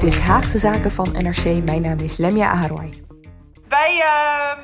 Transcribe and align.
Dit 0.00 0.12
is 0.12 0.18
Haagse 0.18 0.58
Zaken 0.58 0.92
van 0.92 1.08
NRC. 1.12 1.64
Mijn 1.64 1.82
naam 1.82 1.98
is 1.98 2.16
Lemia 2.16 2.50
Aharoy. 2.50 3.04
Wij 3.68 4.00
ehm, 4.00 4.58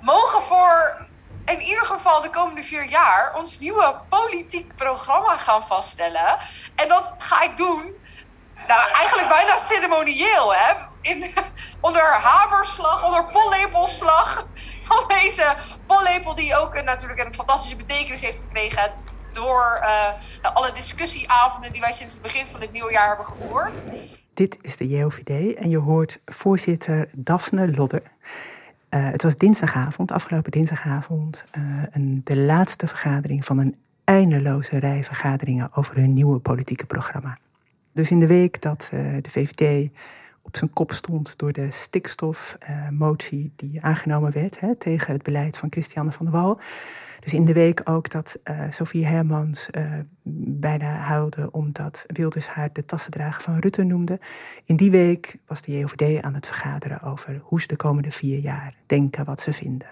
mogen 0.00 0.42
voor 0.42 1.06
in 1.44 1.60
ieder 1.60 1.84
geval 1.84 2.22
de 2.22 2.30
komende 2.30 2.62
vier 2.62 2.88
jaar 2.88 3.34
ons 3.36 3.58
nieuwe 3.58 3.94
politiek 4.08 4.76
programma 4.76 5.36
gaan 5.36 5.62
vaststellen. 5.62 6.38
En 6.74 6.88
dat 6.88 7.14
ga 7.18 7.42
ik 7.42 7.56
doen, 7.56 7.94
nou 8.68 8.90
eigenlijk 8.92 9.28
bijna 9.28 9.58
ceremonieel, 9.58 10.54
hè? 10.54 10.74
In, 11.00 11.34
onder 11.88 12.12
hamerslag, 12.12 13.04
onder 13.04 13.30
pollepelslag 13.30 14.46
van 14.80 15.04
deze 15.08 15.54
pollepel 15.86 16.34
die 16.34 16.56
ook 16.56 16.82
natuurlijk 16.82 17.20
een 17.20 17.34
fantastische 17.34 17.76
betekenis 17.76 18.22
heeft 18.22 18.38
gekregen 18.38 18.92
door 19.32 19.78
uh, 19.82 20.54
alle 20.54 20.72
discussieavonden 20.72 21.72
die 21.72 21.80
wij 21.80 21.92
sinds 21.92 22.12
het 22.12 22.22
begin 22.22 22.46
van 22.50 22.60
dit 22.60 22.72
nieuwe 22.72 22.92
jaar 22.92 23.08
hebben 23.08 23.26
gevoerd. 23.26 23.72
Dit 24.34 24.58
is 24.60 24.76
de 24.76 24.88
JOVD 24.88 25.54
en 25.54 25.70
je 25.70 25.78
hoort 25.78 26.20
voorzitter 26.24 27.08
Daphne 27.16 27.74
Lodder. 27.74 28.02
Uh, 28.90 29.10
het 29.10 29.22
was 29.22 29.36
dinsdagavond, 29.36 30.12
afgelopen 30.12 30.50
dinsdagavond, 30.50 31.44
uh, 31.58 31.82
een, 31.90 32.20
de 32.24 32.36
laatste 32.36 32.86
vergadering 32.86 33.44
van 33.44 33.58
een 33.58 33.76
eindeloze 34.04 34.78
rij 34.78 35.04
vergaderingen 35.04 35.68
over 35.72 35.96
hun 35.96 36.12
nieuwe 36.12 36.38
politieke 36.38 36.86
programma. 36.86 37.38
Dus 37.98 38.10
in 38.10 38.20
de 38.20 38.26
week 38.26 38.60
dat 38.60 38.90
uh, 38.94 39.00
de 39.20 39.30
VVD 39.30 39.90
op 40.42 40.56
zijn 40.56 40.72
kop 40.72 40.92
stond 40.92 41.38
door 41.38 41.52
de 41.52 41.68
stikstofmotie 41.70 43.52
die 43.56 43.82
aangenomen 43.82 44.32
werd 44.32 44.60
hè, 44.60 44.76
tegen 44.76 45.12
het 45.12 45.22
beleid 45.22 45.56
van 45.56 45.70
Christiane 45.70 46.12
van 46.12 46.26
der 46.26 46.34
Wal, 46.34 46.60
dus 47.20 47.34
in 47.34 47.44
de 47.44 47.52
week 47.52 47.80
ook 47.84 48.10
dat 48.10 48.38
uh, 48.44 48.64
Sofie 48.68 49.06
Hermans 49.06 49.68
bijna 50.60 50.94
huilde 50.94 51.50
omdat 51.50 52.04
Wilders 52.06 52.46
haar 52.46 52.72
de 52.72 52.84
tassendrager 52.84 53.42
van 53.42 53.58
Rutte 53.58 53.82
noemde. 53.82 54.20
In 54.64 54.76
die 54.76 54.90
week 54.90 55.36
was 55.46 55.62
de 55.62 55.78
JOVD 55.78 56.22
aan 56.22 56.34
het 56.34 56.46
vergaderen 56.46 57.02
over 57.02 57.40
hoe 57.42 57.60
ze 57.60 57.66
de 57.66 57.76
komende 57.76 58.10
vier 58.10 58.38
jaar 58.38 58.74
denken 58.86 59.24
wat 59.24 59.40
ze 59.40 59.52
vinden. 59.52 59.88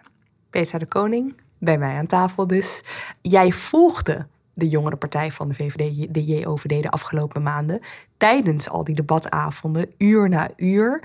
Peter 0.51 0.79
de 0.79 0.89
Koning, 0.89 1.35
bij 1.59 1.79
mij 1.79 1.97
aan 1.97 2.07
tafel 2.07 2.47
dus. 2.47 2.85
Jij 3.21 3.53
volgde 3.53 4.27
de 4.57 4.69
jongere 4.69 4.97
partij 4.97 5.31
van 5.31 5.49
de 5.49 5.55
VVD, 5.55 6.15
de 6.15 6.25
JOVD, 6.25 6.83
de 6.83 6.91
afgelopen 6.91 7.43
maanden. 7.43 7.81
Tijdens 8.17 8.69
al 8.69 8.85
die 8.85 8.95
debatavonden, 8.95 9.91
uur 9.99 10.29
na 10.29 10.49
uur. 10.57 11.03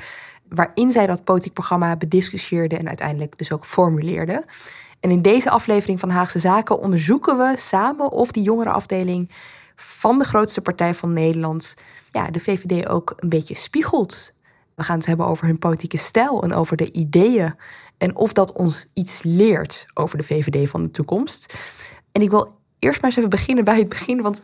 Waarin 0.49 0.91
zij 0.91 1.07
dat 1.07 1.23
politiek 1.23 1.53
programma 1.53 1.95
bediscussieerde 1.95 2.77
en 2.77 2.87
uiteindelijk 2.87 3.37
dus 3.37 3.51
ook 3.51 3.65
formuleerde. 3.65 4.45
En 4.99 5.11
in 5.11 5.21
deze 5.21 5.49
aflevering 5.49 5.99
van 5.99 6.09
Haagse 6.09 6.39
Zaken 6.39 6.79
onderzoeken 6.79 7.37
we 7.37 7.53
samen 7.57 8.11
of 8.11 8.31
die 8.31 8.43
jongerenafdeling 8.43 9.29
van 9.75 10.19
de 10.19 10.25
grootste 10.25 10.61
partij 10.61 10.93
van 10.93 11.13
Nederland 11.13 11.75
ja, 12.09 12.27
de 12.27 12.39
VVD 12.39 12.87
ook 12.87 13.13
een 13.17 13.29
beetje 13.29 13.55
spiegelt. 13.55 14.33
We 14.75 14.83
gaan 14.83 14.97
het 14.97 15.05
hebben 15.05 15.25
over 15.25 15.45
hun 15.45 15.59
politieke 15.59 15.97
stijl 15.97 16.43
en 16.43 16.53
over 16.53 16.77
de 16.77 16.91
ideeën. 16.91 17.55
En 17.97 18.15
of 18.15 18.33
dat 18.33 18.51
ons 18.51 18.87
iets 18.93 19.23
leert 19.23 19.85
over 19.93 20.17
de 20.17 20.23
VVD 20.23 20.69
van 20.69 20.83
de 20.83 20.91
toekomst. 20.91 21.57
En 22.11 22.21
ik 22.21 22.29
wil 22.29 22.59
eerst 22.81 23.01
maar 23.01 23.09
eens 23.09 23.17
even 23.17 23.29
beginnen 23.29 23.63
bij 23.63 23.77
het 23.77 23.89
begin. 23.89 24.21
Want 24.21 24.41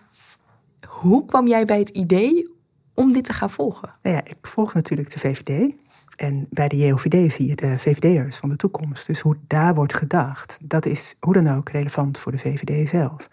hoe 0.88 1.26
kwam 1.26 1.48
jij 1.48 1.66
bij 1.66 1.80
het 1.80 1.90
idee 1.90 2.50
om 2.94 3.14
dit 3.14 3.26
te 3.26 3.34
gaan 3.34 3.50
volgen? 3.50 3.90
Nou 4.02 4.16
ja, 4.16 4.22
ik 4.26 4.38
volg 4.42 4.74
natuurlijk 4.74 5.12
de 5.12 5.20
VVD. 5.20 5.74
En 6.16 6.48
bij 6.50 6.68
de 6.68 6.78
JOVD 6.78 7.34
zie 7.34 7.48
je 7.48 7.56
de 7.56 7.80
VVD'ers 7.80 8.38
van 8.38 8.50
de 8.50 8.56
toekomst. 8.56 9.08
Dus 9.08 9.20
hoe 9.20 9.38
daar 9.48 9.76
wordt 9.76 9.94
gedacht, 9.94 10.60
dat 10.64 10.86
is 10.86 11.16
hoe 11.20 11.34
dan 11.34 11.56
ook 11.56 11.70
relevant 11.70 12.18
voor 12.20 12.32
de 12.32 12.38
VVD 12.38 12.90
zelf. 12.90 13.30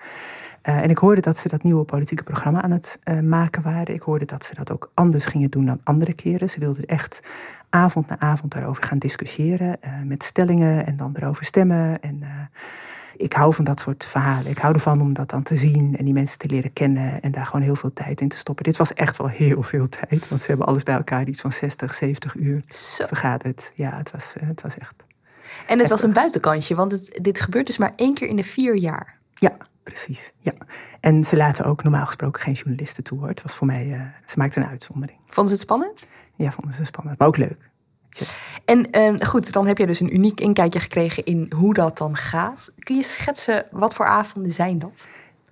Uh, 0.62 0.82
en 0.82 0.90
ik 0.90 0.98
hoorde 0.98 1.20
dat 1.20 1.36
ze 1.36 1.48
dat 1.48 1.62
nieuwe 1.62 1.84
politieke 1.84 2.22
programma 2.22 2.62
aan 2.62 2.70
het 2.70 3.00
uh, 3.04 3.20
maken 3.20 3.62
waren. 3.62 3.94
Ik 3.94 4.02
hoorde 4.02 4.24
dat 4.24 4.44
ze 4.44 4.54
dat 4.54 4.70
ook 4.72 4.90
anders 4.94 5.24
gingen 5.24 5.50
doen 5.50 5.66
dan 5.66 5.80
andere 5.82 6.12
keren. 6.12 6.50
Ze 6.50 6.60
wilden 6.60 6.84
echt 6.84 7.20
avond 7.70 8.06
na 8.08 8.18
avond 8.18 8.52
daarover 8.52 8.82
gaan 8.82 8.98
discussiëren. 8.98 9.76
Uh, 9.84 9.90
met 10.04 10.22
stellingen 10.22 10.86
en 10.86 10.96
dan 10.96 11.14
erover 11.16 11.44
stemmen. 11.44 12.00
En 12.00 12.22
ik 13.16 13.32
hou 13.32 13.54
van 13.54 13.64
dat 13.64 13.80
soort 13.80 14.04
verhalen. 14.04 14.50
Ik 14.50 14.58
hou 14.58 14.74
ervan 14.74 15.00
om 15.00 15.12
dat 15.12 15.30
dan 15.30 15.42
te 15.42 15.56
zien 15.56 15.96
en 15.96 16.04
die 16.04 16.14
mensen 16.14 16.38
te 16.38 16.48
leren 16.48 16.72
kennen 16.72 17.20
en 17.20 17.32
daar 17.32 17.46
gewoon 17.46 17.62
heel 17.62 17.76
veel 17.76 17.92
tijd 17.92 18.20
in 18.20 18.28
te 18.28 18.36
stoppen. 18.36 18.64
Dit 18.64 18.76
was 18.76 18.94
echt 18.94 19.16
wel 19.16 19.28
heel 19.28 19.62
veel 19.62 19.88
tijd, 19.88 20.28
want 20.28 20.40
ze 20.40 20.46
hebben 20.46 20.66
alles 20.66 20.82
bij 20.82 20.94
elkaar 20.94 21.26
iets 21.26 21.40
van 21.40 21.52
60, 21.52 21.94
70 21.94 22.34
uur 22.34 22.62
Zo. 22.68 23.06
vergaderd. 23.06 23.72
Ja, 23.74 23.96
het 23.96 24.10
was, 24.10 24.34
het 24.38 24.62
was 24.62 24.78
echt. 24.78 24.94
En 25.66 25.78
het 25.78 25.88
was 25.88 26.02
een 26.02 26.12
buitenkantje, 26.12 26.74
want 26.74 26.92
het, 26.92 27.18
dit 27.22 27.40
gebeurt 27.40 27.66
dus 27.66 27.78
maar 27.78 27.92
één 27.96 28.14
keer 28.14 28.28
in 28.28 28.36
de 28.36 28.44
vier 28.44 28.76
jaar. 28.76 29.18
Ja, 29.34 29.56
precies. 29.82 30.32
Ja. 30.38 30.52
En 31.00 31.24
ze 31.24 31.36
laten 31.36 31.64
ook 31.64 31.82
normaal 31.82 32.06
gesproken 32.06 32.42
geen 32.42 32.54
journalisten 32.54 33.04
toe 33.04 33.18
hoor. 33.18 33.28
Het 33.28 33.42
was 33.42 33.54
voor 33.54 33.66
mij, 33.66 33.86
uh, 33.86 34.00
ze 34.26 34.38
maakten 34.38 34.62
een 34.62 34.68
uitzondering. 34.68 35.18
Vonden 35.26 35.46
ze 35.46 35.52
het 35.52 35.70
spannend? 35.70 36.08
Ja, 36.36 36.50
vonden 36.50 36.74
ze 36.74 36.84
spannend, 36.84 37.18
maar 37.18 37.28
ook 37.28 37.36
leuk. 37.36 37.70
En 38.64 38.86
uh, 38.98 39.14
goed, 39.18 39.52
dan 39.52 39.66
heb 39.66 39.78
je 39.78 39.86
dus 39.86 40.00
een 40.00 40.14
uniek 40.14 40.40
inkijkje 40.40 40.80
gekregen 40.80 41.24
in 41.24 41.52
hoe 41.56 41.74
dat 41.74 41.98
dan 41.98 42.16
gaat. 42.16 42.72
Kun 42.78 42.96
je 42.96 43.02
schetsen 43.02 43.66
wat 43.70 43.94
voor 43.94 44.06
avonden 44.06 44.52
zijn 44.52 44.78
dat? 44.78 45.04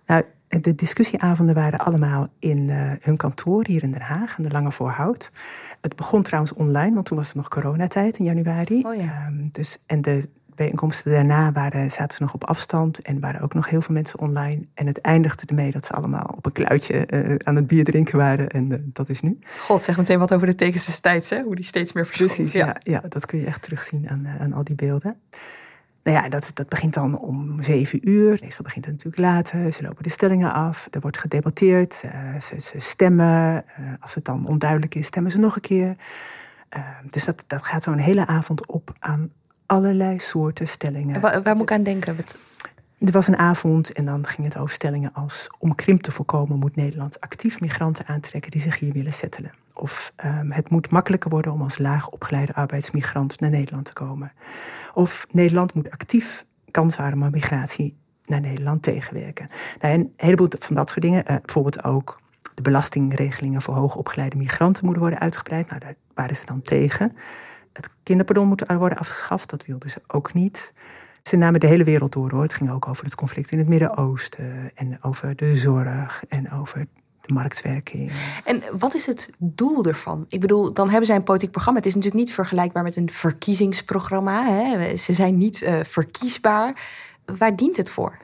Nou, 0.06 0.24
de 0.48 0.74
discussieavonden 0.74 1.54
waren 1.54 1.78
allemaal 1.78 2.28
in 2.38 2.68
uh, 2.70 2.92
hun 3.00 3.16
kantoor 3.16 3.64
hier 3.66 3.82
in 3.82 3.90
Den 3.90 4.00
Haag, 4.00 4.38
in 4.38 4.44
de 4.44 4.50
Lange 4.50 4.72
Voorhout. 4.72 5.32
Het 5.80 5.96
begon 5.96 6.22
trouwens 6.22 6.52
online, 6.52 6.94
want 6.94 7.06
toen 7.06 7.16
was 7.16 7.26
het 7.26 7.36
nog 7.36 7.48
coronatijd 7.48 8.18
in 8.18 8.24
januari. 8.24 8.82
Oh 8.86 8.94
ja. 8.94 9.26
um, 9.26 9.48
dus, 9.52 9.78
en 9.86 10.00
de 10.00 10.28
bijeenkomsten 10.54 11.12
daarna 11.12 11.52
waren, 11.52 11.90
zaten 11.90 12.16
ze 12.16 12.22
nog 12.22 12.34
op 12.34 12.44
afstand 12.44 12.98
en 12.98 13.20
waren 13.20 13.40
ook 13.40 13.54
nog 13.54 13.68
heel 13.68 13.82
veel 13.82 13.94
mensen 13.94 14.18
online. 14.18 14.66
En 14.74 14.86
het 14.86 15.00
eindigde 15.00 15.46
ermee 15.46 15.70
dat 15.70 15.86
ze 15.86 15.92
allemaal 15.92 16.34
op 16.36 16.46
een 16.46 16.52
kluitje 16.52 17.06
uh, 17.10 17.34
aan 17.44 17.56
het 17.56 17.66
bier 17.66 17.84
drinken 17.84 18.18
waren. 18.18 18.48
En 18.48 18.72
uh, 18.72 18.78
dat 18.82 19.08
is 19.08 19.20
nu. 19.20 19.38
God, 19.58 19.82
zeg 19.82 19.96
meteen 19.96 20.18
wat 20.18 20.32
over 20.32 20.46
de 20.46 20.54
tekens 20.54 20.84
destijds, 20.86 21.30
hè? 21.30 21.42
hoe 21.42 21.54
die 21.54 21.64
steeds 21.64 21.92
meer 21.92 22.06
verschoven. 22.06 22.34
Precies, 22.34 22.52
ja. 22.52 22.76
ja. 22.82 23.00
dat 23.08 23.26
kun 23.26 23.38
je 23.38 23.46
echt 23.46 23.62
terugzien 23.62 24.08
aan, 24.08 24.24
uh, 24.24 24.40
aan 24.40 24.52
al 24.52 24.64
die 24.64 24.74
beelden. 24.74 25.16
Nou 26.02 26.16
ja, 26.16 26.28
dat, 26.28 26.50
dat 26.54 26.68
begint 26.68 26.94
dan 26.94 27.18
om 27.18 27.62
zeven 27.62 28.08
uur. 28.08 28.38
Meestal 28.40 28.64
begint 28.64 28.84
het 28.84 28.94
natuurlijk 28.94 29.22
later. 29.22 29.72
Ze 29.72 29.82
lopen 29.82 30.02
de 30.02 30.10
stellingen 30.10 30.52
af. 30.52 30.88
Er 30.90 31.00
wordt 31.00 31.18
gedebatteerd. 31.18 31.94
Ze, 32.40 32.56
ze, 32.60 32.80
stemmen. 32.80 33.64
als 34.00 34.14
het 34.14 34.24
dan 34.24 34.46
onduidelijk 34.46 34.94
is, 34.94 35.06
stemmen 35.06 35.32
ze 35.32 35.38
nog 35.38 35.54
een 35.54 35.60
keer. 35.60 35.96
dus 37.10 37.24
dat, 37.24 37.44
dat 37.46 37.64
gaat 37.64 37.82
zo 37.82 37.92
een 37.92 37.98
hele 37.98 38.26
avond 38.26 38.66
op 38.66 38.94
aan 38.98 39.30
allerlei 39.72 40.18
soorten 40.18 40.68
stellingen. 40.68 41.20
Waar, 41.20 41.42
waar 41.42 41.54
moet 41.54 41.70
ik 41.70 41.76
aan 41.76 41.82
denken? 41.82 42.16
Er 42.98 43.12
was 43.12 43.26
een 43.26 43.38
avond 43.38 43.92
en 43.92 44.04
dan 44.04 44.26
ging 44.26 44.46
het 44.46 44.58
over 44.58 44.74
stellingen 44.74 45.12
als... 45.14 45.50
om 45.58 45.74
krimp 45.74 46.02
te 46.02 46.12
voorkomen 46.12 46.58
moet 46.58 46.76
Nederland 46.76 47.20
actief 47.20 47.60
migranten 47.60 48.06
aantrekken... 48.06 48.50
die 48.50 48.60
zich 48.60 48.78
hier 48.78 48.92
willen 48.92 49.12
settelen. 49.12 49.52
Of 49.74 50.12
um, 50.24 50.52
het 50.52 50.70
moet 50.70 50.90
makkelijker 50.90 51.30
worden 51.30 51.52
om 51.52 51.62
als 51.62 51.78
laag 51.78 52.08
opgeleide 52.08 52.54
arbeidsmigrant 52.54 53.40
naar 53.40 53.50
Nederland 53.50 53.84
te 53.84 53.92
komen. 53.92 54.32
Of 54.94 55.26
Nederland 55.30 55.74
moet 55.74 55.90
actief 55.90 56.44
kansarme 56.70 57.30
migratie 57.30 57.96
naar 58.24 58.40
Nederland 58.40 58.82
tegenwerken. 58.82 59.48
Nou, 59.80 59.94
een 59.94 60.12
heleboel 60.16 60.48
van 60.58 60.76
dat 60.76 60.90
soort 60.90 61.04
dingen. 61.04 61.24
Uh, 61.30 61.36
bijvoorbeeld 61.36 61.84
ook 61.84 62.20
De 62.54 62.62
belastingregelingen 62.62 63.62
voor 63.62 63.74
hoogopgeleide 63.74 64.36
migranten 64.36 64.84
moeten 64.84 65.02
worden 65.02 65.20
uitgebreid. 65.20 65.68
Nou, 65.68 65.80
daar 65.80 65.94
waren 66.14 66.36
ze 66.36 66.46
dan 66.46 66.62
tegen. 66.62 67.16
Het 67.72 67.90
kinderpardon 68.02 68.48
moet 68.48 68.64
worden 68.66 68.98
afgeschaft, 68.98 69.50
dat 69.50 69.66
wilden 69.66 69.90
ze 69.90 70.02
ook 70.06 70.32
niet. 70.32 70.72
Ze 71.22 71.36
namen 71.36 71.60
de 71.60 71.66
hele 71.66 71.84
wereld 71.84 72.12
door 72.12 72.30
hoor. 72.30 72.42
Het 72.42 72.54
ging 72.54 72.70
ook 72.70 72.88
over 72.88 73.04
het 73.04 73.14
conflict 73.14 73.50
in 73.50 73.58
het 73.58 73.68
Midden-Oosten 73.68 74.70
en 74.74 74.98
over 75.02 75.36
de 75.36 75.56
zorg 75.56 76.24
en 76.28 76.52
over 76.52 76.86
de 77.20 77.32
marktwerking. 77.32 78.12
En 78.44 78.62
wat 78.78 78.94
is 78.94 79.06
het 79.06 79.30
doel 79.38 79.84
ervan? 79.84 80.24
Ik 80.28 80.40
bedoel, 80.40 80.72
dan 80.72 80.88
hebben 80.88 81.06
zij 81.06 81.16
een 81.16 81.22
politiek 81.22 81.50
programma. 81.50 81.78
Het 81.78 81.88
is 81.88 81.94
natuurlijk 81.94 82.24
niet 82.24 82.34
vergelijkbaar 82.34 82.82
met 82.82 82.96
een 82.96 83.10
verkiezingsprogramma. 83.10 84.46
Hè? 84.46 84.96
Ze 84.96 85.12
zijn 85.12 85.38
niet 85.38 85.62
uh, 85.62 85.80
verkiesbaar. 85.82 86.80
Waar 87.38 87.56
dient 87.56 87.76
het 87.76 87.90
voor? 87.90 88.16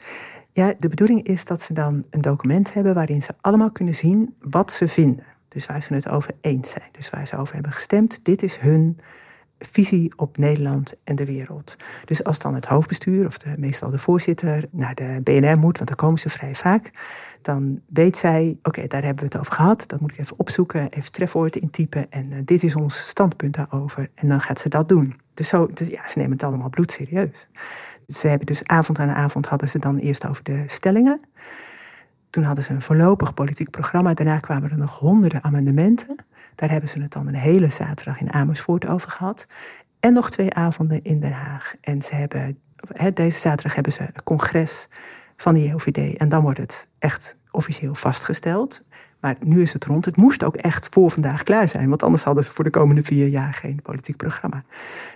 Ja, 0.51 0.75
de 0.79 0.89
bedoeling 0.89 1.23
is 1.23 1.45
dat 1.45 1.61
ze 1.61 1.73
dan 1.73 2.05
een 2.11 2.21
document 2.21 2.73
hebben 2.73 2.95
waarin 2.95 3.23
ze 3.23 3.35
allemaal 3.41 3.73
kunnen 3.73 3.95
zien 3.95 4.35
wat 4.41 4.73
ze 4.73 4.89
vinden. 4.89 5.25
Dus 5.49 5.67
waar 5.67 5.83
ze 5.83 5.95
het 5.95 6.09
over 6.09 6.31
eens 6.41 6.71
zijn. 6.71 6.89
Dus 6.93 7.11
waar 7.11 7.27
ze 7.27 7.37
over 7.37 7.55
hebben 7.55 7.73
gestemd. 7.73 8.21
Dit 8.23 8.43
is 8.43 8.57
hun 8.57 8.99
visie 9.59 10.13
op 10.17 10.37
Nederland 10.37 10.95
en 11.05 11.17
de 11.17 11.25
wereld. 11.25 11.77
Dus 12.05 12.25
als 12.25 12.39
dan 12.39 12.55
het 12.55 12.67
hoofdbestuur 12.67 13.27
of 13.27 13.39
de, 13.39 13.55
meestal 13.59 13.91
de 13.91 13.99
voorzitter 13.99 14.65
naar 14.71 14.95
de 14.95 15.21
BNR 15.23 15.59
moet, 15.59 15.77
want 15.77 15.89
daar 15.89 15.97
komen 15.97 16.19
ze 16.19 16.29
vrij 16.29 16.55
vaak, 16.55 16.91
dan 17.43 17.81
weet 17.87 18.17
zij, 18.17 18.59
oké, 18.63 18.87
daar 18.87 19.03
hebben 19.03 19.25
we 19.25 19.31
het 19.31 19.39
over 19.39 19.53
gehad, 19.53 19.85
dat 19.87 20.01
moet 20.01 20.13
ik 20.13 20.19
even 20.19 20.39
opzoeken, 20.39 20.91
even 20.91 21.13
trefwoorden 21.13 21.61
intypen 21.61 22.11
en 22.11 22.31
uh, 22.33 22.39
dit 22.45 22.63
is 22.63 22.75
ons 22.75 23.09
standpunt 23.09 23.55
daarover. 23.55 24.11
En 24.15 24.29
dan 24.29 24.41
gaat 24.41 24.61
ze 24.61 24.69
dat 24.69 24.89
doen. 24.89 25.21
Dus, 25.35 25.49
zo, 25.49 25.67
dus 25.75 25.89
ja, 25.89 26.09
ze 26.09 26.19
nemen 26.19 26.33
het 26.33 26.43
allemaal 26.43 26.69
bloedserieus. 26.69 27.49
Ze 28.07 28.29
hebben 28.29 28.47
dus 28.47 28.65
avond 28.65 28.99
aan 28.99 29.09
avond 29.09 29.47
hadden 29.47 29.69
ze 29.69 29.79
dan 29.79 29.97
eerst 29.97 30.27
over 30.27 30.45
de 30.45 30.65
stellingen. 30.67 31.21
Toen 32.31 32.43
hadden 32.45 32.65
ze 32.65 32.73
een 32.73 32.83
voorlopig 32.83 33.35
politiek 33.35 33.71
programma. 33.71 34.15
Daarna 34.15 34.39
kwamen 34.39 34.71
er 34.71 34.79
nog 34.79 34.99
honderden 34.99 35.45
amendementen. 35.45 36.17
Daar 36.59 36.71
hebben 36.71 36.89
ze 36.89 37.01
het 37.01 37.13
dan 37.13 37.27
een 37.27 37.35
hele 37.35 37.71
zaterdag 37.71 38.21
in 38.21 38.33
Amersfoort 38.33 38.87
over 38.87 39.11
gehad. 39.11 39.47
En 40.01 40.13
nog 40.13 40.31
twee 40.31 40.55
avonden 40.55 41.03
in 41.03 41.21
Den 41.21 41.33
Haag. 41.33 41.75
En 41.81 42.03
ze 42.03 42.15
hebben, 42.15 42.59
deze 43.15 43.39
zaterdag 43.39 43.75
hebben 43.75 43.93
ze 43.93 44.03
een 44.03 44.23
congres 44.25 44.89
van 45.37 45.55
de 45.55 45.63
JOVD. 45.63 46.17
En 46.17 46.29
dan 46.29 46.43
wordt 46.43 46.59
het 46.59 46.89
echt 46.99 47.39
officieel 47.51 47.95
vastgesteld. 47.95 48.85
Maar 49.21 49.37
nu 49.41 49.63
is 49.63 49.73
het 49.73 49.85
rond. 49.85 50.05
Het 50.05 50.17
moest 50.17 50.45
ook 50.45 50.57
echt 50.57 50.89
voor 50.91 51.11
vandaag 51.11 51.43
klaar 51.43 51.69
zijn. 51.69 51.89
Want 51.89 52.03
anders 52.03 52.23
hadden 52.23 52.45
ze 52.45 52.53
voor 52.53 52.65
de 52.65 52.71
komende 52.71 53.03
vier 53.03 53.29
jaar 53.29 53.55
geen 53.55 53.83
politiek 53.83 54.17
programma. 54.17 54.65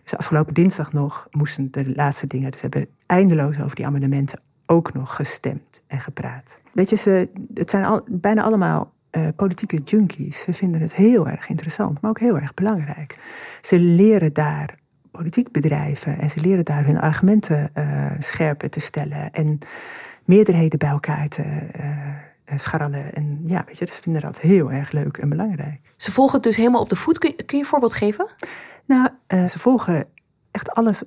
Dus 0.03 0.17
afgelopen 0.17 0.55
dinsdag 0.55 0.93
nog 0.93 1.27
moesten 1.31 1.71
de 1.71 1.93
laatste 1.94 2.27
dingen. 2.27 2.50
Dus 2.50 2.61
hebben 2.61 2.87
eindeloos 3.06 3.61
over 3.61 3.77
die 3.77 3.87
amendementen 3.87 4.41
ook 4.67 4.93
nog 4.93 5.15
gestemd 5.15 5.83
en 5.87 6.00
gepraat. 6.00 6.61
Weet 6.73 6.91
je, 6.91 6.97
ze, 6.97 7.31
het 7.55 7.71
zijn 7.71 7.85
al, 7.85 8.05
bijna 8.09 8.43
allemaal 8.43 8.93
uh, 9.17 9.29
politieke 9.37 9.81
junkies. 9.85 10.41
Ze 10.41 10.53
vinden 10.53 10.81
het 10.81 10.94
heel 10.94 11.29
erg 11.29 11.49
interessant, 11.49 12.00
maar 12.00 12.11
ook 12.11 12.20
heel 12.20 12.38
erg 12.38 12.55
belangrijk. 12.55 13.19
Ze 13.61 13.79
leren 13.79 14.32
daar 14.32 14.79
politiek 15.11 15.53
bedrijven 15.53 16.19
en 16.19 16.31
ze 16.31 16.41
leren 16.41 16.64
daar 16.64 16.85
hun 16.85 17.00
argumenten 17.00 17.70
uh, 17.75 18.11
scherper 18.19 18.70
te 18.70 18.81
stellen 18.81 19.32
en 19.32 19.59
meerderheden 20.25 20.79
bij 20.79 20.88
elkaar 20.88 21.29
te 21.29 21.44
uh, 21.81 22.59
scharrelen. 22.59 23.14
En 23.14 23.41
ja, 23.44 23.62
weet 23.67 23.79
je, 23.79 23.87
ze 23.87 24.03
vinden 24.03 24.23
dat 24.23 24.41
heel 24.41 24.73
erg 24.73 24.93
leuk 24.93 25.17
en 25.17 25.29
belangrijk. 25.29 25.81
Ze 25.97 26.12
volgen 26.12 26.35
het 26.35 26.43
dus 26.43 26.56
helemaal 26.56 26.81
op 26.81 26.88
de 26.88 26.97
voet. 26.97 27.19
Kun 27.19 27.32
je, 27.37 27.44
kun 27.44 27.56
je 27.56 27.62
een 27.62 27.69
voorbeeld 27.69 27.94
geven? 27.94 28.26
Nou, 28.87 29.08
ze 29.49 29.58
volgen 29.58 30.06
echt 30.50 30.70
alles 30.70 31.03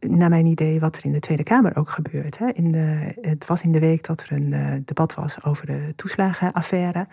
naar 0.00 0.28
mijn 0.28 0.46
idee, 0.46 0.80
wat 0.80 0.96
er 0.96 1.04
in 1.04 1.12
de 1.12 1.18
Tweede 1.18 1.42
Kamer 1.42 1.76
ook 1.76 1.88
gebeurt. 1.88 2.38
Hè. 2.38 2.48
In 2.48 2.72
de, 2.72 3.18
het 3.20 3.46
was 3.46 3.62
in 3.62 3.72
de 3.72 3.80
week 3.80 4.06
dat 4.06 4.20
er 4.20 4.32
een 4.32 4.52
uh, 4.52 4.72
debat 4.84 5.14
was 5.14 5.44
over 5.44 5.66
de 5.66 5.92
toeslagenaffaire. 5.96 7.06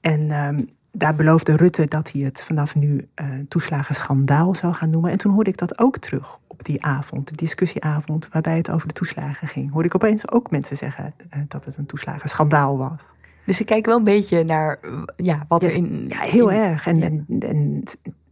En 0.00 0.30
um, 0.30 0.68
daar 0.92 1.14
beloofde 1.14 1.56
Rutte 1.56 1.86
dat 1.86 2.12
hij 2.12 2.22
het 2.22 2.42
vanaf 2.42 2.74
nu 2.74 3.08
uh, 3.20 3.26
toeslagenschandaal 3.48 4.54
zou 4.54 4.74
gaan 4.74 4.90
noemen. 4.90 5.10
En 5.10 5.18
toen 5.18 5.32
hoorde 5.32 5.50
ik 5.50 5.56
dat 5.58 5.78
ook 5.78 5.98
terug 5.98 6.38
op 6.46 6.64
die 6.64 6.84
avond, 6.84 7.28
de 7.28 7.36
discussieavond, 7.36 8.28
waarbij 8.28 8.56
het 8.56 8.70
over 8.70 8.88
de 8.88 8.94
toeslagen 8.94 9.48
ging. 9.48 9.72
Hoorde 9.72 9.88
ik 9.88 9.94
opeens 9.94 10.30
ook 10.30 10.50
mensen 10.50 10.76
zeggen 10.76 11.14
uh, 11.18 11.42
dat 11.48 11.64
het 11.64 11.76
een 11.76 11.86
toeslagenschandaal 11.86 12.78
was. 12.78 13.00
Dus 13.46 13.56
ze 13.56 13.64
kijken 13.64 13.88
wel 13.88 13.98
een 13.98 14.04
beetje 14.04 14.44
naar 14.44 14.78
ja, 15.16 15.44
wat 15.48 15.62
er 15.62 15.74
in. 15.74 16.04
Ja, 16.08 16.20
heel 16.20 16.52
erg. 16.52 16.86
En, 16.86 16.96
ja. 16.96 17.04
en, 17.04 17.26
en 17.28 17.82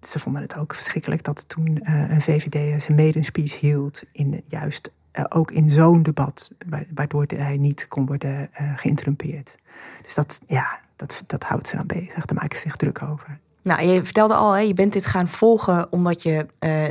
ze 0.00 0.18
vonden 0.18 0.42
het 0.42 0.56
ook 0.56 0.74
verschrikkelijk 0.74 1.22
dat 1.22 1.48
toen 1.48 1.80
uh, 1.82 2.10
een 2.10 2.20
VVD 2.20 2.82
zijn 2.82 2.96
maiden 2.96 3.24
speech 3.24 3.60
hield. 3.60 4.02
In, 4.12 4.42
juist 4.46 4.92
uh, 5.12 5.24
ook 5.28 5.50
in 5.50 5.70
zo'n 5.70 6.02
debat, 6.02 6.52
waardoor 6.94 7.24
hij 7.26 7.56
niet 7.56 7.88
kon 7.88 8.06
worden 8.06 8.50
uh, 8.60 8.72
geïnterrumpeerd. 8.76 9.56
Dus 10.02 10.14
dat, 10.14 10.40
ja, 10.46 10.80
dat, 10.96 11.22
dat 11.26 11.42
houdt 11.42 11.68
ze 11.68 11.76
dan 11.76 11.86
bezig. 11.86 12.24
Daar 12.24 12.38
maken 12.38 12.58
ze 12.58 12.62
zich 12.62 12.76
druk 12.76 13.02
over. 13.02 13.38
Nou, 13.62 13.82
je 13.82 14.04
vertelde 14.04 14.34
al, 14.34 14.52
hè, 14.52 14.60
je 14.60 14.74
bent 14.74 14.92
dit 14.92 15.06
gaan 15.06 15.28
volgen 15.28 15.92
omdat 15.92 16.22
je 16.22 16.46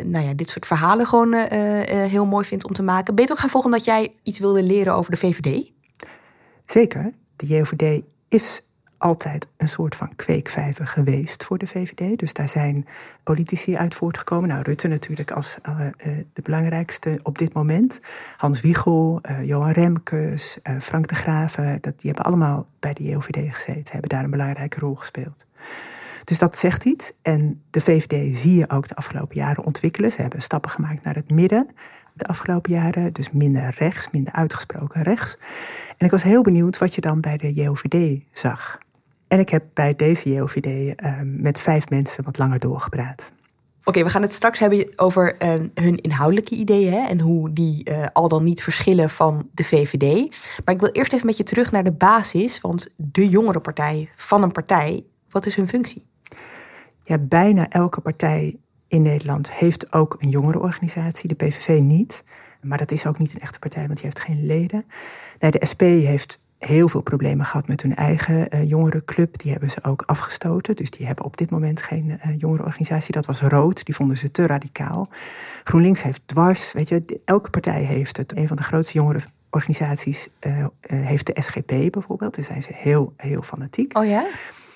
nou 0.06 0.26
ja, 0.26 0.34
dit 0.34 0.50
soort 0.50 0.66
verhalen 0.66 1.06
gewoon 1.06 1.34
heel 1.34 2.26
mooi 2.26 2.46
vindt 2.46 2.66
om 2.66 2.74
te 2.74 2.84
maken. 2.84 3.16
Ben 3.16 3.16
je 3.16 3.22
het 3.22 3.32
ook 3.32 3.40
gaan 3.40 3.50
volgen 3.50 3.72
omdat 3.72 3.86
jij 3.86 4.14
iets 4.24 4.40
wilde 4.40 4.64
leren 4.64 4.94
over 4.94 5.12
de 5.12 5.18
VVD? 5.18 5.72
Zeker. 6.66 7.14
De 7.36 7.48
JOVD 7.48 8.02
is 8.28 8.62
altijd 8.98 9.48
een 9.58 9.70
soort 9.70 9.96
van 9.96 10.16
kweekvijver 10.16 10.88
geweest 10.88 11.44
voor 11.44 11.58
de 11.58 11.68
VVD. 11.68 12.20
Dus 12.20 12.34
daar 12.34 12.50
zijn 12.50 12.86
politici 13.24 13.76
uit 13.76 13.96
voortgekomen. 13.96 14.50
Nou, 14.50 14.62
Rutte 14.62 14.88
natuurlijk 14.88 15.32
als 15.32 15.58
uh, 15.70 15.80
uh, 15.80 15.92
de 16.34 16.42
belangrijkste 16.42 17.20
op 17.24 17.38
dit 17.38 17.54
moment. 17.54 18.00
Hans 18.38 18.62
Wiegel, 18.62 19.22
uh, 19.30 19.46
Johan 19.46 19.72
Remkes, 19.72 20.58
Frank 20.80 21.08
de 21.08 21.16
Graven. 21.16 21.78
Dat, 21.82 22.00
die 22.00 22.12
hebben 22.12 22.26
allemaal 22.26 22.68
bij 22.80 22.94
de 22.94 23.04
JOVD 23.04 23.56
gezeten. 23.56 23.92
Hebben 23.92 24.10
daar 24.10 24.24
een 24.24 24.30
belangrijke 24.30 24.80
rol 24.80 24.96
gespeeld. 24.96 25.46
Dus 26.24 26.40
dat 26.40 26.58
zegt 26.58 26.86
iets. 26.86 27.14
En 27.22 27.62
de 27.70 27.82
VVD 27.82 28.38
zie 28.38 28.56
je 28.56 28.70
ook 28.70 28.88
de 28.88 28.96
afgelopen 28.96 29.36
jaren 29.36 29.64
ontwikkelen. 29.64 30.12
Ze 30.12 30.22
hebben 30.22 30.42
stappen 30.42 30.72
gemaakt 30.72 31.04
naar 31.04 31.16
het 31.16 31.32
midden 31.32 31.70
de 32.18 32.26
afgelopen 32.26 32.72
jaren. 32.72 33.14
Dus 33.14 33.32
minder 33.32 33.76
rechts, 33.78 34.10
minder 34.12 34.34
uitgesproken 34.34 35.02
rechts. 35.02 35.38
En 35.98 36.06
ik 36.06 36.12
was 36.12 36.24
heel 36.24 36.42
benieuwd 36.42 36.78
wat 36.78 36.96
je 36.96 37.02
dan 37.02 37.22
bij 37.22 37.38
de 37.38 37.54
JOVD 37.54 38.22
zag. 38.32 38.78
En 39.28 39.40
ik 39.40 39.50
heb 39.50 39.64
bij 39.74 39.96
deze 39.96 40.34
JOVD 40.34 40.66
uh, 40.66 41.20
met 41.24 41.60
vijf 41.60 41.90
mensen 41.90 42.24
wat 42.24 42.38
langer 42.38 42.60
doorgepraat. 42.60 43.32
Oké, 43.84 44.04
we 44.04 44.10
gaan 44.10 44.22
het 44.22 44.34
straks 44.34 44.60
hebben 44.60 44.88
over 44.96 45.36
uh, 45.44 45.54
hun 45.74 45.98
inhoudelijke 46.02 46.56
ideeën 46.56 46.94
hè, 46.94 47.08
en 47.08 47.20
hoe 47.20 47.54
die 47.54 47.90
uh, 47.90 48.06
al 48.14 48.28
dan 48.28 48.44
niet 48.44 48.64
verschillen 48.64 49.10
van 49.10 49.50
de 49.54 49.64
VVD. 49.64 50.40
Maar 50.66 50.74
ik 50.74 50.82
wil 50.82 50.92
eerst 50.92 51.14
even 51.14 51.26
met 51.26 51.38
je 51.38 51.44
terug 51.44 51.72
naar 51.72 51.84
de 51.84 51.92
basis, 51.92 52.62
want 52.62 52.94
de 52.96 53.30
jongere 53.30 53.60
partij 53.60 54.10
van 54.16 54.44
een 54.44 54.52
partij, 54.52 55.04
wat 55.30 55.46
is 55.46 55.56
hun 55.56 55.68
functie? 55.68 56.06
Ja, 57.04 57.18
bijna 57.18 57.70
elke 57.70 58.02
partij 58.02 58.58
in 58.88 59.02
Nederland 59.02 59.52
heeft 59.52 59.94
ook 59.94 60.16
een 60.20 60.30
jongerenorganisatie, 60.30 61.28
de 61.28 61.36
PVV 61.36 61.80
niet. 61.80 62.24
Maar 62.62 62.78
dat 62.78 62.92
is 62.92 63.06
ook 63.06 63.18
niet 63.18 63.34
een 63.34 63.42
echte 63.42 63.60
partij, 63.60 63.86
want 63.88 63.96
die 63.96 64.06
heeft 64.06 64.20
geen 64.20 64.46
leden. 64.46 64.86
Nee, 65.40 65.52
de 65.52 65.66
SP 65.72 65.82
heeft 65.82 66.46
heel 66.60 66.88
veel 66.88 67.02
problemen 67.02 67.46
gehad 67.46 67.68
met 67.68 67.82
hun 67.82 67.96
eigen 67.96 68.56
uh, 68.56 68.70
jongerenclub. 68.70 69.38
Die 69.38 69.52
hebben 69.52 69.70
ze 69.70 69.84
ook 69.84 70.04
afgestoten. 70.06 70.76
Dus 70.76 70.92
die 70.92 71.06
hebben 71.06 71.26
op 71.26 71.38
dit 71.38 71.50
moment 71.50 71.82
geen 71.82 72.06
uh, 72.10 72.38
jongerenorganisatie. 72.38 73.14
Dat 73.14 73.26
was 73.26 73.42
rood. 73.42 73.86
Die 73.86 73.96
vonden 73.96 74.18
ze 74.18 74.32
te 74.32 74.48
radicaal. 74.48 75.10
GroenLinks 75.64 76.04
heeft 76.04 76.22
dwars. 76.26 76.72
Weet 76.74 76.90
je, 76.90 77.20
elke 77.26 77.50
partij 77.50 77.84
heeft 77.84 78.18
het. 78.18 78.38
Een 78.38 78.48
van 78.48 78.58
de 78.58 78.64
grootste 78.64 78.94
jongerenorganisaties 78.94 80.30
uh, 80.48 80.66
heeft 80.88 81.26
de 81.26 81.42
SGP 81.42 81.92
bijvoorbeeld. 81.92 82.36
Daar 82.36 82.46
zijn 82.46 82.62
ze 82.62 82.72
heel, 82.74 83.14
heel 83.18 83.42
fanatiek. 83.42 83.98
Oh 83.98 84.06
ja? 84.06 84.26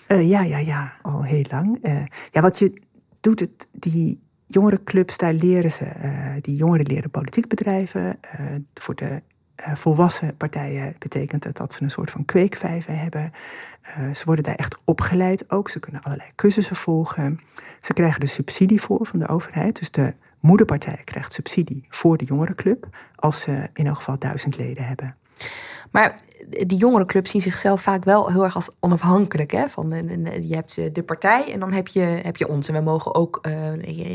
ja, 0.08 0.42
ja, 0.42 0.58
ja. 0.58 0.94
Al 1.02 1.24
heel 1.24 1.46
lang. 1.50 1.80
ja, 2.32 2.42
wat 2.42 2.60
je 2.60 2.74
doet 3.20 3.40
het, 3.40 3.68
die 3.72 4.22
jongerenclubs, 4.48 5.18
daar 5.18 5.34
leren 5.34 5.72
ze. 5.72 5.86
die 6.42 6.56
jongeren 6.56 6.86
leren 6.86 7.10
politiek 7.10 7.48
bedrijven. 7.48 8.20
voor 8.74 8.96
de 8.96 9.22
volwassen 9.74 10.38
partijen 10.38 10.96
betekent 10.98 11.44
het 11.44 11.58
dat 11.58 11.74
ze 11.74 11.84
een 11.84 11.92
soort 11.92 12.12
van 12.12 12.26
kweekvijver 12.26 13.00
hebben. 13.00 13.32
Uh, 14.00 14.14
ze 14.14 14.26
worden 14.26 14.44
daar 14.44 14.56
echt 14.56 14.78
opgeleid 14.86 15.52
ook. 15.52 15.70
Ze 15.70 15.80
kunnen 15.80 16.02
allerlei 16.02 16.30
cursussen 16.36 16.76
volgen. 16.76 17.40
Ze 17.82 17.94
krijgen 17.94 18.22
er 18.22 18.28
subsidie 18.28 18.82
voor 18.82 19.06
van 19.06 19.20
de 19.20 19.28
overheid. 19.28 19.80
Dus 19.80 19.92
de 19.92 20.14
moederpartij 20.40 21.02
krijgt 21.04 21.34
subsidie 21.34 21.86
voor 21.90 22.18
de 22.18 22.26
jongerenclub. 22.26 22.88
Als 23.16 23.42
ze 23.42 23.70
in 23.74 23.86
elk 23.86 23.96
geval 23.96 24.20
duizend 24.20 24.58
leden 24.58 24.86
hebben. 24.86 25.16
Maar 25.92 26.20
die 26.50 26.78
jongerenclubs 26.78 27.32
zien 27.32 27.42
zichzelf 27.42 27.82
vaak 27.82 28.04
wel 28.04 28.32
heel 28.32 28.44
erg 28.44 28.56
als 28.56 28.70
onafhankelijk. 28.80 29.52
Hè? 29.52 29.70
Van, 29.70 29.90
je 30.42 30.56
hebt 30.56 30.96
de 30.96 31.04
partij 31.04 31.54
en 31.54 31.60
dan 31.60 31.72
heb 31.72 31.88
je, 31.88 32.00
heb 32.00 32.38
je 32.38 32.48
ons. 32.48 32.68
En 32.68 32.74
we 32.74 32.82
mogen 32.82 33.16
ook 33.16 33.40
uh, 33.42 33.54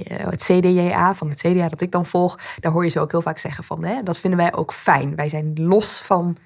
het 0.08 0.42
CDJA, 0.42 1.14
van 1.14 1.28
het 1.28 1.38
CDA 1.38 1.68
dat 1.68 1.80
ik 1.80 1.92
dan 1.92 2.06
volg, 2.06 2.38
daar 2.60 2.72
hoor 2.72 2.84
je 2.84 2.90
ze 2.90 3.00
ook 3.00 3.10
heel 3.10 3.22
vaak 3.22 3.38
zeggen 3.38 3.64
van, 3.64 3.84
hè, 3.84 4.02
dat 4.02 4.18
vinden 4.18 4.38
wij 4.38 4.54
ook 4.54 4.72
fijn. 4.72 5.16
Wij 5.16 5.28
zijn 5.28 5.52
los 5.54 6.02
van 6.02 6.36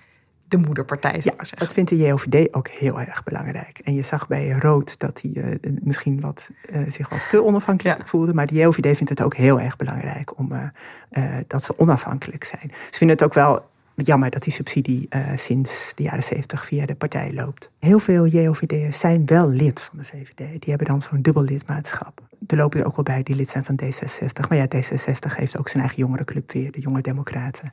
de 0.50 0.56
moederpartij. 0.56 1.20
Ja, 1.22 1.34
dat 1.54 1.72
vindt 1.72 1.90
de 1.90 1.96
JOVD 1.96 2.54
ook 2.54 2.68
heel 2.68 3.00
erg 3.00 3.25
belangrijk. 3.25 3.78
En 3.78 3.94
je 3.94 4.02
zag 4.02 4.26
bij 4.26 4.50
Rood 4.50 4.99
dat 4.99 5.20
hij 5.22 5.30
uh, 5.34 5.72
misschien 5.82 6.20
wat, 6.20 6.50
uh, 6.72 6.82
zich 6.87 7.08
wat 7.08 7.28
te 7.28 7.44
onafhankelijk 7.44 7.99
ja. 7.99 8.06
voelde. 8.06 8.34
Maar 8.34 8.46
de 8.46 8.54
JOVD 8.54 8.96
vindt 8.96 9.08
het 9.08 9.22
ook 9.22 9.34
heel 9.34 9.60
erg 9.60 9.76
belangrijk 9.76 10.38
om, 10.38 10.52
uh, 10.52 11.37
dat 11.46 11.62
ze 11.62 11.78
onafhankelijk 11.78 12.44
zijn. 12.44 12.70
Ze 12.90 12.99
vinden 12.99 13.16
het 13.16 13.25
ook 13.25 13.34
wel 13.34 13.69
jammer 14.02 14.30
dat 14.30 14.42
die 14.42 14.52
subsidie 14.52 15.07
uh, 15.11 15.26
sinds 15.35 15.92
de 15.95 16.02
jaren 16.02 16.23
70 16.23 16.64
via 16.64 16.87
de 16.87 16.95
partij 16.95 17.33
loopt. 17.33 17.71
Heel 17.78 17.99
veel 17.99 18.26
JOVD'ers 18.26 18.99
zijn 18.99 19.26
wel 19.26 19.49
lid 19.49 19.83
van 19.83 19.99
de 19.99 20.04
VVD. 20.04 20.37
Die 20.37 20.69
hebben 20.69 20.87
dan 20.87 21.02
zo'n 21.02 21.23
dubbel 21.23 21.42
lidmaatschap. 21.42 22.21
Er 22.47 22.57
lopen 22.57 22.80
er 22.80 22.87
ook 22.87 22.97
wel 22.97 23.04
bij 23.04 23.23
die 23.23 23.37
lid 23.37 23.49
zijn 23.49 23.64
van 23.64 23.80
D66. 23.85 24.49
Maar 24.49 24.59
ja, 24.59 24.66
D66 24.66 25.37
heeft 25.37 25.59
ook 25.59 25.69
zijn 25.69 25.83
eigen 25.83 25.99
jongerenclub 25.99 26.52
weer, 26.52 26.73
de 26.73 26.80
Jonge 26.80 27.00
Democraten. 27.00 27.73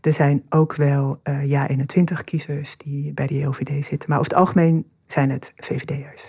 Er 0.00 0.12
zijn 0.12 0.44
ook 0.48 0.74
wel 0.74 1.20
uh, 1.24 1.46
ja 1.46 1.68
21 1.68 2.24
kiezers 2.24 2.76
die 2.76 3.12
bij 3.12 3.26
de 3.26 3.38
JOVD 3.38 3.84
zitten. 3.84 4.08
Maar 4.08 4.18
over 4.18 4.30
het 4.30 4.40
algemeen 4.40 4.86
zijn 5.06 5.30
het 5.30 5.52
VVD'ers. 5.56 6.24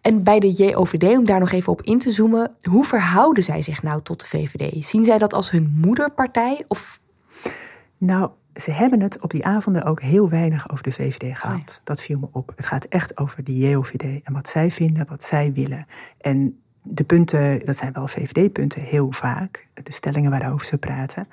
En 0.00 0.22
bij 0.22 0.38
de 0.38 0.52
JOVD, 0.52 1.02
om 1.02 1.24
daar 1.24 1.40
nog 1.40 1.52
even 1.52 1.72
op 1.72 1.82
in 1.82 1.98
te 1.98 2.10
zoomen, 2.10 2.56
hoe 2.62 2.84
verhouden 2.84 3.42
zij 3.42 3.62
zich 3.62 3.82
nou 3.82 4.02
tot 4.02 4.20
de 4.20 4.26
VVD? 4.26 4.84
Zien 4.84 5.04
zij 5.04 5.18
dat 5.18 5.32
als 5.32 5.50
hun 5.50 5.72
moederpartij? 5.80 6.64
Of... 6.68 7.00
Nou, 7.98 8.30
ze 8.54 8.70
hebben 8.70 9.00
het 9.00 9.20
op 9.20 9.30
die 9.30 9.44
avonden 9.46 9.84
ook 9.84 10.00
heel 10.00 10.28
weinig 10.28 10.70
over 10.70 10.84
de 10.84 10.92
VVD 10.92 11.38
gehad. 11.38 11.78
Oh 11.80 11.84
dat 11.84 12.02
viel 12.02 12.18
me 12.18 12.28
op. 12.32 12.52
Het 12.56 12.66
gaat 12.66 12.84
echt 12.84 13.18
over 13.18 13.44
de 13.44 13.58
JOVD 13.58 14.02
en 14.02 14.32
wat 14.32 14.48
zij 14.48 14.70
vinden, 14.70 15.06
wat 15.06 15.22
zij 15.22 15.52
willen. 15.52 15.86
En 16.20 16.58
de 16.82 17.04
punten, 17.04 17.64
dat 17.64 17.76
zijn 17.76 17.92
wel 17.92 18.08
VVD-punten 18.08 18.82
heel 18.82 19.12
vaak, 19.12 19.68
de 19.82 19.92
stellingen 19.92 20.30
waarover 20.30 20.66
ze 20.66 20.78
praten. 20.78 21.28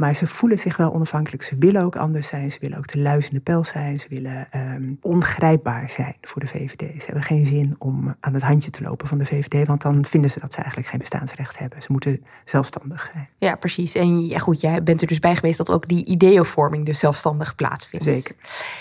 Maar 0.00 0.14
ze 0.14 0.26
voelen 0.26 0.58
zich 0.58 0.76
wel 0.76 0.92
onafhankelijk. 0.92 1.42
Ze 1.42 1.56
willen 1.58 1.82
ook 1.82 1.96
anders 1.96 2.26
zijn. 2.26 2.52
Ze 2.52 2.58
willen 2.60 2.78
ook 2.78 2.88
de 2.88 2.98
luizende 2.98 3.40
pijl 3.40 3.64
zijn. 3.64 4.00
Ze 4.00 4.06
willen 4.08 4.48
um, 4.56 4.98
ongrijpbaar 5.00 5.90
zijn 5.90 6.16
voor 6.20 6.40
de 6.40 6.48
VVD. 6.48 6.78
Ze 6.78 7.04
hebben 7.04 7.22
geen 7.22 7.46
zin 7.46 7.74
om 7.78 8.14
aan 8.20 8.34
het 8.34 8.42
handje 8.42 8.70
te 8.70 8.82
lopen 8.82 9.08
van 9.08 9.18
de 9.18 9.26
VVD. 9.26 9.66
Want 9.66 9.82
dan 9.82 10.04
vinden 10.04 10.30
ze 10.30 10.40
dat 10.40 10.52
ze 10.52 10.58
eigenlijk 10.58 10.88
geen 10.88 10.98
bestaansrecht 10.98 11.58
hebben. 11.58 11.82
Ze 11.82 11.92
moeten 11.92 12.24
zelfstandig 12.44 13.10
zijn. 13.12 13.28
Ja, 13.38 13.54
precies. 13.54 13.94
En 13.94 14.26
ja, 14.26 14.38
goed, 14.38 14.60
jij 14.60 14.82
bent 14.82 15.00
er 15.00 15.06
dus 15.06 15.18
bij 15.18 15.36
geweest 15.36 15.58
dat 15.58 15.70
ook 15.70 15.88
die 15.88 16.04
ideeënvorming 16.04 16.86
dus 16.86 16.98
zelfstandig 16.98 17.54
plaatsvindt. 17.54 18.04
Zeker. 18.04 18.34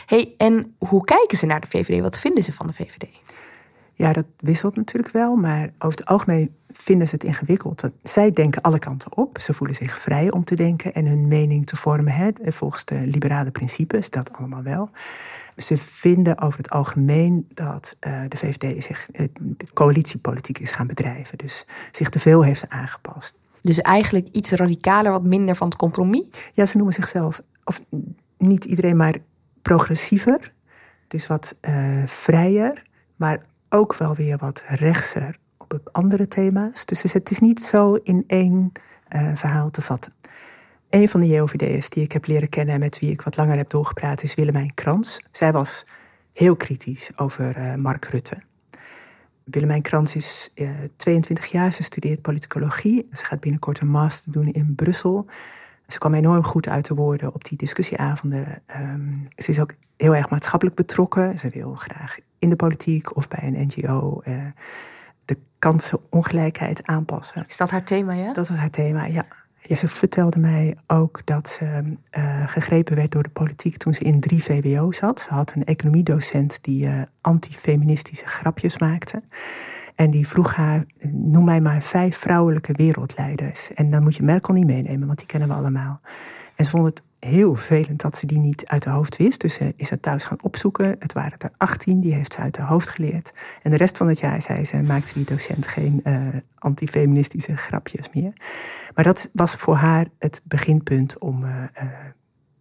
Hey, 0.05 0.33
en 0.37 0.75
hoe 0.77 1.03
kijken 1.03 1.37
ze 1.37 1.45
naar 1.45 1.61
de 1.61 1.67
VVD? 1.67 2.01
Wat 2.01 2.19
vinden 2.19 2.43
ze 2.43 2.53
van 2.53 2.67
de 2.67 2.73
VVD? 2.73 3.07
Ja, 3.99 4.13
dat 4.13 4.25
wisselt 4.37 4.75
natuurlijk 4.75 5.13
wel, 5.13 5.35
maar 5.35 5.69
over 5.79 5.99
het 5.99 6.05
algemeen 6.05 6.55
vinden 6.67 7.07
ze 7.07 7.13
het 7.13 7.23
ingewikkeld. 7.23 7.89
Zij 8.03 8.31
denken 8.31 8.61
alle 8.61 8.79
kanten 8.79 9.17
op. 9.17 9.39
Ze 9.39 9.53
voelen 9.53 9.75
zich 9.75 9.99
vrij 9.99 10.31
om 10.31 10.43
te 10.43 10.55
denken 10.55 10.93
en 10.93 11.05
hun 11.05 11.27
mening 11.27 11.65
te 11.65 11.75
vormen. 11.75 12.13
Hè, 12.13 12.31
volgens 12.41 12.85
de 12.85 13.07
liberale 13.07 13.51
principes, 13.51 14.09
dat 14.09 14.33
allemaal 14.33 14.63
wel. 14.63 14.89
Ze 15.57 15.77
vinden 15.77 16.41
over 16.41 16.57
het 16.57 16.69
algemeen 16.69 17.47
dat 17.53 17.97
uh, 18.07 18.21
de 18.27 18.37
VVD 18.37 18.83
zich 18.83 19.07
uh, 19.11 19.27
de 19.33 19.73
coalitiepolitiek 19.73 20.59
is 20.59 20.71
gaan 20.71 20.87
bedrijven. 20.87 21.37
Dus 21.37 21.65
zich 21.91 22.09
te 22.09 22.19
veel 22.19 22.43
heeft 22.43 22.69
aangepast. 22.69 23.35
Dus 23.61 23.81
eigenlijk 23.81 24.27
iets 24.31 24.51
radicaler, 24.51 25.11
wat 25.11 25.23
minder 25.23 25.55
van 25.55 25.67
het 25.67 25.77
compromis? 25.77 26.27
Ja, 26.53 26.65
ze 26.65 26.77
noemen 26.77 26.95
zichzelf, 26.95 27.41
of 27.63 27.81
niet 28.37 28.65
iedereen, 28.65 28.97
maar 28.97 29.15
progressiever. 29.61 30.53
Dus 31.07 31.27
wat 31.27 31.57
uh, 31.61 32.01
vrijer, 32.05 32.83
maar 33.15 33.47
ook 33.69 33.95
wel 33.95 34.15
weer 34.15 34.37
wat 34.37 34.63
rechtser 34.67 35.37
op 35.57 35.89
andere 35.91 36.27
thema's. 36.27 36.85
Dus 36.85 37.13
het 37.13 37.31
is 37.31 37.39
niet 37.39 37.61
zo 37.61 37.93
in 37.93 38.23
één 38.27 38.71
uh, 39.09 39.35
verhaal 39.35 39.69
te 39.69 39.81
vatten. 39.81 40.13
Een 40.89 41.09
van 41.09 41.19
de 41.19 41.27
JOVD'ers 41.27 41.89
die 41.89 42.03
ik 42.03 42.11
heb 42.11 42.27
leren 42.27 42.49
kennen 42.49 42.73
en 42.73 42.79
met 42.79 42.99
wie 42.99 43.11
ik 43.11 43.21
wat 43.21 43.37
langer 43.37 43.57
heb 43.57 43.69
doorgepraat 43.69 44.23
is 44.23 44.33
Willemijn 44.33 44.73
Krans. 44.73 45.21
Zij 45.31 45.51
was 45.51 45.85
heel 46.33 46.55
kritisch 46.55 47.11
over 47.15 47.57
uh, 47.57 47.75
Mark 47.75 48.05
Rutte. 48.05 48.41
Willemijn 49.43 49.81
Krans 49.81 50.15
is 50.15 50.49
uh, 50.55 50.69
22 50.95 51.45
jaar, 51.45 51.73
ze 51.73 51.83
studeert 51.83 52.21
politicologie. 52.21 53.07
Ze 53.11 53.25
gaat 53.25 53.39
binnenkort 53.39 53.79
een 53.79 53.87
master 53.87 54.31
doen 54.31 54.47
in 54.47 54.75
Brussel. 54.75 55.25
Ze 55.89 55.99
kwam 55.99 56.13
enorm 56.13 56.43
goed 56.43 56.67
uit 56.67 56.87
de 56.87 56.93
woorden 56.93 57.33
op 57.33 57.43
die 57.43 57.57
discussieavonden. 57.57 58.61
Um, 58.79 59.27
ze 59.35 59.49
is 59.49 59.59
ook 59.59 59.73
heel 59.97 60.15
erg 60.15 60.29
maatschappelijk 60.29 60.75
betrokken. 60.75 61.39
Ze 61.39 61.49
wil 61.49 61.75
graag 61.75 62.17
in 62.39 62.49
de 62.49 62.55
politiek 62.55 63.15
of 63.15 63.27
bij 63.27 63.43
een 63.43 63.67
NGO 63.67 64.21
uh, 64.23 64.45
de 65.25 65.37
kansenongelijkheid 65.59 66.85
aanpassen. 66.87 67.45
Is 67.47 67.57
dat 67.57 67.69
haar 67.69 67.83
thema, 67.83 68.13
ja? 68.13 68.33
Dat 68.33 68.47
was 68.47 68.57
haar 68.57 68.69
thema, 68.69 69.05
ja. 69.05 69.25
ja 69.61 69.75
ze 69.75 69.87
vertelde 69.87 70.39
mij 70.39 70.77
ook 70.87 71.21
dat 71.25 71.49
ze 71.49 71.97
uh, 72.17 72.49
gegrepen 72.49 72.95
werd 72.95 73.11
door 73.11 73.23
de 73.23 73.29
politiek 73.29 73.77
toen 73.77 73.93
ze 73.93 74.03
in 74.03 74.19
drie 74.19 74.43
VWO 74.43 74.91
zat. 74.91 75.21
Ze 75.21 75.33
had 75.33 75.53
een 75.55 75.63
economiedocent 75.63 76.63
die 76.63 76.85
uh, 76.85 77.01
antifeministische 77.21 78.27
grapjes 78.27 78.77
maakte. 78.77 79.23
En 79.99 80.11
die 80.11 80.27
vroeg 80.27 80.55
haar, 80.55 80.85
noem 81.11 81.45
mij 81.45 81.61
maar 81.61 81.81
vijf 81.81 82.17
vrouwelijke 82.17 82.73
wereldleiders. 82.73 83.73
En 83.73 83.91
dan 83.91 84.03
moet 84.03 84.15
je 84.15 84.23
Merkel 84.23 84.53
niet 84.53 84.65
meenemen, 84.65 85.07
want 85.07 85.19
die 85.19 85.27
kennen 85.27 85.49
we 85.49 85.55
allemaal. 85.55 86.01
En 86.55 86.65
ze 86.65 86.71
vond 86.71 86.85
het 86.85 87.03
heel 87.19 87.55
vervelend 87.55 88.01
dat 88.01 88.17
ze 88.17 88.25
die 88.25 88.39
niet 88.39 88.65
uit 88.65 88.83
de 88.83 88.89
hoofd 88.89 89.17
wist. 89.17 89.41
Dus 89.41 89.53
ze 89.53 89.73
is 89.75 89.89
het 89.89 90.01
thuis 90.01 90.23
gaan 90.23 90.41
opzoeken. 90.41 90.95
Het 90.99 91.13
waren 91.13 91.37
er 91.37 91.51
18, 91.57 92.01
die 92.01 92.13
heeft 92.13 92.33
ze 92.33 92.39
uit 92.39 92.53
de 92.55 92.61
hoofd 92.61 92.89
geleerd. 92.89 93.33
En 93.61 93.71
de 93.71 93.77
rest 93.77 93.97
van 93.97 94.07
het 94.07 94.19
jaar, 94.19 94.41
zei 94.41 94.65
ze, 94.65 94.77
maakte 94.77 95.13
die 95.13 95.25
docent 95.25 95.67
geen 95.67 96.01
uh, 96.03 96.27
antifeministische 96.57 97.57
grapjes 97.57 98.09
meer. 98.13 98.33
Maar 98.95 99.03
dat 99.03 99.29
was 99.33 99.55
voor 99.55 99.75
haar 99.75 100.05
het 100.19 100.41
beginpunt 100.43 101.17
om 101.17 101.43
uh, 101.43 101.49
uh, 101.49 101.89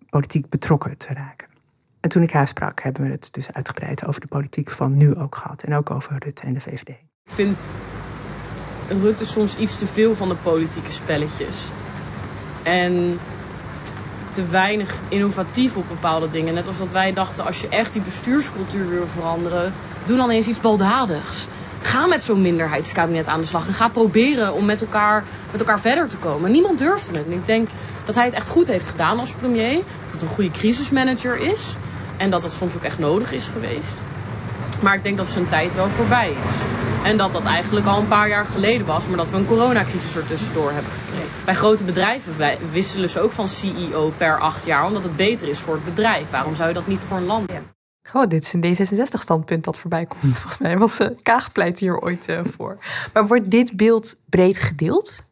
politiek 0.08 0.48
betrokken 0.48 0.96
te 0.96 1.14
raken. 1.14 1.48
En 2.00 2.08
toen 2.08 2.22
ik 2.22 2.32
haar 2.32 2.48
sprak, 2.48 2.80
hebben 2.80 3.02
we 3.02 3.10
het 3.10 3.28
dus 3.32 3.52
uitgebreid 3.52 4.06
over 4.06 4.20
de 4.20 4.26
politiek 4.26 4.70
van 4.70 4.96
nu 4.96 5.16
ook 5.16 5.34
gehad. 5.34 5.62
En 5.62 5.74
ook 5.74 5.90
over 5.90 6.18
Rutte 6.18 6.42
en 6.42 6.54
de 6.54 6.60
VVD. 6.60 7.07
Ik 7.28 7.34
vind 7.34 7.68
Rutte 8.88 9.26
soms 9.26 9.56
iets 9.56 9.78
te 9.78 9.86
veel 9.86 10.14
van 10.14 10.28
de 10.28 10.34
politieke 10.34 10.92
spelletjes. 10.92 11.56
En 12.62 13.18
te 14.28 14.46
weinig 14.46 14.94
innovatief 15.08 15.76
op 15.76 15.88
bepaalde 15.88 16.30
dingen. 16.30 16.54
Net 16.54 16.66
als 16.66 16.78
dat 16.78 16.92
wij 16.92 17.12
dachten, 17.12 17.44
als 17.44 17.60
je 17.60 17.68
echt 17.68 17.92
die 17.92 18.02
bestuurscultuur 18.02 18.88
wil 18.88 19.06
veranderen, 19.06 19.72
doe 20.04 20.16
dan 20.16 20.30
eens 20.30 20.46
iets 20.46 20.60
baldadigs. 20.60 21.46
Ga 21.82 22.06
met 22.06 22.20
zo'n 22.20 22.42
minderheidskabinet 22.42 23.26
aan 23.26 23.40
de 23.40 23.46
slag 23.46 23.66
en 23.66 23.72
ga 23.72 23.88
proberen 23.88 24.52
om 24.52 24.64
met 24.64 24.80
elkaar, 24.80 25.24
met 25.50 25.60
elkaar 25.60 25.80
verder 25.80 26.08
te 26.08 26.16
komen. 26.16 26.50
Niemand 26.50 26.78
durfde 26.78 27.18
het. 27.18 27.26
En 27.26 27.32
ik 27.32 27.46
denk 27.46 27.68
dat 28.04 28.14
hij 28.14 28.24
het 28.24 28.34
echt 28.34 28.48
goed 28.48 28.68
heeft 28.68 28.86
gedaan 28.86 29.18
als 29.18 29.32
premier. 29.32 29.74
Dat 30.02 30.12
het 30.12 30.22
een 30.22 30.28
goede 30.28 30.50
crisismanager 30.50 31.36
is. 31.36 31.76
En 32.16 32.30
dat 32.30 32.42
dat 32.42 32.52
soms 32.52 32.74
ook 32.74 32.82
echt 32.82 32.98
nodig 32.98 33.32
is 33.32 33.46
geweest. 33.46 34.00
Maar 34.82 34.94
ik 34.94 35.02
denk 35.02 35.16
dat 35.16 35.26
zijn 35.26 35.48
tijd 35.48 35.74
wel 35.74 35.88
voorbij 35.88 36.30
is. 36.30 36.62
En 37.04 37.16
dat 37.16 37.32
dat 37.32 37.44
eigenlijk 37.44 37.86
al 37.86 37.98
een 37.98 38.08
paar 38.08 38.28
jaar 38.28 38.44
geleden 38.44 38.86
was, 38.86 39.06
maar 39.06 39.16
dat 39.16 39.30
we 39.30 39.36
een 39.36 39.46
coronacrisis 39.46 40.14
er 40.14 40.26
tussendoor 40.26 40.72
hebben 40.72 40.92
gekregen. 40.92 41.44
Bij 41.44 41.54
grote 41.54 41.84
bedrijven 41.84 42.58
wisselen 42.72 43.10
ze 43.10 43.20
ook 43.20 43.32
van 43.32 43.48
CEO 43.48 44.12
per 44.16 44.38
acht 44.38 44.66
jaar, 44.66 44.86
omdat 44.86 45.02
het 45.02 45.16
beter 45.16 45.48
is 45.48 45.58
voor 45.58 45.74
het 45.74 45.84
bedrijf. 45.84 46.30
Waarom 46.30 46.54
zou 46.54 46.68
je 46.68 46.74
dat 46.74 46.86
niet 46.86 47.00
voor 47.00 47.16
een 47.16 47.24
land 47.24 47.52
hebben? 47.52 47.76
Oh, 48.12 48.26
dit 48.26 48.44
is 48.44 48.52
een 48.52 48.76
D66-standpunt 48.76 49.64
dat 49.64 49.78
voorbij 49.78 50.06
komt. 50.06 50.36
Volgens 50.38 50.58
mij 50.58 50.78
was 50.78 51.00
uh, 51.00 51.08
Kaag 51.22 51.50
hier 51.74 51.98
ooit 51.98 52.28
uh, 52.28 52.40
voor. 52.56 52.78
Maar 53.12 53.26
wordt 53.26 53.50
dit 53.50 53.76
beeld 53.76 54.16
breed 54.28 54.58
gedeeld? 54.58 55.24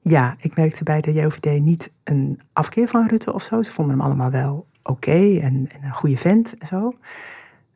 Ja, 0.00 0.34
ik 0.38 0.56
merkte 0.56 0.84
bij 0.84 1.00
de 1.00 1.12
JOVD 1.12 1.60
niet 1.60 1.92
een 2.04 2.40
afkeer 2.52 2.88
van 2.88 3.08
Rutte 3.08 3.32
of 3.32 3.42
zo. 3.42 3.62
Ze 3.62 3.72
vonden 3.72 3.96
hem 3.96 4.06
allemaal 4.06 4.30
wel 4.30 4.66
oké 4.82 5.10
okay 5.10 5.40
en, 5.40 5.68
en, 5.72 5.84
een 5.84 5.94
goede 5.94 6.16
vent 6.16 6.54
en 6.58 6.66
zo 6.66 6.94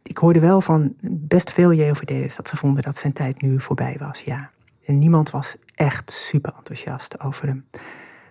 ik 0.09 0.19
hoorde 0.19 0.41
wel 0.41 0.61
van 0.61 0.95
best 1.11 1.53
veel 1.53 1.73
JOVD'ers 1.73 2.37
dat 2.37 2.49
ze 2.49 2.57
vonden 2.57 2.83
dat 2.83 2.97
zijn 2.97 3.13
tijd 3.13 3.43
nu 3.43 3.61
voorbij 3.61 3.97
was, 3.99 4.21
ja. 4.21 4.51
En 4.85 4.99
niemand 4.99 5.31
was 5.31 5.57
echt 5.75 6.11
super 6.11 6.53
enthousiast 6.57 7.21
over 7.21 7.47
hem. 7.47 7.65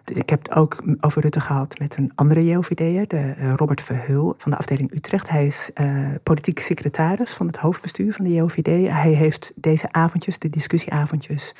Dus 0.03 0.17
ik 0.17 0.29
heb 0.29 0.43
het 0.43 0.55
ook 0.55 0.83
over 0.99 1.21
Rutte 1.21 1.39
gehad 1.39 1.79
met 1.79 1.97
een 1.97 2.11
andere 2.15 2.45
JOVD'er, 2.45 3.07
de 3.07 3.35
uh, 3.37 3.53
Robert 3.53 3.81
Verheul 3.81 4.35
van 4.37 4.51
de 4.51 4.57
afdeling 4.57 4.93
Utrecht. 4.93 5.29
Hij 5.29 5.45
is 5.45 5.69
uh, 5.81 6.09
politiek 6.23 6.59
secretaris 6.59 7.33
van 7.33 7.47
het 7.47 7.57
hoofdbestuur 7.57 8.13
van 8.13 8.25
de 8.25 8.33
JOVD. 8.33 8.91
Hij 8.91 9.11
heeft 9.11 9.51
deze 9.55 9.91
avondjes, 9.91 10.39
de 10.39 10.49
discussieavondjes, 10.49 11.53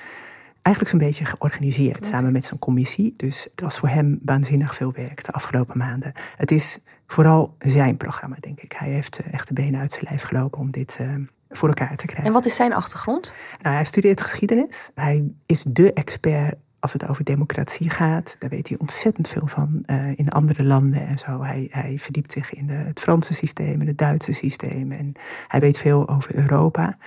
eigenlijk 0.61 0.95
zo'n 0.95 1.07
beetje 1.07 1.25
georganiseerd 1.25 2.05
samen 2.05 2.31
met 2.31 2.45
zijn 2.45 2.59
commissie. 2.59 3.13
Dus 3.17 3.47
het 3.51 3.61
was 3.61 3.77
voor 3.77 3.89
hem 3.89 4.19
waanzinnig 4.21 4.75
veel 4.75 4.91
werk 4.91 5.25
de 5.25 5.31
afgelopen 5.31 5.77
maanden. 5.77 6.11
Het 6.37 6.51
is 6.51 6.79
vooral 7.07 7.55
zijn 7.59 7.97
programma, 7.97 8.35
denk 8.39 8.61
ik. 8.61 8.71
Hij 8.71 8.89
heeft 8.89 9.19
eh, 9.19 9.33
echt 9.33 9.47
de 9.47 9.53
benen 9.53 9.79
uit 9.79 9.91
zijn 9.91 10.05
lijf 10.09 10.23
gelopen 10.23 10.59
om 10.59 10.71
dit 10.71 10.97
uh, 11.01 11.15
voor 11.49 11.67
elkaar 11.67 11.95
te 11.95 12.05
krijgen. 12.05 12.25
En 12.25 12.33
wat 12.33 12.45
is 12.45 12.55
zijn 12.55 12.73
achtergrond? 12.73 13.33
Nou, 13.61 13.75
hij 13.75 13.85
studeert 13.85 14.21
geschiedenis. 14.21 14.89
Hij 14.95 15.31
is 15.45 15.65
de 15.67 15.93
expert 15.93 16.55
als 16.79 16.93
het 16.93 17.07
over 17.07 17.23
democratie 17.23 17.89
gaat. 17.89 18.35
Daar 18.39 18.49
weet 18.49 18.69
hij 18.69 18.77
ontzettend 18.77 19.27
veel 19.27 19.47
van 19.47 19.83
uh, 19.85 20.17
in 20.17 20.29
andere 20.29 20.63
landen 20.63 21.07
en 21.07 21.17
zo. 21.17 21.43
Hij, 21.43 21.67
hij 21.71 21.97
verdiept 21.97 22.31
zich 22.31 22.53
in 22.53 22.67
de, 22.67 22.73
het 22.73 22.99
Franse 22.99 23.33
systeem 23.33 23.81
en 23.81 23.87
het 23.87 23.97
Duitse 23.97 24.33
systeem. 24.33 24.91
En 24.91 25.11
hij 25.47 25.59
weet 25.59 25.77
veel 25.77 26.09
over 26.09 26.35
Europa. 26.35 26.97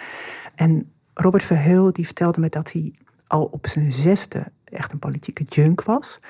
En 0.55 0.93
Robert 1.15 1.45
Verheul 1.45 1.93
die 1.93 2.07
vertelde 2.07 2.41
me 2.41 2.49
dat 2.49 2.73
hij 2.73 2.95
al 3.27 3.45
op 3.45 3.67
zijn 3.67 3.93
zesde 3.93 4.53
echt 4.65 4.93
een 4.93 4.99
politieke 4.99 5.45
junk 5.45 5.85
was. 5.85 6.21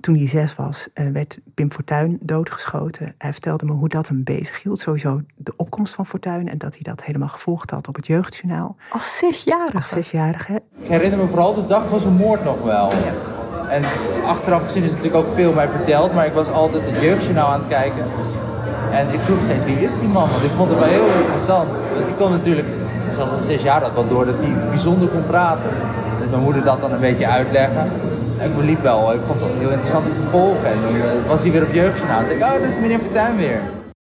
Toen 0.00 0.16
hij 0.16 0.28
zes 0.28 0.56
was, 0.56 0.88
eh, 0.94 1.06
werd 1.12 1.40
Pim 1.54 1.72
Fortuyn 1.72 2.18
doodgeschoten. 2.22 3.14
Hij 3.18 3.32
vertelde 3.32 3.64
me 3.64 3.72
hoe 3.72 3.88
dat 3.88 4.08
hem 4.08 4.24
bezig 4.24 4.62
hield. 4.62 4.80
Sowieso 4.80 5.20
de 5.36 5.52
opkomst 5.56 5.94
van 5.94 6.06
Fortuyn 6.06 6.48
en 6.48 6.58
dat 6.58 6.74
hij 6.74 6.82
dat 6.82 7.04
helemaal 7.04 7.28
gevolgd 7.28 7.70
had 7.70 7.88
op 7.88 7.94
het 7.94 8.06
jeugdjournaal. 8.06 8.76
Als 8.90 9.18
zesjarige? 9.18 9.76
Als 9.76 9.88
zesjarige. 9.88 10.62
Ik 10.78 10.88
herinner 10.88 11.18
me 11.18 11.26
vooral 11.26 11.54
de 11.54 11.66
dag 11.66 11.88
van 11.88 12.00
zijn 12.00 12.14
moord 12.14 12.44
nog 12.44 12.62
wel. 12.62 12.90
Ja. 12.90 13.12
En 13.68 13.82
achteraf 14.26 14.62
gezien 14.62 14.82
is 14.82 14.90
natuurlijk 14.90 15.26
ook 15.26 15.34
veel 15.34 15.52
mij 15.52 15.68
verteld, 15.68 16.14
maar 16.14 16.26
ik 16.26 16.32
was 16.32 16.50
altijd 16.50 16.86
het 16.86 17.00
jeugdjournaal 17.00 17.48
aan 17.48 17.60
het 17.60 17.68
kijken. 17.68 18.04
En 18.90 19.12
ik 19.12 19.20
vroeg 19.20 19.40
steeds, 19.40 19.64
wie 19.64 19.80
is 19.80 19.98
die 19.98 20.08
man? 20.08 20.28
Want 20.28 20.44
ik 20.44 20.50
vond 20.50 20.70
het 20.70 20.78
wel 20.78 20.88
heel 20.88 21.06
interessant. 21.20 21.70
Want 21.94 22.06
die 22.06 22.14
kon 22.14 22.30
natuurlijk, 22.30 22.68
zelfs 23.10 23.32
al 23.32 23.38
zes 23.38 23.62
jaar 23.62 23.80
dat 23.80 23.92
wel 23.92 24.08
door, 24.08 24.24
dat 24.24 24.42
hij 24.42 24.68
bijzonder 24.68 25.08
kon 25.08 25.26
praten. 25.26 25.70
Mijn 26.30 26.42
moeder 26.42 26.64
dat 26.64 26.80
dan 26.80 26.92
een 26.92 27.00
beetje 27.00 27.26
uitleggen. 27.26 27.90
En 28.38 28.50
ik 28.50 28.56
beliep 28.56 28.80
wel, 28.80 29.14
ik 29.14 29.20
vond 29.26 29.40
dat 29.40 29.50
heel 29.50 29.70
interessant 29.70 30.06
om 30.06 30.14
te 30.14 30.22
volgen. 30.22 30.66
En 30.66 30.92
nu 30.92 30.98
uh, 30.98 31.26
was 31.26 31.42
hij 31.42 31.52
weer 31.52 31.66
op 31.66 31.72
jeugdjournaal. 31.72 32.24
Zei 32.24 32.36
ik, 32.36 32.42
oh, 32.42 32.52
dat 32.52 32.62
is 32.62 32.78
meneer 32.78 32.98
Fortuyn 32.98 33.36
weer. 33.36 33.60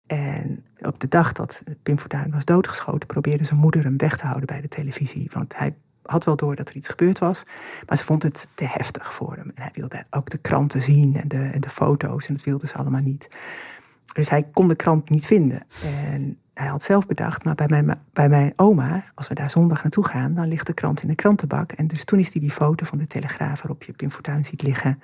En 0.07 0.65
op 0.81 0.99
de 0.99 1.07
dag 1.07 1.31
dat 1.31 1.63
Pim 1.83 1.99
Fortuyn 1.99 2.31
was 2.31 2.45
doodgeschoten, 2.45 3.07
probeerde 3.07 3.43
zijn 3.43 3.59
moeder 3.59 3.83
hem 3.83 3.97
weg 3.97 4.17
te 4.17 4.25
houden 4.25 4.45
bij 4.45 4.61
de 4.61 4.67
televisie. 4.67 5.29
Want 5.33 5.57
hij 5.57 5.75
had 6.01 6.25
wel 6.25 6.35
door 6.35 6.55
dat 6.55 6.69
er 6.69 6.75
iets 6.75 6.87
gebeurd 6.87 7.19
was, 7.19 7.43
maar 7.87 7.97
ze 7.97 8.03
vond 8.03 8.23
het 8.23 8.47
te 8.53 8.65
heftig 8.67 9.13
voor 9.13 9.35
hem. 9.35 9.51
En 9.55 9.61
hij 9.61 9.71
wilde 9.73 10.05
ook 10.09 10.29
de 10.29 10.37
kranten 10.37 10.81
zien 10.81 11.15
en 11.15 11.27
de, 11.27 11.49
en 11.53 11.61
de 11.61 11.69
foto's, 11.69 12.27
en 12.27 12.33
dat 12.33 12.43
wilde 12.43 12.67
ze 12.67 12.73
allemaal 12.73 13.01
niet. 13.01 13.29
Dus 14.13 14.29
hij 14.29 14.43
kon 14.53 14.67
de 14.67 14.75
krant 14.75 15.09
niet 15.09 15.25
vinden. 15.25 15.65
En 16.13 16.37
hij 16.53 16.67
had 16.67 16.83
zelf 16.83 17.07
bedacht, 17.07 17.43
maar 17.43 17.55
bij 17.55 17.67
mijn, 17.67 17.99
bij 18.13 18.29
mijn 18.29 18.53
oma, 18.55 19.03
als 19.15 19.27
we 19.27 19.35
daar 19.35 19.51
zondag 19.51 19.83
naartoe 19.83 20.07
gaan, 20.07 20.33
dan 20.33 20.47
ligt 20.47 20.67
de 20.67 20.73
krant 20.73 21.01
in 21.01 21.07
de 21.07 21.15
krantenbak. 21.15 21.71
En 21.71 21.87
dus 21.87 22.03
toen 22.03 22.19
is 22.19 22.31
hij 22.33 22.41
die 22.41 22.51
foto 22.51 22.85
van 22.85 22.97
de 22.97 23.07
Telegraaf 23.07 23.61
waarop 23.61 23.83
je 23.83 23.93
Pim 23.93 24.11
Fortuyn 24.11 24.43
ziet 24.43 24.61
liggen, 24.61 25.01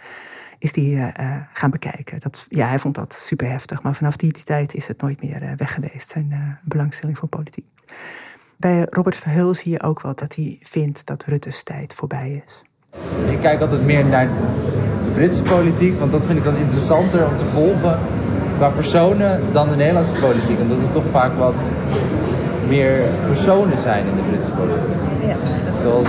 is 0.59 0.71
die 0.71 0.95
uh, 0.95 1.11
gaan 1.53 1.71
bekijken. 1.71 2.19
Dat, 2.19 2.45
ja, 2.49 2.67
hij 2.67 2.79
vond 2.79 2.95
dat 2.95 3.13
super 3.13 3.49
heftig. 3.49 3.83
Maar 3.83 3.95
vanaf 3.95 4.15
die 4.15 4.31
tijd 4.31 4.73
is 4.73 4.87
het 4.87 5.01
nooit 5.01 5.21
meer 5.21 5.43
uh, 5.43 5.51
weg 5.57 5.73
geweest, 5.73 6.09
zijn 6.09 6.59
belangstelling 6.63 7.17
voor 7.17 7.29
politiek. 7.29 7.65
Bij 8.57 8.87
Robert 8.89 9.15
Verheul 9.15 9.53
zie 9.53 9.71
je 9.71 9.81
ook 9.81 10.01
wel 10.01 10.15
dat 10.15 10.35
hij 10.35 10.57
vindt 10.61 11.05
dat 11.05 11.23
Rutte's 11.23 11.63
tijd 11.63 11.93
voorbij 11.93 12.43
is. 12.45 12.63
Ik 13.31 13.39
kijk 13.39 13.61
altijd 13.61 13.85
meer 13.85 14.05
naar 14.05 14.29
de 15.03 15.11
Britse 15.13 15.41
politiek, 15.41 15.99
want 15.99 16.11
dat 16.11 16.25
vind 16.25 16.37
ik 16.37 16.43
dan 16.43 16.55
interessanter 16.55 17.27
om 17.27 17.37
te 17.37 17.45
volgen 17.45 17.99
qua 18.57 18.69
personen 18.69 19.41
dan 19.51 19.69
de 19.69 19.75
Nederlandse 19.75 20.13
politiek. 20.13 20.59
Omdat 20.61 20.77
er 20.77 20.91
toch 20.91 21.03
vaak 21.11 21.31
wat 21.37 21.71
meer 22.67 23.03
personen 23.27 23.79
zijn 23.79 24.05
in 24.05 24.15
de 24.15 24.21
Britse 24.29 24.51
politiek. 24.51 25.01
Ja. 25.27 25.35
Zoals 25.81 26.07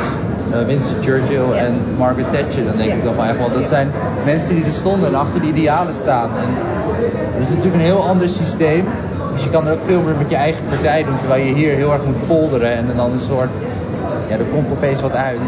uh, 0.52 0.64
Winston 0.66 1.02
Churchill 1.02 1.50
en 1.50 1.74
Margaret 1.98 2.32
Thatcher. 2.32 2.64
Dan 2.64 2.76
denk 2.76 2.92
ik 2.92 3.04
dan 3.04 3.16
wel 3.16 3.24
echt 3.24 3.38
wel, 3.38 3.52
dat 3.52 3.68
zijn 3.68 3.90
mensen 4.24 4.54
die 4.54 4.64
er 4.64 4.70
stonden 4.70 5.08
en 5.08 5.14
achter 5.14 5.40
de 5.40 5.46
idealen 5.46 5.94
staan. 5.94 6.28
En 6.42 6.48
het 7.34 7.42
is 7.42 7.48
natuurlijk 7.48 7.74
een 7.74 7.90
heel 7.90 8.08
ander 8.08 8.28
systeem. 8.28 8.84
Dus 9.32 9.44
je 9.44 9.50
kan 9.50 9.66
er 9.66 9.72
ook 9.72 9.84
veel 9.86 10.00
meer 10.00 10.16
met 10.18 10.30
je 10.30 10.36
eigen 10.36 10.64
partij 10.68 11.04
doen. 11.04 11.18
Terwijl 11.18 11.44
je 11.44 11.54
hier 11.54 11.74
heel 11.74 11.92
erg 11.92 12.04
moet 12.04 12.26
polderen 12.26 12.72
en 12.72 12.86
dan 12.96 13.12
een 13.12 13.20
soort... 13.20 13.50
Ja, 14.28 14.38
er 14.38 14.44
komt 14.44 14.70
opeens 14.70 15.00
wat 15.00 15.12
uit. 15.12 15.40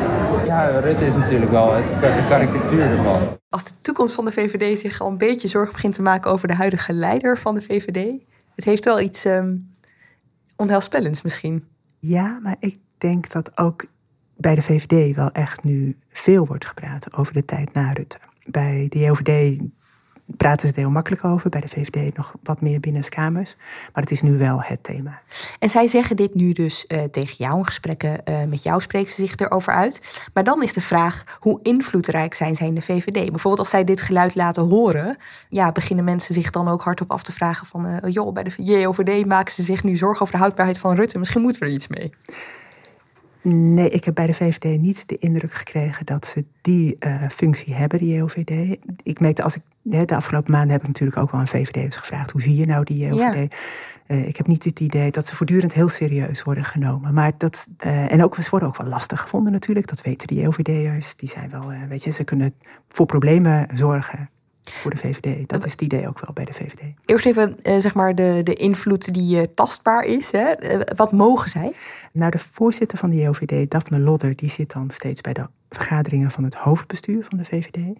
Ja, 0.46 0.80
Rutte 0.80 1.06
is 1.06 1.16
natuurlijk 1.16 1.50
wel 1.50 1.74
het, 1.74 1.88
de 1.88 2.26
karikatuur 2.28 2.82
ervan. 2.82 3.38
Als 3.48 3.64
de 3.64 3.72
toekomst 3.78 4.14
van 4.14 4.24
de 4.24 4.32
VVD 4.32 4.78
zich 4.78 5.00
al 5.00 5.08
een 5.08 5.18
beetje 5.18 5.48
zorgen 5.48 5.72
begint 5.72 5.94
te 5.94 6.02
maken 6.02 6.30
over 6.30 6.48
de 6.48 6.54
huidige 6.54 6.92
leider 6.92 7.38
van 7.38 7.54
de 7.54 7.62
VVD. 7.62 8.22
Het 8.54 8.64
heeft 8.64 8.84
wel 8.84 9.00
iets 9.00 9.24
um, 9.24 9.70
onheilspellends 10.56 11.22
misschien. 11.22 11.64
Ja, 11.98 12.38
maar 12.42 12.56
ik 12.58 12.76
denk 12.98 13.30
dat 13.30 13.58
ook 13.58 13.84
bij 14.36 14.54
de 14.54 14.62
VVD 14.62 15.16
wel 15.16 15.30
echt 15.30 15.64
nu 15.64 15.96
veel 16.10 16.46
wordt 16.46 16.66
gepraat 16.66 17.16
over 17.16 17.32
de 17.32 17.44
tijd 17.44 17.72
na 17.72 17.92
Rutte. 17.92 18.18
Bij 18.46 18.86
de 18.88 18.98
JOVD 18.98 19.60
praten 20.36 20.60
ze 20.60 20.66
het 20.66 20.76
heel 20.76 20.90
makkelijk 20.90 21.24
over. 21.24 21.50
Bij 21.50 21.60
de 21.60 21.68
VVD 21.68 22.16
nog 22.16 22.34
wat 22.42 22.60
meer 22.60 22.80
binnenskamers. 22.80 23.56
Maar 23.92 24.02
het 24.02 24.10
is 24.12 24.22
nu 24.22 24.38
wel 24.38 24.62
het 24.62 24.82
thema. 24.82 25.22
En 25.58 25.68
zij 25.68 25.86
zeggen 25.86 26.16
dit 26.16 26.34
nu 26.34 26.52
dus 26.52 26.84
uh, 26.88 27.02
tegen 27.02 27.34
jou 27.38 27.58
in 27.58 27.64
gesprekken. 27.64 28.20
Uh, 28.24 28.44
met 28.44 28.62
jou 28.62 28.80
spreken 28.80 29.14
ze 29.14 29.26
zich 29.26 29.36
erover 29.36 29.72
uit. 29.72 30.28
Maar 30.34 30.44
dan 30.44 30.62
is 30.62 30.72
de 30.72 30.80
vraag, 30.80 31.24
hoe 31.38 31.60
invloedrijk 31.62 32.34
zijn 32.34 32.56
zij 32.56 32.66
in 32.66 32.74
de 32.74 32.82
VVD? 32.82 33.12
Bijvoorbeeld 33.12 33.58
als 33.58 33.70
zij 33.70 33.84
dit 33.84 34.00
geluid 34.00 34.34
laten 34.34 34.62
horen... 34.62 35.16
Ja, 35.48 35.72
beginnen 35.72 36.04
mensen 36.04 36.34
zich 36.34 36.50
dan 36.50 36.68
ook 36.68 36.82
hardop 36.82 37.10
af 37.10 37.22
te 37.22 37.32
vragen 37.32 37.66
van... 37.66 37.86
Uh, 37.86 37.96
joh, 38.12 38.32
bij 38.32 38.42
de 38.42 38.52
JOVD 38.56 39.26
maken 39.26 39.52
ze 39.52 39.62
zich 39.62 39.84
nu 39.84 39.96
zorgen 39.96 40.22
over 40.22 40.34
de 40.34 40.40
houdbaarheid 40.40 40.78
van 40.78 40.94
Rutte. 40.94 41.18
Misschien 41.18 41.42
moeten 41.42 41.60
we 41.60 41.66
er 41.66 41.72
iets 41.72 41.88
mee. 41.88 42.12
Nee, 43.42 43.88
ik 43.88 44.04
heb 44.04 44.14
bij 44.14 44.26
de 44.26 44.34
VVD 44.34 44.80
niet 44.80 45.08
de 45.08 45.16
indruk 45.16 45.52
gekregen 45.52 46.06
dat 46.06 46.26
ze 46.26 46.44
die 46.60 46.96
uh, 47.06 47.28
functie 47.28 47.74
hebben, 47.74 47.98
die 47.98 48.14
JOVD. 48.14 48.78
Ik 49.02 49.20
merkte 49.20 49.42
als 49.42 49.56
ik 49.56 49.62
de 49.82 50.16
afgelopen 50.16 50.52
maanden 50.52 50.70
heb 50.70 50.80
ik 50.80 50.86
natuurlijk 50.86 51.18
ook 51.18 51.30
wel 51.30 51.40
een 51.40 51.46
VVD'ers 51.46 51.96
gevraagd: 51.96 52.30
hoe 52.30 52.42
zie 52.42 52.56
je 52.56 52.66
nou 52.66 52.84
die 52.84 53.06
JOVD? 53.06 53.52
Ja. 53.52 53.58
Uh, 54.16 54.28
ik 54.28 54.36
heb 54.36 54.46
niet 54.46 54.64
het 54.64 54.80
idee 54.80 55.10
dat 55.10 55.26
ze 55.26 55.36
voortdurend 55.36 55.74
heel 55.74 55.88
serieus 55.88 56.42
worden 56.42 56.64
genomen. 56.64 57.14
Maar 57.14 57.32
dat, 57.38 57.68
uh, 57.86 58.12
en 58.12 58.24
ook, 58.24 58.34
ze 58.34 58.50
worden 58.50 58.68
ook 58.68 58.76
wel 58.76 58.86
lastig 58.86 59.20
gevonden 59.20 59.52
natuurlijk. 59.52 59.86
Dat 59.86 60.02
weten 60.02 60.26
die 60.26 60.40
JOVD'ers. 60.40 61.16
Die 61.16 61.28
zijn 61.28 61.50
wel, 61.50 61.72
weet 61.88 62.04
je, 62.04 62.10
ze 62.10 62.24
kunnen 62.24 62.54
voor 62.88 63.06
problemen 63.06 63.68
zorgen 63.74 64.30
voor 64.72 64.90
de 64.90 64.96
VVD. 64.96 65.48
Dat 65.48 65.64
is 65.64 65.72
het 65.72 65.80
idee 65.80 66.08
ook 66.08 66.20
wel 66.20 66.32
bij 66.32 66.44
de 66.44 66.52
VVD. 66.52 66.80
Eerst 67.04 67.26
even 67.26 67.56
uh, 67.62 67.78
zeg 67.78 67.94
maar 67.94 68.14
de, 68.14 68.40
de 68.44 68.54
invloed 68.54 69.14
die 69.14 69.36
uh, 69.36 69.42
tastbaar 69.54 70.04
is. 70.04 70.32
Hè. 70.32 70.72
Uh, 70.72 70.80
wat 70.96 71.12
mogen 71.12 71.50
zij? 71.50 71.72
Nou, 72.12 72.30
de 72.30 72.38
voorzitter 72.38 72.98
van 72.98 73.10
de 73.10 73.16
JOVD, 73.16 73.70
Daphne 73.70 73.98
Lodder, 73.98 74.36
die 74.36 74.50
zit 74.50 74.72
dan 74.72 74.90
steeds 74.90 75.20
bij 75.20 75.32
de 75.32 75.46
vergaderingen 75.68 76.30
van 76.30 76.44
het 76.44 76.54
hoofdbestuur 76.54 77.24
van 77.24 77.38
de 77.38 77.44
VVD. 77.44 77.98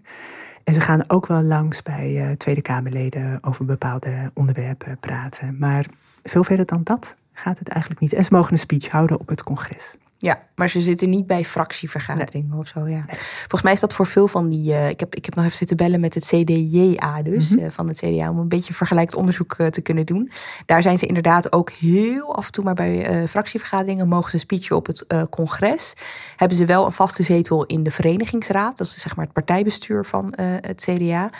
En 0.65 0.75
ze 0.75 0.81
gaan 0.81 1.11
ook 1.11 1.27
wel 1.27 1.43
langs 1.43 1.83
bij 1.83 2.35
Tweede 2.39 2.63
Kamerleden 2.63 3.39
over 3.43 3.65
bepaalde 3.65 4.31
onderwerpen 4.35 4.99
praten. 4.99 5.57
Maar 5.59 5.87
veel 6.23 6.45
verder 6.45 6.67
dan 6.67 6.81
dat 6.85 7.17
gaat 7.33 7.59
het 7.59 7.69
eigenlijk 7.69 8.01
niet. 8.01 8.13
En 8.13 8.25
ze 8.25 8.35
mogen 8.35 8.53
een 8.53 8.59
speech 8.59 8.89
houden 8.89 9.21
op 9.21 9.29
het 9.29 9.43
congres. 9.43 9.97
Ja, 10.23 10.43
maar 10.55 10.69
ze 10.69 10.81
zitten 10.81 11.11
niet 11.11 11.27
bij 11.27 11.45
fractievergaderingen 11.45 12.59
of 12.59 12.67
zo. 12.67 12.87
Ja. 12.89 13.05
Volgens 13.39 13.63
mij 13.63 13.73
is 13.73 13.81
dat 13.81 13.93
voor 13.93 14.07
veel 14.07 14.29
van 14.29 14.49
die. 14.49 14.71
Uh, 14.71 14.89
ik, 14.89 15.01
heb, 15.01 15.15
ik 15.15 15.25
heb 15.25 15.35
nog 15.35 15.45
even 15.45 15.57
zitten 15.57 15.77
bellen 15.77 16.01
met 16.01 16.15
het 16.15 16.25
CDJA, 16.25 17.23
dus 17.23 17.49
mm 17.49 17.57
-hmm. 17.57 17.67
uh, 17.67 17.71
van 17.71 17.89
het 17.89 17.99
CDA, 17.99 18.31
om 18.31 18.39
een 18.39 18.49
beetje 18.49 18.75
vergelijkend 18.75 19.19
onderzoek 19.19 19.55
uh, 19.59 19.67
te 19.67 19.81
kunnen 19.81 20.07
doen. 20.07 20.31
Daar 20.67 20.83
zijn 20.83 20.99
ze 20.99 21.07
inderdaad 21.07 21.53
ook 21.53 21.71
heel 21.71 22.37
af 22.37 22.47
en 22.47 22.53
toe, 22.53 22.65
maar 22.65 22.75
bij 22.75 23.29
fractievergaderingen 23.29 24.09
mogen 24.09 24.31
ze 24.31 24.39
speechen 24.39 24.77
op 24.77 24.87
het 24.87 25.07
congres. 25.31 25.95
Hebben 26.37 26.57
ze 26.57 26.65
wel 26.65 26.87
een 26.87 26.93
vaste 26.93 27.23
zetel 27.23 27.67
in 27.67 27.83
de 27.83 27.91
verenigingsraad, 27.91 28.79
dat 28.79 28.87
is 28.87 29.01
zeg 29.01 29.17
maar 29.17 29.25
het 29.25 29.35
partijbestuur 29.35 30.05
van 30.05 30.33
het 30.37 30.89
CDA. 30.91 31.31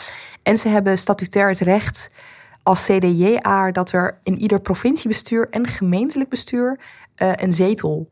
En 0.43 0.59
ze 0.59 0.69
hebben 0.69 0.99
statutair 0.99 1.49
het 1.49 1.61
recht 1.61 2.11
als 2.63 2.85
CDJA 2.85 3.71
dat 3.71 3.93
er 3.93 4.19
in 4.23 4.39
ieder 4.39 4.61
provinciebestuur 4.61 5.49
en 5.51 5.67
gemeentelijk 5.67 6.31
bestuur 6.31 6.81
een 7.17 7.53
zetel 7.53 8.09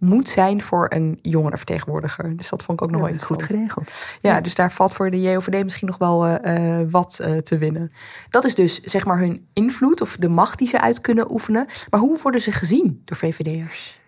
moet 0.00 0.28
zijn 0.28 0.62
voor 0.62 0.86
een 0.88 1.18
jongerenvertegenwoordiger. 1.22 2.36
Dus 2.36 2.48
dat 2.48 2.62
vond 2.62 2.80
ik 2.80 2.86
ook 2.86 2.92
nog 2.92 3.06
ja, 3.06 3.10
wel 3.10 3.18
goed 3.18 3.42
geregeld. 3.42 3.92
Ja, 4.20 4.34
ja, 4.34 4.40
dus 4.40 4.54
daar 4.54 4.72
valt 4.72 4.92
voor 4.92 5.10
de 5.10 5.20
JOVD 5.20 5.64
misschien 5.64 5.86
nog 5.86 5.98
wel 5.98 6.28
uh, 6.28 6.80
wat 6.90 7.18
uh, 7.22 7.36
te 7.38 7.58
winnen. 7.58 7.92
Dat 8.28 8.44
is 8.44 8.54
dus 8.54 8.80
zeg 8.80 9.04
maar 9.04 9.18
hun 9.18 9.48
invloed 9.52 10.00
of 10.00 10.16
de 10.16 10.28
macht 10.28 10.58
die 10.58 10.68
ze 10.68 10.80
uit 10.80 11.00
kunnen 11.00 11.32
oefenen. 11.32 11.66
Maar 11.90 12.00
hoe 12.00 12.18
worden 12.22 12.40
ze 12.40 12.52
gezien 12.52 13.02
door 13.04 13.16
VVD'ers? 13.16 14.00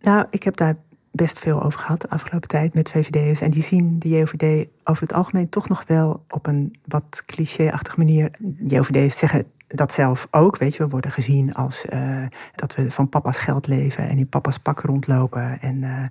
Nou, 0.00 0.26
ik 0.30 0.42
heb 0.42 0.56
daar 0.56 0.76
best 1.12 1.38
veel 1.38 1.62
over 1.62 1.80
gehad 1.80 2.00
de 2.00 2.10
afgelopen 2.10 2.48
tijd 2.48 2.74
met 2.74 2.88
VVD'ers. 2.88 3.40
En 3.40 3.50
die 3.50 3.62
zien 3.62 3.98
de 3.98 4.08
JOVD 4.08 4.68
over 4.84 5.02
het 5.02 5.12
algemeen 5.12 5.48
toch 5.48 5.68
nog 5.68 5.84
wel 5.86 6.24
op 6.28 6.46
een 6.46 6.78
wat 6.84 7.22
cliché-achtige 7.26 7.98
manier. 7.98 8.30
JOVD'ers 8.58 9.18
zeggen 9.18 9.46
dat 9.66 9.92
zelf 9.92 10.28
ook. 10.30 10.58
Weet 10.58 10.74
je, 10.74 10.82
we 10.82 10.88
worden 10.88 11.10
gezien 11.10 11.54
als 11.54 11.86
uh, 11.92 12.26
dat 12.54 12.74
we 12.74 12.90
van 12.90 13.08
papa's 13.08 13.38
geld 13.38 13.66
leven 13.66 14.08
en 14.08 14.18
in 14.18 14.28
papa's 14.28 14.58
pak 14.58 14.80
rondlopen 14.80 15.60
en 15.60 15.82
uh, 15.82 16.02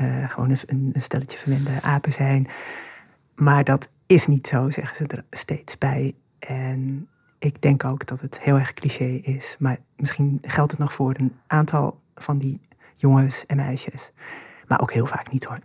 uh, 0.00 0.30
gewoon 0.30 0.50
een, 0.50 0.90
een, 0.92 1.00
stelletje 1.00 1.38
verwende 1.38 1.82
apen 1.82 2.12
zijn. 2.12 2.46
Maar 3.34 3.64
dat 3.64 3.90
is 4.06 4.26
niet 4.26 4.46
zo, 4.46 4.70
zeggen 4.70 4.96
ze 4.96 5.06
er 5.06 5.24
steeds 5.30 5.78
bij. 5.78 6.14
En 6.38 7.08
ik 7.38 7.62
denk 7.62 7.84
ook 7.84 8.06
dat 8.06 8.20
het 8.20 8.40
heel 8.40 8.58
erg 8.58 8.72
cliché 8.72 9.20
is. 9.22 9.56
Maar 9.58 9.78
misschien 9.96 10.38
geldt 10.42 10.70
het 10.70 10.80
nog 10.80 10.92
voor 10.92 11.14
een 11.16 11.36
aantal 11.46 12.00
van 12.14 12.38
die 12.38 12.60
jongens 12.96 13.46
en 13.46 13.56
meisjes. 13.56 14.12
Maar 14.66 14.80
ook 14.80 14.92
heel 14.92 15.06
vaak 15.06 15.32
niet 15.32 15.44
hoor. 15.44 15.58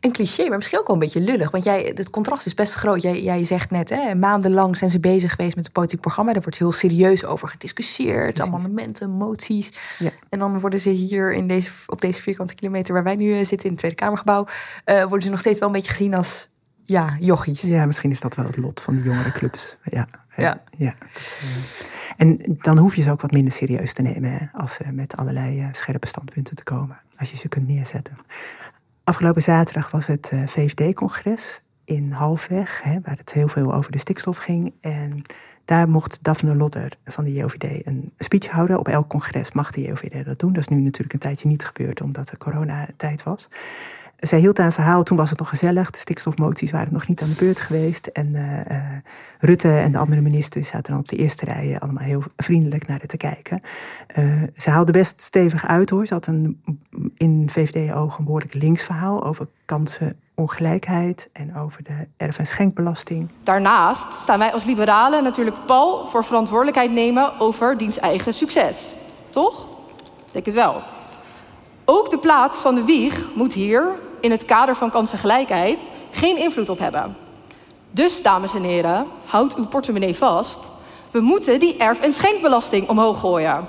Een 0.00 0.12
cliché, 0.12 0.48
maar 0.48 0.56
misschien 0.56 0.78
ook 0.78 0.86
wel 0.86 0.96
een 0.96 1.02
beetje 1.02 1.20
lullig. 1.20 1.50
Want 1.50 1.64
jij, 1.64 1.92
het 1.94 2.10
contrast 2.10 2.46
is 2.46 2.54
best 2.54 2.74
groot. 2.74 3.02
Jij, 3.02 3.22
jij 3.22 3.44
zegt 3.44 3.70
net, 3.70 3.88
hè, 3.88 4.14
maandenlang 4.14 4.76
zijn 4.76 4.90
ze 4.90 5.00
bezig 5.00 5.30
geweest 5.30 5.56
met 5.56 5.64
het 5.64 5.74
politiek 5.74 6.00
programma. 6.00 6.32
Daar 6.32 6.42
wordt 6.42 6.58
heel 6.58 6.72
serieus 6.72 7.24
over 7.24 7.48
gediscussieerd. 7.48 8.34
Precies. 8.34 8.52
Amendementen, 8.52 9.10
moties. 9.10 9.72
Ja. 9.98 10.10
En 10.28 10.38
dan 10.38 10.60
worden 10.60 10.80
ze 10.80 10.90
hier 10.90 11.32
in 11.32 11.46
deze, 11.46 11.70
op 11.86 12.00
deze 12.00 12.22
vierkante 12.22 12.54
kilometer 12.54 12.94
waar 12.94 13.04
wij 13.04 13.16
nu 13.16 13.32
eh, 13.32 13.44
zitten, 13.44 13.64
in 13.64 13.70
het 13.70 13.78
Tweede 13.78 13.96
Kamergebouw, 13.96 14.46
uh, 14.86 15.00
worden 15.00 15.22
ze 15.22 15.30
nog 15.30 15.40
steeds 15.40 15.58
wel 15.58 15.68
een 15.68 15.74
beetje 15.74 15.90
gezien 15.90 16.14
als 16.14 16.48
ja, 16.84 17.16
jochies. 17.20 17.60
Ja, 17.60 17.86
misschien 17.86 18.10
is 18.10 18.20
dat 18.20 18.34
wel 18.34 18.46
het 18.46 18.56
lot 18.56 18.80
van 18.80 18.94
die 18.94 19.04
jongere 19.04 19.32
clubs. 19.32 19.76
Ja. 19.84 20.08
Ja. 20.36 20.62
ja 20.76 20.94
dat, 21.12 21.38
uh... 21.42 21.86
En 22.16 22.58
dan 22.60 22.78
hoef 22.78 22.94
je 22.94 23.02
ze 23.02 23.10
ook 23.10 23.20
wat 23.20 23.30
minder 23.30 23.52
serieus 23.52 23.92
te 23.92 24.02
nemen 24.02 24.32
hè, 24.32 24.46
als 24.52 24.74
ze 24.74 24.92
met 24.92 25.16
allerlei 25.16 25.68
scherpe 25.72 26.06
standpunten 26.06 26.56
te 26.56 26.64
komen. 26.64 27.00
Als 27.16 27.30
je 27.30 27.36
ze 27.36 27.48
kunt 27.48 27.66
neerzetten. 27.66 28.16
Afgelopen 29.08 29.42
zaterdag 29.42 29.90
was 29.90 30.06
het 30.06 30.30
uh, 30.34 30.46
VVD-congres 30.46 31.60
in 31.84 32.10
Halfweg, 32.10 32.82
hè, 32.82 33.00
waar 33.02 33.16
het 33.16 33.32
heel 33.32 33.48
veel 33.48 33.74
over 33.74 33.92
de 33.92 33.98
stikstof 33.98 34.36
ging. 34.36 34.74
En 34.80 35.22
daar 35.64 35.88
mocht 35.88 36.24
Daphne 36.24 36.56
Lodder 36.56 36.92
van 37.04 37.24
de 37.24 37.32
JOVD 37.32 37.86
een 37.86 38.12
speech 38.18 38.46
houden. 38.46 38.78
Op 38.78 38.88
elk 38.88 39.08
congres 39.08 39.52
mag 39.52 39.70
de 39.70 39.80
JOVD 39.80 40.24
dat 40.24 40.38
doen. 40.38 40.52
Dat 40.52 40.62
is 40.62 40.68
nu 40.68 40.80
natuurlijk 40.80 41.12
een 41.12 41.18
tijdje 41.18 41.48
niet 41.48 41.64
gebeurd, 41.64 42.00
omdat 42.00 42.28
de 42.28 42.36
coronatijd 42.36 43.22
was. 43.22 43.48
Zij 44.18 44.38
hield 44.38 44.58
een 44.58 44.72
verhaal. 44.72 45.02
Toen 45.02 45.16
was 45.16 45.30
het 45.30 45.38
nog 45.38 45.48
gezellig. 45.48 45.90
De 45.90 45.98
stikstofmoties 45.98 46.70
waren 46.70 46.92
nog 46.92 47.08
niet 47.08 47.22
aan 47.22 47.28
de 47.28 47.34
beurt 47.34 47.60
geweest. 47.60 48.06
En 48.06 48.34
uh, 48.34 48.60
Rutte 49.38 49.68
en 49.68 49.92
de 49.92 49.98
andere 49.98 50.20
ministers 50.20 50.68
zaten 50.68 50.92
dan 50.92 51.00
op 51.00 51.08
de 51.08 51.16
eerste 51.16 51.44
rij 51.44 51.76
allemaal 51.78 52.04
heel 52.04 52.22
vriendelijk 52.36 52.86
naar 52.86 52.98
haar 52.98 53.06
te 53.06 53.16
kijken. 53.16 53.62
Uh, 54.18 54.42
ze 54.56 54.70
haalde 54.70 54.92
best 54.92 55.22
stevig 55.22 55.66
uit 55.66 55.90
hoor. 55.90 56.06
Ze 56.06 56.14
had 56.14 56.26
een, 56.26 56.62
in 57.16 57.48
VVD-ogen 57.52 58.18
een 58.18 58.24
behoorlijk 58.24 58.54
links 58.54 58.84
verhaal 58.84 59.24
over 59.24 59.48
kansenongelijkheid 59.64 61.28
en 61.32 61.56
over 61.56 61.84
de 61.84 62.06
erf- 62.16 62.38
en 62.38 62.46
schenkbelasting. 62.46 63.28
Daarnaast 63.42 64.12
staan 64.14 64.38
wij 64.38 64.52
als 64.52 64.64
liberalen 64.64 65.22
natuurlijk 65.22 65.66
pal 65.66 66.06
voor 66.06 66.24
verantwoordelijkheid 66.24 66.92
nemen 66.92 67.38
over 67.38 67.78
diens 67.78 67.98
eigen 67.98 68.34
succes. 68.34 68.86
Toch? 69.30 69.68
Denk 70.32 70.44
het 70.44 70.54
wel. 70.54 70.82
Ook 71.84 72.10
de 72.10 72.18
plaats 72.18 72.58
van 72.58 72.74
de 72.74 72.84
wieg 72.84 73.30
moet 73.34 73.52
hier, 73.52 73.90
in 74.26 74.32
het 74.32 74.44
kader 74.44 74.76
van 74.76 74.90
kansengelijkheid, 74.90 75.78
geen 76.10 76.38
invloed 76.38 76.68
op 76.68 76.78
hebben. 76.78 77.16
Dus, 77.90 78.22
dames 78.22 78.54
en 78.54 78.62
heren, 78.62 79.06
houd 79.26 79.54
uw 79.54 79.66
portemonnee 79.66 80.16
vast. 80.16 80.58
We 81.10 81.20
moeten 81.20 81.60
die 81.60 81.76
erf- 81.76 82.00
en 82.00 82.12
schenkbelasting 82.12 82.88
omhoog 82.88 83.20
gooien. 83.20 83.64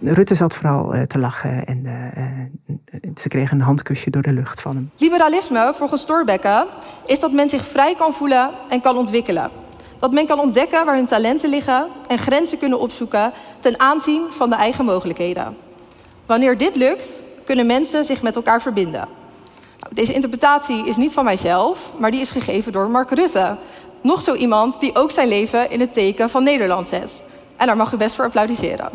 Rutte 0.00 0.34
zat 0.34 0.54
vooral 0.54 0.94
uh, 0.94 1.02
te 1.02 1.18
lachen 1.18 1.64
en 1.64 1.82
uh, 1.84 3.10
ze 3.14 3.28
kreeg 3.28 3.50
een 3.50 3.60
handkusje 3.60 4.10
door 4.10 4.22
de 4.22 4.32
lucht 4.32 4.60
van 4.60 4.74
hem. 4.74 4.90
Liberalisme, 4.96 5.72
volgens 5.76 6.04
Thorbecke, 6.04 6.66
is 7.06 7.20
dat 7.20 7.32
men 7.32 7.48
zich 7.48 7.64
vrij 7.64 7.94
kan 7.94 8.12
voelen 8.12 8.50
en 8.68 8.80
kan 8.80 8.96
ontwikkelen. 8.96 9.50
Dat 9.98 10.12
men 10.12 10.26
kan 10.26 10.40
ontdekken 10.40 10.84
waar 10.84 10.94
hun 10.94 11.06
talenten 11.06 11.50
liggen 11.50 11.86
en 12.08 12.18
grenzen 12.18 12.58
kunnen 12.58 12.80
opzoeken 12.80 13.32
ten 13.60 13.80
aanzien 13.80 14.22
van 14.30 14.50
de 14.50 14.56
eigen 14.56 14.84
mogelijkheden. 14.84 15.56
Wanneer 16.26 16.58
dit 16.58 16.76
lukt, 16.76 17.22
kunnen 17.44 17.66
mensen 17.66 18.04
zich 18.04 18.22
met 18.22 18.36
elkaar 18.36 18.62
verbinden. 18.62 19.19
Deze 19.90 20.12
interpretatie 20.12 20.86
is 20.86 20.96
niet 20.96 21.12
van 21.12 21.24
mijzelf, 21.24 21.92
maar 21.98 22.10
die 22.10 22.20
is 22.20 22.30
gegeven 22.30 22.72
door 22.72 22.90
Mark 22.90 23.10
Rutte. 23.10 23.56
Nog 24.02 24.22
zo 24.22 24.34
iemand 24.34 24.80
die 24.80 24.94
ook 24.94 25.10
zijn 25.10 25.28
leven 25.28 25.70
in 25.70 25.80
het 25.80 25.92
teken 25.92 26.30
van 26.30 26.44
Nederland 26.44 26.88
zet. 26.88 27.22
En 27.56 27.66
daar 27.66 27.76
mag 27.76 27.92
u 27.92 27.96
best 27.96 28.14
voor 28.14 28.24
applaudisseren. 28.24 28.90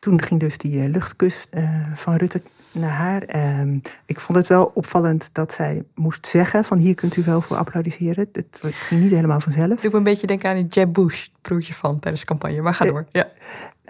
Toen 0.00 0.22
ging 0.22 0.40
dus 0.40 0.58
die 0.58 0.88
luchtkus 0.88 1.46
uh, 1.50 1.86
van 1.94 2.14
Rutte 2.14 2.42
naar 2.72 2.90
haar. 2.90 3.36
Uh, 3.36 3.76
ik 4.06 4.20
vond 4.20 4.38
het 4.38 4.46
wel 4.46 4.70
opvallend 4.74 5.28
dat 5.32 5.52
zij 5.52 5.84
moest 5.94 6.26
zeggen 6.26 6.64
van 6.64 6.78
hier 6.78 6.94
kunt 6.94 7.16
u 7.16 7.22
wel 7.24 7.40
voor 7.40 7.56
applaudisseren. 7.56 8.28
Het 8.32 8.58
ging 8.60 9.00
niet 9.00 9.10
helemaal 9.10 9.40
vanzelf. 9.40 9.80
Doe 9.80 9.90
me 9.90 9.96
een 9.96 10.02
beetje 10.02 10.26
denken 10.26 10.50
aan 10.50 10.66
Jeb 10.66 10.92
Bush, 10.92 11.22
het 11.22 11.42
broertje 11.42 11.74
van 11.74 11.98
tijdens 11.98 12.20
de 12.20 12.28
campagne. 12.28 12.62
Maar 12.62 12.74
ga 12.74 12.84
door. 12.84 13.06
Ja. 13.10 13.28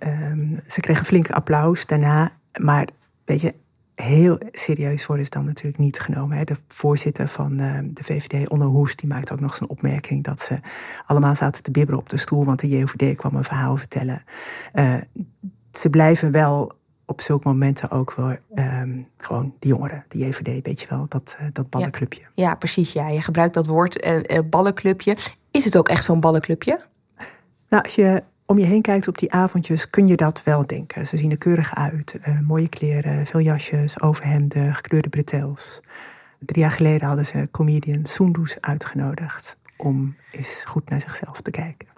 Um, 0.07 0.61
ze 0.69 0.81
kregen 0.81 1.05
flink 1.05 1.31
applaus 1.31 1.87
daarna. 1.87 2.33
Maar 2.61 2.88
weet 3.25 3.40
je, 3.40 3.55
heel 3.95 4.38
serieus 4.51 5.07
worden 5.07 5.25
ze 5.25 5.31
dan 5.31 5.45
natuurlijk 5.45 5.79
niet 5.79 6.01
genomen. 6.01 6.37
Hè. 6.37 6.45
De 6.45 6.57
voorzitter 6.69 7.29
van 7.29 7.61
uh, 7.61 7.79
de 7.85 8.05
VVD, 8.05 8.49
Onno 8.49 8.67
Hoest, 8.67 8.99
die 8.99 9.09
maakte 9.09 9.33
ook 9.33 9.40
nog 9.40 9.55
zo'n 9.55 9.69
opmerking... 9.69 10.25
dat 10.25 10.40
ze 10.40 10.59
allemaal 11.07 11.35
zaten 11.35 11.62
te 11.62 11.71
bibberen 11.71 12.01
op 12.01 12.09
de 12.09 12.17
stoel... 12.17 12.45
want 12.45 12.61
de 12.61 12.69
JOVD 12.69 13.17
kwam 13.17 13.35
een 13.35 13.45
verhaal 13.45 13.77
vertellen. 13.77 14.25
Uh, 14.75 14.97
ze 15.71 15.90
blijven 15.90 16.33
wel 16.33 16.73
op 17.07 17.21
zulke 17.21 17.49
momenten 17.49 17.90
ook 17.90 18.14
wel 18.14 18.37
um, 18.55 19.09
gewoon 19.17 19.55
de 19.59 19.69
jongeren, 19.69 20.05
de 20.09 20.19
JVD, 20.19 20.67
weet 20.67 20.81
je 20.81 20.87
wel, 20.88 21.07
dat, 21.09 21.37
uh, 21.40 21.47
dat 21.53 21.71
ballenclubje. 21.71 22.21
Ja, 22.21 22.29
ja, 22.35 22.55
precies. 22.55 22.93
Ja. 22.93 23.09
Je 23.09 23.23
gebruikt 23.23 23.55
dat 23.55 23.67
woord 23.67 24.07
uh, 24.07 24.38
ballenclubje. 24.51 25.17
Is 25.51 25.64
het 25.64 25.77
ook 25.77 25.88
echt 25.88 26.05
zo'n 26.05 26.21
ballenclubje? 26.21 26.81
Nou, 27.69 27.83
als 27.83 27.95
je 27.95 28.23
om 28.46 28.59
je 28.59 28.64
heen 28.64 28.83
kijkt 28.83 29.09
op 29.09 29.18
die 29.18 29.33
avondjes, 29.33 29.90
kun 29.90 30.09
je 30.09 30.16
dat 30.16 30.42
wel 30.42 30.66
denken. 30.66 31.07
Ze 31.07 31.16
zien 31.16 31.30
er 31.30 31.38
keurig 31.38 31.74
uit. 31.74 32.18
mooie 32.46 32.68
kleren, 32.68 33.26
veel 33.26 33.40
jasjes, 33.40 34.00
overhemden, 34.00 34.74
gekleurde 34.74 35.09
bretels. 35.09 35.80
Drie 36.38 36.61
jaar 36.61 36.70
geleden 36.70 37.07
hadden 37.07 37.26
ze 37.26 37.48
comedian 37.50 38.04
Soendoes 38.04 38.61
uitgenodigd 38.61 39.57
om 39.76 40.16
eens 40.30 40.62
goed 40.64 40.88
naar 40.90 41.00
zichzelf 41.00 41.40
te 41.40 41.50
kijken. 41.50 41.93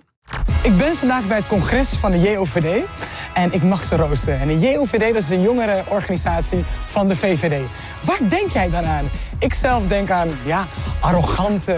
Ik 0.66 0.76
ben 0.76 0.96
vandaag 0.96 1.26
bij 1.26 1.36
het 1.36 1.46
congres 1.46 1.88
van 1.88 2.10
de 2.10 2.20
JOVD 2.20 2.84
en 3.34 3.52
ik 3.52 3.62
mag 3.62 3.84
ze 3.84 3.96
roosten. 3.96 4.40
En 4.40 4.48
de 4.48 4.58
JOVD 4.58 5.00
dat 5.00 5.22
is 5.22 5.28
een 5.28 5.42
jongerenorganisatie 5.42 6.64
van 6.86 7.08
de 7.08 7.16
VVD. 7.16 7.60
Waar 8.02 8.18
denk 8.28 8.50
jij 8.50 8.70
dan 8.70 8.84
aan? 8.84 9.10
Ik 9.38 9.54
zelf 9.54 9.86
denk 9.86 10.10
aan 10.10 10.28
ja, 10.42 10.66
arrogante, 11.00 11.76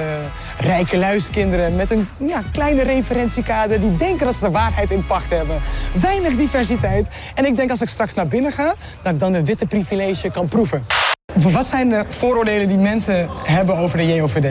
rijke 0.59 0.99
luiskinderen 0.99 1.77
met 1.77 1.91
een 1.91 2.09
ja, 2.17 2.43
kleine 2.53 2.83
referentiekader 2.83 3.81
die 3.81 3.97
denken 3.97 4.27
dat 4.27 4.35
ze 4.35 4.45
de 4.45 4.51
waarheid 4.51 4.91
in 4.91 5.07
pacht 5.07 5.31
hebben. 5.31 5.61
Weinig 6.01 6.37
diversiteit. 6.37 7.07
En 7.35 7.45
ik 7.45 7.57
denk 7.57 7.71
als 7.71 7.81
ik 7.81 7.89
straks 7.89 8.15
naar 8.15 8.29
binnen 8.29 8.53
ga, 8.53 8.75
dat 9.03 9.13
ik 9.13 9.21
dan 9.21 9.33
de 9.33 9.45
witte 9.45 9.67
privilege 9.67 10.31
kan 10.31 10.49
proeven. 10.49 11.17
Wat 11.43 11.67
zijn 11.67 11.89
de 11.89 12.05
vooroordelen 12.09 12.69
die 12.69 12.77
mensen 12.79 13.29
hebben 13.45 13.77
over 13.77 13.99
de 13.99 14.15
JOVD? 14.15 14.43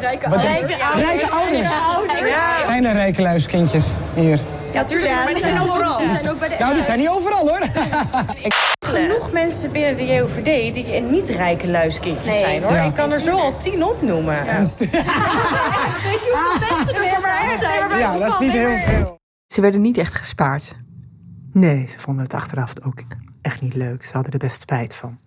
Rijke, 0.00 0.30
Wat 0.30 0.40
rijke, 0.40 0.66
denk- 0.66 0.80
ouders. 0.82 1.06
Rijke 1.06 1.30
ouders. 1.30 1.70
Ja. 2.28 2.64
Zijn 2.64 2.84
er 2.84 2.92
rijke 2.94 3.22
luiskindjes 3.22 3.86
hier? 4.14 4.40
Ja, 4.72 4.84
tuurlijk. 4.84 5.14
maar 5.14 5.26
die 5.26 5.38
zijn 5.42 5.60
overal. 5.60 5.98
Die 5.98 6.08
zijn 6.08 6.30
ook 6.30 6.38
bij 6.38 6.48
de 6.48 6.54
Nou, 6.58 6.74
die 6.74 6.82
zijn 6.82 6.98
niet 6.98 7.08
overal 7.08 7.48
hoor. 7.48 7.60
Genoeg 8.86 9.32
mensen 9.32 9.72
binnen 9.72 9.96
de 9.96 10.04
JOVD 10.04 10.74
die 10.74 10.84
niet 11.00 11.28
rijke 11.28 11.68
luiskindjes 11.68 12.26
Nee. 12.26 12.38
zijn 12.42 12.62
hoor. 12.62 12.72
Ja. 12.72 12.82
Ik 12.82 12.94
kan 12.94 13.10
er 13.10 13.20
zo 13.20 13.30
al 13.30 13.56
tien 13.56 13.84
opnoemen. 13.84 14.44
Weet 14.46 14.78
je 14.78 16.48
hoeveel 16.50 16.68
mensen 16.68 16.94
er 16.94 17.58
zijn? 17.58 17.98
Ja, 17.98 18.18
dat 18.18 18.32
is 18.32 18.38
niet 18.38 18.52
heel 18.52 18.78
veel. 18.78 19.18
Ze 19.46 19.60
werden 19.60 19.80
niet 19.80 19.96
echt 19.98 20.14
gespaard. 20.14 20.76
Nee, 21.52 21.86
ze 21.92 21.98
vonden 21.98 22.22
het 22.24 22.34
achteraf 22.34 22.72
ook 22.84 22.98
echt 23.42 23.60
niet 23.60 23.74
leuk. 23.74 24.04
Ze 24.04 24.12
hadden 24.12 24.32
er 24.32 24.38
best 24.38 24.60
spijt 24.60 24.94
van. 24.94 25.18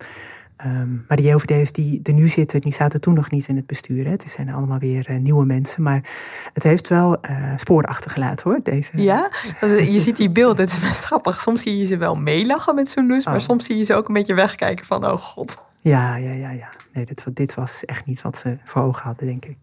Ehm, 0.62 0.92
maar 1.08 1.16
de 1.16 1.22
JOVD'ers 1.22 1.72
die 1.72 2.00
er 2.02 2.12
nu 2.12 2.28
zitten, 2.28 2.60
die 2.60 2.72
zaten 2.74 3.00
toen 3.00 3.14
nog 3.14 3.30
niet 3.30 3.48
in 3.48 3.56
het 3.56 3.66
bestuur. 3.66 4.04
Hè. 4.04 4.10
Het 4.10 4.30
zijn 4.36 4.50
allemaal 4.52 4.78
weer 4.78 5.06
eh, 5.08 5.18
nieuwe 5.18 5.44
mensen. 5.46 5.82
Maar 5.82 6.04
het 6.52 6.62
heeft 6.62 6.88
wel 6.88 7.20
eh, 7.20 7.52
sporen 7.56 7.88
achtergelaten 7.88 8.50
hoor, 8.50 8.60
deze. 8.62 8.90
Ja? 9.02 9.30
Eh, 9.60 9.92
Je 9.92 10.00
ziet 10.00 10.16
die 10.16 10.30
beelden, 10.30 10.64
het 10.64 10.74
is 10.74 10.80
best 10.80 11.04
grappig. 11.04 11.40
Soms 11.40 11.62
zie 11.62 11.78
je 11.78 11.84
ze 11.84 11.96
wel 11.96 12.14
meelachen 12.16 12.74
met 12.74 12.88
zo'n 12.88 13.06
lus, 13.06 13.24
maar 13.24 13.34
Oh. 13.34 13.40
soms 13.40 13.64
zie 13.64 13.76
je 13.76 13.84
ze 13.84 13.94
ook 13.94 14.08
een 14.08 14.14
beetje 14.14 14.34
wegkijken 14.34 14.86
van, 14.86 15.06
oh 15.06 15.16
god. 15.16 15.56
Ja, 15.80 16.16
ja, 16.16 16.32
ja, 16.32 16.50
ja. 16.50 16.68
Nee, 16.92 17.04
dit, 17.04 17.24
dit 17.34 17.54
was 17.54 17.84
echt 17.84 18.04
niet 18.06 18.22
wat 18.22 18.36
ze 18.36 18.58
voor 18.64 18.82
ogen 18.82 19.02
hadden, 19.02 19.26
denk 19.26 19.44
ik. 19.44 19.56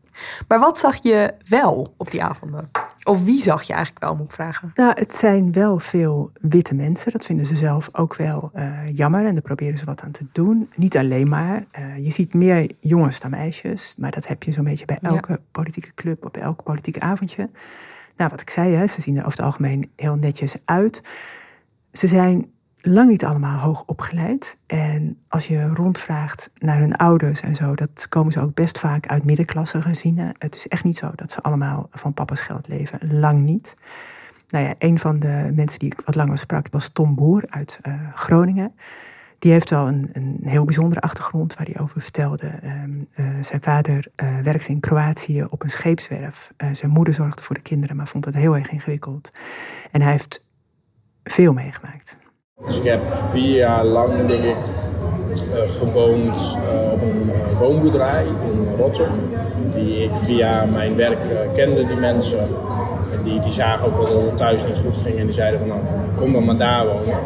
Maar 0.47 0.60
wat 0.60 0.79
zag 0.79 1.03
je 1.03 1.34
wel 1.47 1.93
op 1.97 2.12
die 2.12 2.23
avonden? 2.23 2.69
Of 3.03 3.23
wie 3.23 3.41
zag 3.41 3.63
je 3.63 3.73
eigenlijk 3.73 4.03
wel, 4.03 4.15
moet 4.15 4.25
ik 4.25 4.32
vragen? 4.32 4.71
Nou, 4.73 4.91
het 4.93 5.13
zijn 5.15 5.51
wel 5.51 5.79
veel 5.79 6.32
witte 6.41 6.73
mensen. 6.75 7.12
Dat 7.12 7.25
vinden 7.25 7.45
ze 7.45 7.55
zelf 7.55 7.89
ook 7.91 8.15
wel 8.15 8.49
eh, 8.53 8.95
jammer. 8.95 9.25
En 9.25 9.34
daar 9.34 9.41
proberen 9.41 9.77
ze 9.77 9.86
wat 9.86 10.01
aan 10.01 10.12
te 10.12 10.25
doen. 10.32 10.69
Niet 10.75 10.97
alleen 10.97 11.27
maar. 11.29 11.65
Eh, 11.71 11.97
je 11.97 12.12
ziet 12.12 12.34
meer 12.34 12.71
jongens 12.79 13.19
dan 13.19 13.29
meisjes. 13.32 13.95
Maar 13.97 14.12
dat 14.12 14.27
heb 14.27 14.43
je 14.43 14.51
zo'n 14.51 14.63
beetje 14.63 14.86
bij 14.86 14.97
Ja. 15.01 15.10
elke 15.10 15.39
politieke 15.51 15.93
club. 15.93 16.27
Bij 16.32 16.41
elk 16.41 16.63
politieke 16.63 16.99
avondje. 16.99 17.49
Nou, 18.17 18.29
wat 18.32 18.41
ik 18.41 18.49
zei, 18.49 18.73
hè, 18.73 18.88
ze 18.88 19.01
zien 19.01 19.15
er 19.17 19.25
over 19.25 19.38
het 19.38 19.45
algemeen 19.45 19.91
heel 19.95 20.15
netjes 20.15 20.55
uit. 20.65 21.01
Ze 21.91 22.08
zijn 22.08 22.51
lang 22.81 23.09
niet 23.09 23.25
allemaal 23.25 23.59
hoog 23.59 23.83
opgeleid. 23.85 24.59
En 24.65 25.17
als 25.27 25.47
je 25.47 25.67
rondvraagt 25.67 26.51
naar 26.57 26.79
hun 26.79 26.95
ouders 26.95 27.41
en 27.41 27.55
zo, 27.55 27.75
dat 27.75 28.05
komen 28.09 28.31
ze 28.31 28.39
ook 28.39 28.53
best 28.53 28.79
vaak 28.79 29.07
uit 29.07 29.25
middenklasse 29.25 29.81
gezinnen. 29.81 30.35
Het 30.37 30.55
is 30.55 30.67
echt 30.67 30.83
niet 30.83 30.97
zo 30.97 31.11
dat 31.15 31.31
ze 31.31 31.41
allemaal 31.41 31.87
van 31.91 32.13
papa's 32.13 32.41
geld 32.41 32.67
leven. 32.67 33.19
Lang 33.19 33.43
niet. 33.43 33.75
Nou 34.49 34.65
ja, 34.65 34.75
een 34.77 34.99
van 34.99 35.19
de 35.19 35.51
mensen 35.55 35.79
die 35.79 35.91
ik 35.91 36.01
wat 36.05 36.15
langer 36.15 36.37
sprak 36.37 36.67
was 36.71 36.89
Tom 36.89 37.15
Boer 37.15 37.43
uit 37.49 37.79
eh, 37.81 37.93
Groningen. 38.13 38.73
Die 39.39 39.51
heeft 39.51 39.69
wel 39.69 39.87
een, 39.87 40.09
een 40.13 40.39
heel 40.43 40.65
bijzondere 40.65 41.01
achtergrond 41.01 41.53
waar 41.53 41.65
hij 41.65 41.81
over 41.81 42.01
vertelde. 42.01 42.47
Ehm, 42.47 42.91
eh, 43.13 43.25
zijn 43.41 43.61
vader 43.61 44.07
eh, 44.15 44.39
werkte 44.39 44.71
in 44.71 44.79
Kroatië 44.79 45.43
op 45.43 45.63
een 45.63 45.69
scheepswerf. 45.69 46.53
Zijn 46.71 46.91
moeder 46.91 47.13
zorgde 47.13 47.43
voor 47.43 47.55
de 47.55 47.61
kinderen, 47.61 47.95
maar 47.95 48.07
vond 48.07 48.25
het 48.25 48.33
heel 48.33 48.55
erg 48.55 48.69
ingewikkeld. 48.69 49.31
En 49.91 50.01
hij 50.01 50.11
heeft 50.11 50.45
veel 51.23 51.53
meegemaakt. 51.53 52.17
Dus 52.65 52.77
ik 52.77 52.83
heb 52.83 53.01
vier 53.29 53.55
jaar 53.55 53.85
lang, 53.85 54.27
denk 54.27 54.43
ik, 54.43 54.55
eh, 55.53 55.69
gewoond 55.79 56.57
eh, 56.69 56.91
op 56.91 57.01
een 57.01 57.31
eh, 57.31 57.59
woonboerderij 57.59 58.23
in 58.23 58.67
Rotterdam. 58.77 59.17
Die 59.73 60.03
ik 60.03 60.09
via 60.13 60.65
mijn 60.65 60.95
werk 60.95 61.17
kende, 61.53 61.87
die 61.87 61.95
mensen. 61.95 62.39
En 63.13 63.23
die, 63.23 63.39
die 63.39 63.51
zagen 63.51 63.85
ook 63.85 64.07
dat 64.07 64.21
het 64.21 64.37
thuis 64.37 64.65
niet 64.65 64.77
goed 64.85 64.97
ging 65.03 65.17
en 65.17 65.25
die 65.25 65.33
zeiden 65.33 65.59
van 65.59 65.67
nou, 65.67 65.79
kom 66.15 66.33
dan 66.33 66.45
maar 66.45 66.57
daar 66.57 66.85
wonen. 66.85 67.17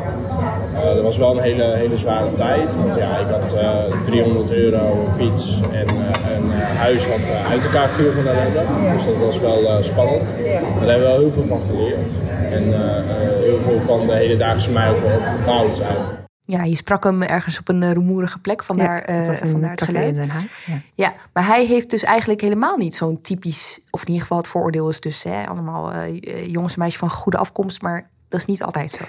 Eh, 0.73 0.95
dat 0.95 1.03
was 1.03 1.17
wel 1.17 1.31
een 1.31 1.43
hele, 1.43 1.75
hele 1.75 1.97
zware 1.97 2.33
tijd. 2.33 2.67
Want 2.83 2.95
ja, 2.95 3.17
ik 3.17 3.27
had 3.27 3.53
eh, 3.53 4.01
300 4.03 4.51
euro, 4.51 5.07
fiets 5.15 5.61
en 5.71 5.89
een 6.35 6.51
huis 6.77 7.07
wat 7.07 7.31
uit 7.51 7.63
elkaar 7.63 7.89
viel 7.89 8.11
van 8.11 8.27
ellende. 8.27 8.93
Dus 8.93 9.05
dat 9.05 9.25
was 9.25 9.39
wel 9.39 9.83
spannend. 9.83 10.23
Maar 10.77 10.85
daar 10.85 10.89
hebben 10.89 10.99
we 10.99 11.13
wel 11.13 11.19
heel 11.19 11.31
veel 11.31 11.47
van 11.47 11.59
geleerd. 11.69 12.22
En 12.51 12.73
eh, 12.73 12.97
eh, 12.97 13.39
heel 13.41 13.59
veel 13.59 13.79
van 13.79 14.05
de 14.05 14.13
hedendaagse 14.13 14.71
mij 14.71 14.89
ook 14.89 14.99
wel. 14.99 16.21
Ja, 16.45 16.63
je 16.63 16.75
sprak 16.75 17.03
hem 17.03 17.21
ergens 17.21 17.59
op 17.59 17.69
een 17.69 17.83
eh, 17.83 17.91
rumoerige 17.91 18.39
plek, 18.39 18.63
vandaar, 18.63 19.11
ja, 19.11 19.17
het 19.17 19.27
was 19.27 19.39
eh, 19.39 19.45
een 19.45 19.51
vandaar 19.51 19.75
het 19.75 19.89
in. 19.89 20.13
Den 20.13 20.29
Haag. 20.29 20.65
Ja. 20.65 20.81
Ja, 20.93 21.13
maar 21.33 21.45
hij 21.45 21.65
heeft 21.65 21.89
dus 21.89 22.03
eigenlijk 22.03 22.41
helemaal 22.41 22.77
niet 22.77 22.95
zo'n 22.95 23.21
typisch, 23.21 23.79
of 23.89 24.01
in 24.01 24.07
ieder 24.07 24.21
geval 24.21 24.37
het 24.37 24.47
vooroordeel 24.47 24.89
is 24.89 24.99
dus 24.99 25.23
hè, 25.23 25.47
allemaal 25.47 25.91
eh, 25.91 26.47
jongens 26.47 26.73
en 26.73 26.79
meisjes 26.79 26.99
van 26.99 27.09
goede 27.09 27.37
afkomst, 27.37 27.81
maar 27.81 28.09
dat 28.27 28.39
is 28.39 28.45
niet 28.45 28.63
altijd 28.63 28.91
zo. 28.91 29.05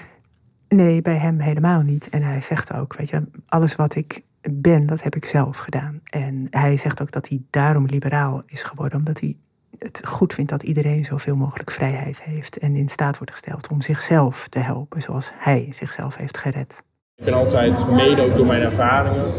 Nee, 0.68 1.02
bij 1.02 1.16
hem 1.16 1.40
helemaal 1.40 1.80
niet. 1.80 2.08
En 2.08 2.22
hij 2.22 2.40
zegt 2.40 2.72
ook, 2.72 2.96
weet 2.96 3.08
je, 3.08 3.22
alles 3.46 3.76
wat 3.76 3.94
ik 3.94 4.20
ben, 4.50 4.86
dat 4.86 5.02
heb 5.02 5.16
ik 5.16 5.24
zelf 5.24 5.56
gedaan. 5.56 6.00
En 6.04 6.46
hij 6.50 6.76
zegt 6.76 7.02
ook 7.02 7.12
dat 7.12 7.28
hij 7.28 7.42
daarom 7.50 7.84
liberaal 7.86 8.42
is 8.46 8.62
geworden, 8.62 8.98
omdat 8.98 9.20
hij 9.20 9.36
het 9.78 10.00
goed 10.04 10.34
vindt 10.34 10.50
dat 10.50 10.62
iedereen 10.62 11.04
zoveel 11.04 11.36
mogelijk 11.36 11.70
vrijheid 11.70 12.22
heeft 12.22 12.58
en 12.58 12.76
in 12.76 12.88
staat 12.88 13.16
wordt 13.18 13.32
gesteld 13.32 13.68
om 13.68 13.82
zichzelf 13.82 14.48
te 14.48 14.58
helpen, 14.58 15.02
zoals 15.02 15.30
hij 15.34 15.66
zichzelf 15.70 16.16
heeft 16.16 16.38
gered. 16.38 16.82
Ik 17.16 17.24
ben 17.24 17.34
altijd, 17.34 17.90
mede 17.90 18.22
ook 18.22 18.36
door 18.36 18.46
mijn 18.46 18.62
ervaringen, 18.62 19.32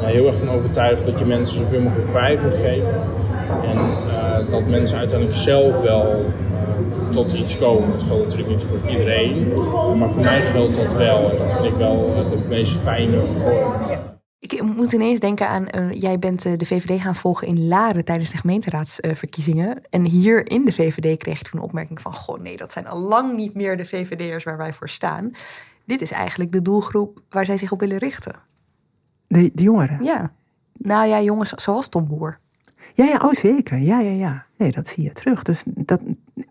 heel 0.00 0.26
erg 0.26 0.38
van 0.38 0.48
overtuigd 0.48 1.04
dat 1.04 1.18
je 1.18 1.24
mensen 1.24 1.56
zoveel 1.56 1.80
mogelijk 1.80 2.08
vrijheid 2.08 2.42
moet 2.42 2.54
geven. 2.54 2.94
En 3.62 3.78
uh, 4.06 4.50
dat 4.50 4.66
mensen 4.66 4.98
uiteindelijk 4.98 5.38
zelf 5.38 5.80
wel 5.80 6.06
uh, 6.06 7.10
tot 7.10 7.32
iets 7.32 7.58
komen. 7.58 7.90
Dat 7.90 8.02
geldt 8.02 8.22
natuurlijk 8.22 8.48
niet 8.48 8.62
voor 8.62 8.90
iedereen, 8.90 9.52
maar 9.98 10.10
voor 10.10 10.22
mij 10.22 10.40
geldt 10.40 10.76
dat 10.76 10.92
wel. 10.92 11.30
En 11.30 11.38
dat 11.38 11.52
vind 11.52 11.64
ik 11.64 11.74
wel 11.74 12.28
de 12.30 12.38
meest 12.48 12.76
fijne 12.76 13.26
vorm. 13.26 14.11
Ik 14.42 14.62
moet 14.62 14.92
ineens 14.92 15.20
denken 15.20 15.48
aan, 15.48 15.66
uh, 15.76 15.92
jij 15.92 16.18
bent 16.18 16.42
de 16.42 16.66
VVD 16.66 17.00
gaan 17.00 17.14
volgen 17.14 17.46
in 17.46 17.68
Laren 17.68 18.04
tijdens 18.04 18.30
de 18.30 18.36
gemeenteraadsverkiezingen. 18.36 19.82
en 19.90 20.04
hier 20.04 20.50
in 20.50 20.64
de 20.64 20.72
VVD 20.72 21.18
kreeg 21.18 21.38
je 21.38 21.44
toen 21.44 21.60
een 21.60 21.66
opmerking 21.66 22.00
van, 22.00 22.14
goh 22.14 22.40
nee, 22.40 22.56
dat 22.56 22.72
zijn 22.72 22.86
al 22.86 23.00
lang 23.00 23.36
niet 23.36 23.54
meer 23.54 23.76
de 23.76 23.84
VVD'ers 23.84 24.44
waar 24.44 24.56
wij 24.56 24.72
voor 24.72 24.88
staan. 24.88 25.32
Dit 25.84 26.00
is 26.00 26.10
eigenlijk 26.10 26.52
de 26.52 26.62
doelgroep 26.62 27.22
waar 27.28 27.44
zij 27.44 27.56
zich 27.56 27.72
op 27.72 27.80
willen 27.80 27.98
richten. 27.98 28.34
De, 29.26 29.50
de 29.54 29.62
jongeren? 29.62 30.04
Ja. 30.04 30.32
Nou 30.72 31.06
ja, 31.06 31.20
jongens 31.20 31.50
zoals 31.50 31.88
Tom 31.88 32.06
Boer. 32.06 32.38
Ja, 32.94 33.04
ja, 33.04 33.16
oh 33.16 33.32
zeker. 33.32 33.78
Ja, 33.78 34.00
ja, 34.00 34.10
ja. 34.10 34.46
Nee, 34.56 34.70
dat 34.70 34.88
zie 34.88 35.04
je 35.04 35.12
terug. 35.12 35.42
Dus 35.42 35.64
dat, 35.66 36.00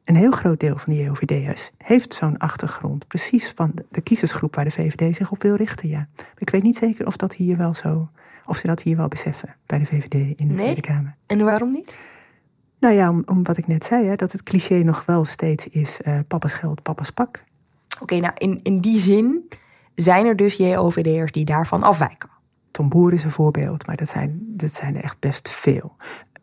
een 0.03 0.15
heel 0.15 0.31
groot 0.31 0.59
deel 0.59 0.77
van 0.77 0.93
die 0.93 1.03
JOVD'ers 1.03 1.71
heeft 1.77 2.13
zo'n 2.13 2.37
achtergrond. 2.37 3.07
Precies 3.07 3.53
van 3.55 3.71
de, 3.89 4.01
kiezersgroep 4.01 4.55
waar 4.55 4.63
de 4.63 4.71
VVD 4.71 5.15
zich 5.15 5.31
op 5.31 5.41
wil 5.41 5.55
richten, 5.55 5.89
ja. 5.89 6.07
Ik 6.37 6.49
weet 6.49 6.63
niet 6.63 6.75
zeker 6.75 7.07
of 7.07 7.17
dat 7.17 7.33
hier 7.33 7.57
wel 7.57 7.75
zo... 7.75 8.09
of 8.45 8.57
ze 8.57 8.67
dat 8.67 8.81
hier 8.81 8.97
wel 8.97 9.07
beseffen 9.07 9.55
bij 9.65 9.79
de 9.79 9.85
VVD 9.85 10.13
in 10.13 10.35
de 10.35 10.43
nee? 10.43 10.55
Tweede 10.55 10.81
Kamer. 10.81 11.15
En 11.25 11.43
waarom 11.43 11.71
niet? 11.71 11.97
Nou 12.79 12.95
ja, 12.95 13.09
om, 13.09 13.23
om 13.25 13.43
wat 13.43 13.57
ik 13.57 13.67
net 13.67 13.83
zei, 13.83 14.07
hè, 14.07 14.15
dat 14.15 14.31
het 14.31 14.43
cliché 14.43 14.83
nog 14.83 15.05
wel 15.05 15.25
steeds 15.25 15.67
is... 15.67 15.99
Uh, 16.05 16.19
papa's 16.27 16.53
geld, 16.53 16.81
papa's 16.81 17.11
pak. 17.11 17.43
Oké, 17.93 18.03
okay, 18.03 18.19
nou 18.19 18.33
in, 18.37 18.59
in 18.63 18.79
die 18.79 18.99
zin 18.99 19.47
zijn 19.95 20.25
er 20.25 20.35
dus 20.35 20.55
JOVD'ers 20.55 21.31
die 21.31 21.45
daarvan 21.45 21.83
afwijken. 21.83 22.29
Tom 22.71 22.89
Boer 22.89 23.13
is 23.13 23.23
een 23.23 23.31
voorbeeld, 23.31 23.87
maar 23.87 23.95
dat 23.95 24.09
zijn, 24.09 24.39
dat 24.47 24.73
zijn 24.73 24.95
er 24.95 25.03
echt 25.03 25.19
best 25.19 25.49
veel. 25.49 25.95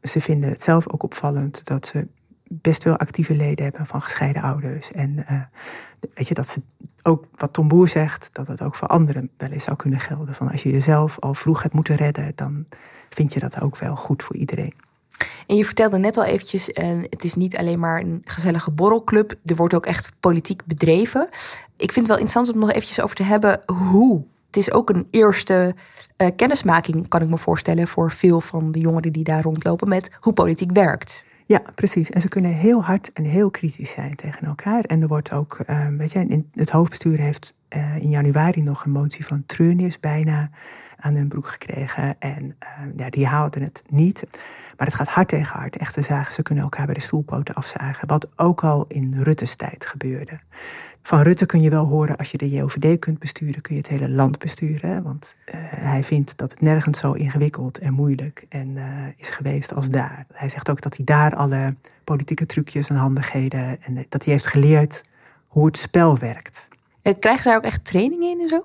Ze 0.09 0.21
vinden 0.21 0.51
het 0.51 0.62
zelf 0.62 0.88
ook 0.88 1.03
opvallend 1.03 1.64
dat 1.64 1.87
ze 1.87 2.09
best 2.49 2.85
wel 2.85 2.97
actieve 2.97 3.37
leden 3.37 3.64
hebben 3.64 3.87
van 3.87 4.03
gescheiden 4.03 4.42
ouders. 4.42 4.92
En 4.92 5.27
uh, 5.31 5.42
weet 6.14 6.29
je, 6.29 6.35
dat 6.35 6.47
ze 6.47 6.62
ook 7.03 7.25
wat 7.35 7.53
Tom 7.53 7.68
Boer 7.68 7.88
zegt, 7.88 8.31
dat 8.33 8.47
het 8.47 8.62
ook 8.62 8.75
voor 8.75 8.88
anderen 8.88 9.31
wel 9.37 9.51
eens 9.51 9.64
zou 9.64 9.77
kunnen 9.77 10.01
gelden. 10.01 10.35
Van 10.35 10.51
als 10.51 10.62
je 10.62 10.71
jezelf 10.71 11.18
al 11.18 11.35
vroeg 11.35 11.62
hebt 11.62 11.75
moeten 11.75 11.97
redden, 11.97 12.33
dan 12.35 12.66
vind 13.09 13.33
je 13.33 13.40
dat 13.40 13.61
ook 13.61 13.79
wel 13.79 13.97
goed 13.97 14.23
voor 14.23 14.37
iedereen. 14.37 14.75
En 15.47 15.57
je 15.57 15.64
vertelde 15.64 15.99
net 15.99 16.16
al 16.16 16.25
eventjes, 16.25 16.68
uh, 16.68 17.03
het 17.11 17.25
is 17.25 17.35
niet 17.35 17.57
alleen 17.57 17.79
maar 17.79 18.01
een 18.01 18.23
gezellige 18.25 18.71
borrelclub. 18.71 19.35
Er 19.44 19.57
wordt 19.57 19.75
ook 19.75 19.87
echt 19.87 20.12
politiek 20.21 20.64
bedreven. 20.64 21.29
Ik 21.77 21.92
vind 21.92 21.94
het 21.94 22.07
wel 22.07 22.18
interessant 22.18 22.53
om 22.53 22.59
nog 22.59 22.71
eventjes 22.71 23.01
over 23.01 23.16
te 23.16 23.23
hebben 23.23 23.61
hoe. 23.66 24.25
Het 24.49 24.57
is 24.57 24.73
ook 24.73 24.91
een 24.91 25.07
eerste 25.11 25.75
uh, 26.17 26.29
kennismaking, 26.37 27.09
kan 27.09 27.23
ik 27.23 27.29
me 27.29 27.39
voorstellen, 27.39 27.89
voor 27.89 28.11
veel 28.11 28.41
van 28.41 28.73
de 28.73 28.79
jongeren 28.79 29.13
die 29.13 29.25
daar 29.25 29.43
rondlopen 29.43 29.89
met 29.89 30.11
hoe 30.21 30.33
politiek 30.33 30.73
werkt. 30.73 31.27
Ja, 31.45 31.63
precies. 31.75 32.11
En 32.11 32.21
ze 32.21 32.29
kunnen 32.29 32.53
heel 32.53 32.85
hard 32.85 33.13
en 33.13 33.25
heel 33.25 33.51
kritisch 33.51 33.91
zijn 33.91 34.15
tegen 34.15 34.47
elkaar. 34.47 34.85
En 34.85 35.03
er 35.03 35.09
wordt 35.09 35.33
ook, 35.33 35.59
uh, 35.71 35.87
weet 35.87 36.13
je, 36.13 36.45
het 36.53 36.71
hoofdbestuur 36.71 37.19
heeft 37.19 37.57
uh, 37.77 37.97
in 37.97 38.11
januari 38.11 38.63
nog 38.63 38.85
een 38.85 38.91
motie 38.91 39.27
van 39.27 39.43
treurnis 39.47 40.01
bijna 40.01 40.51
aan 40.97 41.15
hun 41.15 41.29
broek 41.29 41.47
gekregen. 41.49 42.19
En 42.19 42.57
ja, 42.97 43.11
die 43.11 43.27
haalden 43.27 43.63
het 43.63 43.83
niet. 43.87 44.27
Maar 44.79 44.87
het 44.87 44.97
gaat 44.97 45.09
hard 45.09 45.29
tegen 45.29 45.59
hard. 45.59 45.77
Echte 45.77 46.03
zagen, 46.03 46.35
ze 46.35 46.43
kunnen 46.43 46.64
elkaar 46.64 46.87
bij 46.87 46.95
de 46.95 47.01
stoelpoten 47.01 47.55
afzagen. 47.55 48.09
Wat 48.09 48.29
ook 48.37 48.64
al 48.64 48.85
in 48.88 49.14
Rutte's 49.23 49.57
tijd 49.57 49.87
gebeurde. 49.87 50.38
Van 51.03 51.21
Rutte 51.23 51.47
kun 51.47 51.62
je 51.62 51.71
wel 51.71 51.87
horen, 51.87 52.17
als 52.17 52.31
je 52.31 52.38
de 52.38 52.51
JOVD 52.51 52.99
kunt 52.99 53.19
besturen, 53.19 53.62
kun 53.62 53.75
je 53.75 53.81
het 53.81 53.91
hele 53.91 54.09
land 54.09 54.38
besturen. 54.38 55.03
Want 55.03 55.37
uh, 55.47 55.55
hij 55.61 56.05
vindt 56.05 56.37
dat 56.37 56.51
het 56.51 56.61
nergens 56.61 56.99
zo 56.99 57.12
ingewikkeld 57.12 57.79
en 57.79 57.93
moeilijk 57.93 58.47
en, 58.49 58.69
uh, 58.77 58.85
is 59.17 59.29
geweest 59.29 59.75
als 59.75 59.88
daar. 59.88 60.27
Hij 60.33 60.49
zegt 60.49 60.71
ook 60.71 60.81
dat 60.81 60.97
hij 60.97 61.05
daar 61.05 61.37
alle 61.37 61.75
politieke 62.05 62.47
trucjes 62.47 62.88
en 62.88 62.97
handigheden 62.97 63.83
en 63.83 64.07
dat 64.09 64.25
hij 64.25 64.33
heeft 64.33 64.47
geleerd 64.47 65.05
hoe 65.47 65.67
het 65.67 65.77
spel 65.77 66.19
werkt. 66.19 66.69
Krijgen 67.19 67.43
zij 67.43 67.57
ook 67.57 67.62
echt 67.62 67.85
trainingen 67.85 68.31
in 68.31 68.41
en 68.41 68.49
zo? 68.49 68.64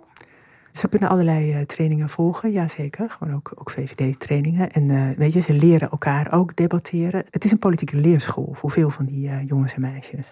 Ze 0.74 0.88
kunnen 0.88 1.10
allerlei 1.10 1.54
uh, 1.54 1.62
trainingen 1.62 2.10
volgen, 2.10 2.52
ja 2.52 2.68
zeker. 2.68 3.10
Gewoon 3.10 3.36
ook, 3.36 3.52
ook 3.56 3.72
VVD-trainingen. 3.72 4.72
En 4.72 4.90
uh, 4.90 5.10
weet 5.18 5.34
je, 5.34 5.40
ze 5.40 5.54
leren 5.54 5.90
elkaar 5.90 6.32
ook 6.32 6.56
debatteren. 6.56 7.26
Het 7.30 7.46
is 7.46 7.52
een 7.52 7.60
politieke 7.60 7.96
leerschool 7.96 8.50
voor 8.54 8.72
veel 8.72 8.90
van 8.90 9.06
die 9.06 9.28
uh, 9.28 9.48
jongens 9.48 9.74
en 9.74 9.82
meisjes. 9.82 10.28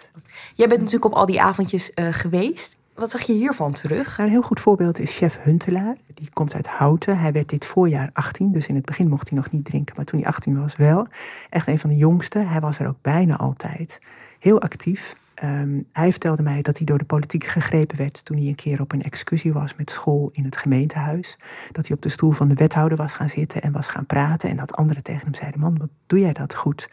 Jij 0.56 0.68
bent 0.68 0.80
natuurlijk 0.80 1.12
op 1.12 1.14
al 1.14 1.26
die 1.26 1.42
avondjes 1.42 1.92
geweest. 1.96 2.78
Wat 2.94 3.10
zag 3.10 3.22
je 3.22 3.34
hiervan 3.34 3.74
terug? 3.74 4.18
Nou, 4.18 4.30
een 4.30 4.36
heel 4.36 4.42
goed 4.42 4.60
voorbeeld 4.60 5.00
is 5.00 5.18
chef 5.18 5.44
Huntelaar. 5.44 5.96
Die 6.14 6.30
komt 6.34 6.56
uit 6.56 6.68
Houten. 6.68 7.18
Hij 7.18 7.32
werd 7.32 7.50
dit 7.50 7.66
voorjaar 7.66 8.10
18, 8.14 8.52
dus 8.52 8.68
in 8.68 8.76
het 8.76 8.86
begin 8.86 9.10
mocht 9.10 9.30
hij 9.30 9.38
nog 9.38 9.52
niet 9.52 9.66
drinken. 9.66 9.96
Maar 9.96 10.06
toen 10.06 10.20
hij 10.20 10.28
18 10.28 10.62
was 10.62 10.76
wel. 10.76 11.08
Echt 11.50 11.68
een 11.68 11.80
van 11.80 11.90
de 11.90 11.96
jongsten. 11.96 12.48
Hij 12.48 12.60
was 12.60 12.80
er 12.80 12.88
ook 12.88 13.02
bijna 13.02 13.38
altijd. 13.38 14.02
Heel 14.40 14.62
actief. 14.62 15.16
Um, 15.44 15.88
hij 15.92 16.12
vertelde 16.12 16.44
mij 16.44 16.62
dat 16.62 16.78
hij 16.78 16.86
door 16.86 16.98
de 16.98 17.06
politiek 17.06 17.44
gegrepen 17.44 17.98
werd 17.98 18.26
toen 18.26 18.38
hij 18.38 18.48
een 18.48 18.56
keer 18.56 18.82
op 18.82 18.92
een 18.92 19.02
excursie 19.02 19.54
was 19.54 19.76
met 19.76 19.90
school 19.90 20.30
in 20.32 20.44
het 20.44 20.58
gemeentehuis. 20.58 21.38
Dat 21.72 21.88
hij 21.88 21.96
op 21.96 22.02
de 22.02 22.10
stoel 22.10 22.32
van 22.32 22.48
de 22.48 22.56
wethouder 22.56 22.98
was 22.98 23.14
gaan 23.14 23.30
zitten 23.30 23.62
en 23.62 23.72
was 23.72 23.88
gaan 23.88 24.06
praten. 24.06 24.50
En 24.50 24.58
dat 24.58 24.76
anderen 24.76 25.04
tegen 25.04 25.24
hem 25.24 25.34
zeiden: 25.34 25.60
Man, 25.60 25.78
wat 25.78 25.90
doe 26.06 26.20
jij 26.20 26.34
dat 26.34 26.56
goed? 26.56 26.90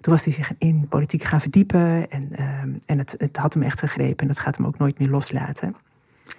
Toen 0.00 0.12
was 0.12 0.24
hij 0.24 0.32
zich 0.32 0.52
in 0.58 0.86
politiek 0.88 1.22
gaan 1.22 1.40
verdiepen 1.40 2.10
en, 2.10 2.22
um, 2.62 2.78
en 2.86 2.98
het, 2.98 3.14
het 3.18 3.36
had 3.36 3.54
hem 3.54 3.62
echt 3.62 3.78
gegrepen 3.80 4.16
en 4.16 4.28
dat 4.28 4.38
gaat 4.38 4.56
hem 4.56 4.66
ook 4.66 4.78
nooit 4.78 4.98
meer 4.98 5.08
loslaten. 5.08 5.74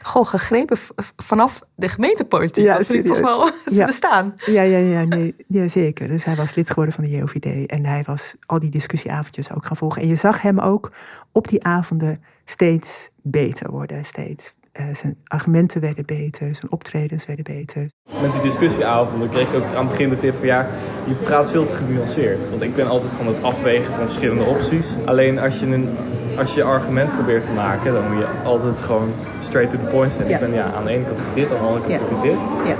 Goh, 0.02 0.28
gegrepen 0.28 0.78
vanaf 1.16 1.62
de 1.76 1.90
gemeentepolitiek. 1.90 2.64
Ja, 2.64 2.78
dat 2.78 2.86
vind 2.86 3.06
ik 3.06 3.12
toch 3.12 3.20
wel 3.20 3.52
ja. 3.80 3.86
bestaan. 3.86 4.34
Ja, 4.46 4.62
ja, 4.62 4.78
ja, 4.78 5.04
nee, 5.04 5.36
ja, 5.48 5.68
zeker. 5.68 6.08
Dus 6.08 6.26
hij 6.26 6.36
was 6.36 6.56
lid 6.56 6.68
geworden 6.70 6.94
van 6.94 7.04
de 7.04 7.10
JOVD. 7.10 7.66
En 7.66 7.86
hij 7.86 8.04
was 8.06 8.36
al 8.46 8.60
die 8.60 8.70
discussieavondjes 8.70 9.54
ook 9.54 9.66
gaan 9.66 9.78
volgen. 9.78 10.02
En 10.02 10.08
je 10.08 10.16
zag 10.16 10.42
hem 10.42 10.60
ook 10.60 10.92
op 11.32 11.48
die 11.48 11.64
avonden 11.64 12.24
steeds 12.46 13.10
beter 13.22 13.72
worden. 13.72 14.06
Steeds. 14.06 14.54
Uh, 14.80 14.86
zijn 14.92 15.18
argumenten 15.28 15.82
werden 15.82 16.06
beter, 16.06 16.56
zijn 16.56 16.72
optredens 16.72 17.26
werden 17.26 17.44
beter. 17.44 17.90
Met 18.22 18.32
die 18.32 18.42
discussieavonden 18.42 19.30
kreeg 19.30 19.50
ik 19.50 19.56
ook 19.56 19.76
aan 19.76 19.86
het 19.86 19.90
begin 19.90 20.10
de 20.10 20.18
tip 20.18 20.36
van 20.36 20.48
ja, 20.48 20.68
je 21.08 21.14
praat 21.14 21.52
veel 21.52 21.66
te 21.66 21.74
genuanceerd. 21.74 22.50
Want 22.50 22.62
ik 22.62 22.76
ben 22.76 22.88
altijd 22.88 23.12
van 23.12 23.28
het 23.28 23.44
afwegen 23.44 23.94
van 23.94 24.04
verschillende 24.04 24.44
opties. 24.44 24.94
Alleen 25.06 25.40
als 25.40 25.60
je 25.60 25.66
een 25.66 25.90
als 26.38 26.54
je 26.54 26.64
argument 26.64 27.12
probeert 27.12 27.46
te 27.46 27.52
maken, 27.52 27.94
dan 27.94 28.12
moet 28.12 28.20
je 28.20 28.28
altijd 28.44 28.80
gewoon 28.80 29.10
straight 29.42 29.72
to 29.72 29.78
the 29.78 29.90
point 29.90 30.12
zijn. 30.12 30.28
Ja. 30.28 30.34
Ik 30.34 30.40
ben 30.40 30.54
ja, 30.54 30.72
aan 30.72 30.84
de 30.84 30.90
ene 30.90 31.04
kant 31.04 31.18
heb 31.18 31.28
ik 31.28 31.34
dit, 31.34 31.52
aan 31.52 31.58
de 31.58 31.64
andere 31.64 31.88
kant 31.88 31.94
ja. 31.94 32.08
heb 32.08 32.18
ik 32.18 32.22
dit. 32.22 32.40
Ja. 32.66 32.76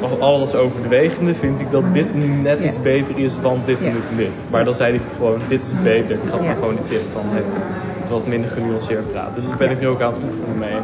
Als 0.00 0.20
alles 0.20 0.54
overwegende 0.54 1.34
vind 1.34 1.60
ik 1.60 1.70
dat 1.70 1.92
dit 1.92 2.14
nu 2.14 2.26
net 2.26 2.64
iets 2.64 2.82
beter 2.82 3.18
is, 3.18 3.40
want 3.40 3.66
dit 3.66 3.84
en 3.84 3.92
dit 3.92 4.08
en 4.10 4.16
dit. 4.16 4.32
Maar 4.50 4.64
dan 4.64 4.74
zei 4.74 4.96
hij 4.96 5.08
gewoon, 5.16 5.40
dit 5.48 5.62
is 5.62 5.72
beter. 5.82 6.16
Ik 6.16 6.28
gaf 6.28 6.46
gewoon 6.54 6.76
de 6.76 6.84
tip 6.84 7.10
van 7.12 7.24
hey, 7.24 7.42
wat 8.08 8.26
minder 8.26 8.50
genuanceerd 8.50 9.12
praten. 9.12 9.34
Dus 9.34 9.48
daar 9.48 9.58
ben 9.58 9.70
ik 9.70 9.80
nu 9.80 9.86
ook 9.86 10.00
aan 10.00 10.12
het 10.12 10.22
oefenen 10.22 10.58
mee. 10.58 10.76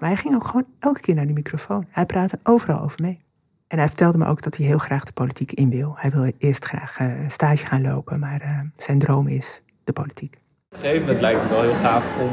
Maar 0.00 0.08
hij 0.08 0.18
ging 0.18 0.34
ook 0.34 0.46
gewoon 0.46 0.66
elke 0.78 1.00
keer 1.00 1.14
naar 1.14 1.26
die 1.26 1.34
microfoon. 1.34 1.86
Hij 1.90 2.06
praatte 2.06 2.38
overal 2.42 2.80
over 2.80 2.98
mee. 3.02 3.24
En 3.68 3.78
hij 3.78 3.86
vertelde 3.86 4.18
me 4.18 4.26
ook 4.26 4.42
dat 4.42 4.56
hij 4.56 4.66
heel 4.66 4.78
graag 4.78 5.04
de 5.04 5.12
politiek 5.12 5.52
in 5.52 5.70
wil. 5.70 5.94
Hij 5.96 6.10
wil 6.10 6.32
eerst 6.38 6.64
graag 6.64 6.98
uh, 7.00 7.28
stage 7.28 7.66
gaan 7.66 7.82
lopen, 7.82 8.18
maar 8.18 8.42
uh, 8.42 8.60
zijn 8.76 8.98
droom 8.98 9.26
is 9.28 9.62
de 9.84 9.92
politiek. 9.92 10.34
Op 10.34 10.72
een 10.72 10.78
gegeven 10.78 11.00
moment 11.00 11.20
lijkt 11.20 11.40
het 11.40 11.50
wel 11.50 11.62
heel 11.62 11.74
gaaf 11.74 12.04
om 12.20 12.30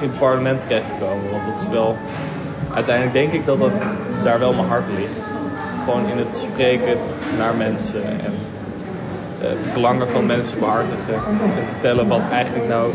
in 0.00 0.08
het 0.08 0.18
parlement 0.18 0.60
terecht 0.60 0.88
te 0.88 0.94
komen. 1.00 1.30
Want 1.30 1.44
dat 1.44 1.62
is 1.62 1.68
wel. 1.68 1.96
Uiteindelijk 2.74 3.16
denk 3.16 3.32
ik 3.32 3.46
dat, 3.46 3.58
dat 3.58 3.72
daar 4.24 4.38
wel 4.38 4.52
mijn 4.52 4.66
hart 4.66 4.88
ligt. 4.96 5.20
Gewoon 5.84 6.06
in 6.06 6.18
het 6.18 6.34
spreken 6.34 6.98
naar 7.38 7.56
mensen 7.56 8.02
en 8.02 8.32
uh, 9.42 9.72
belangen 9.74 10.08
van 10.08 10.26
mensen 10.26 10.58
behartigen. 10.58 11.14
En 11.14 11.66
vertellen 11.66 12.08
wat 12.08 12.22
eigenlijk 12.30 12.68
nou. 12.68 12.92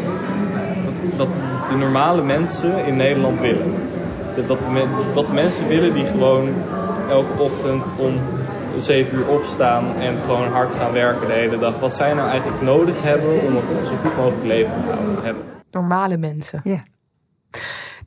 wat 1.17 1.35
de 1.69 1.75
normale 1.75 2.21
mensen 2.21 2.85
in 2.85 2.97
Nederland 2.97 3.39
willen. 3.39 3.92
Wat 4.35 4.61
de, 4.61 5.11
wat 5.13 5.27
de 5.27 5.33
mensen 5.33 5.67
willen 5.67 5.93
die 5.93 6.05
gewoon 6.05 6.49
elke 7.09 7.41
ochtend 7.41 7.91
om 7.97 8.13
7 8.77 9.17
uur 9.17 9.27
opstaan 9.27 9.95
en 9.95 10.17
gewoon 10.17 10.47
hard 10.47 10.71
gaan 10.71 10.91
werken 10.91 11.27
de 11.27 11.33
hele 11.33 11.59
dag. 11.59 11.79
Wat 11.79 11.93
zij 11.93 12.13
nou 12.13 12.29
eigenlijk 12.29 12.61
nodig 12.61 13.03
hebben 13.03 13.41
om 13.41 13.55
een 13.55 13.85
zo 13.85 13.95
goed 13.95 14.17
mogelijk 14.17 14.43
leven 14.43 14.73
te 14.73 14.91
houden 14.91 15.23
hebben. 15.23 15.43
Normale 15.71 16.17
mensen. 16.17 16.59
Ja. 16.63 16.83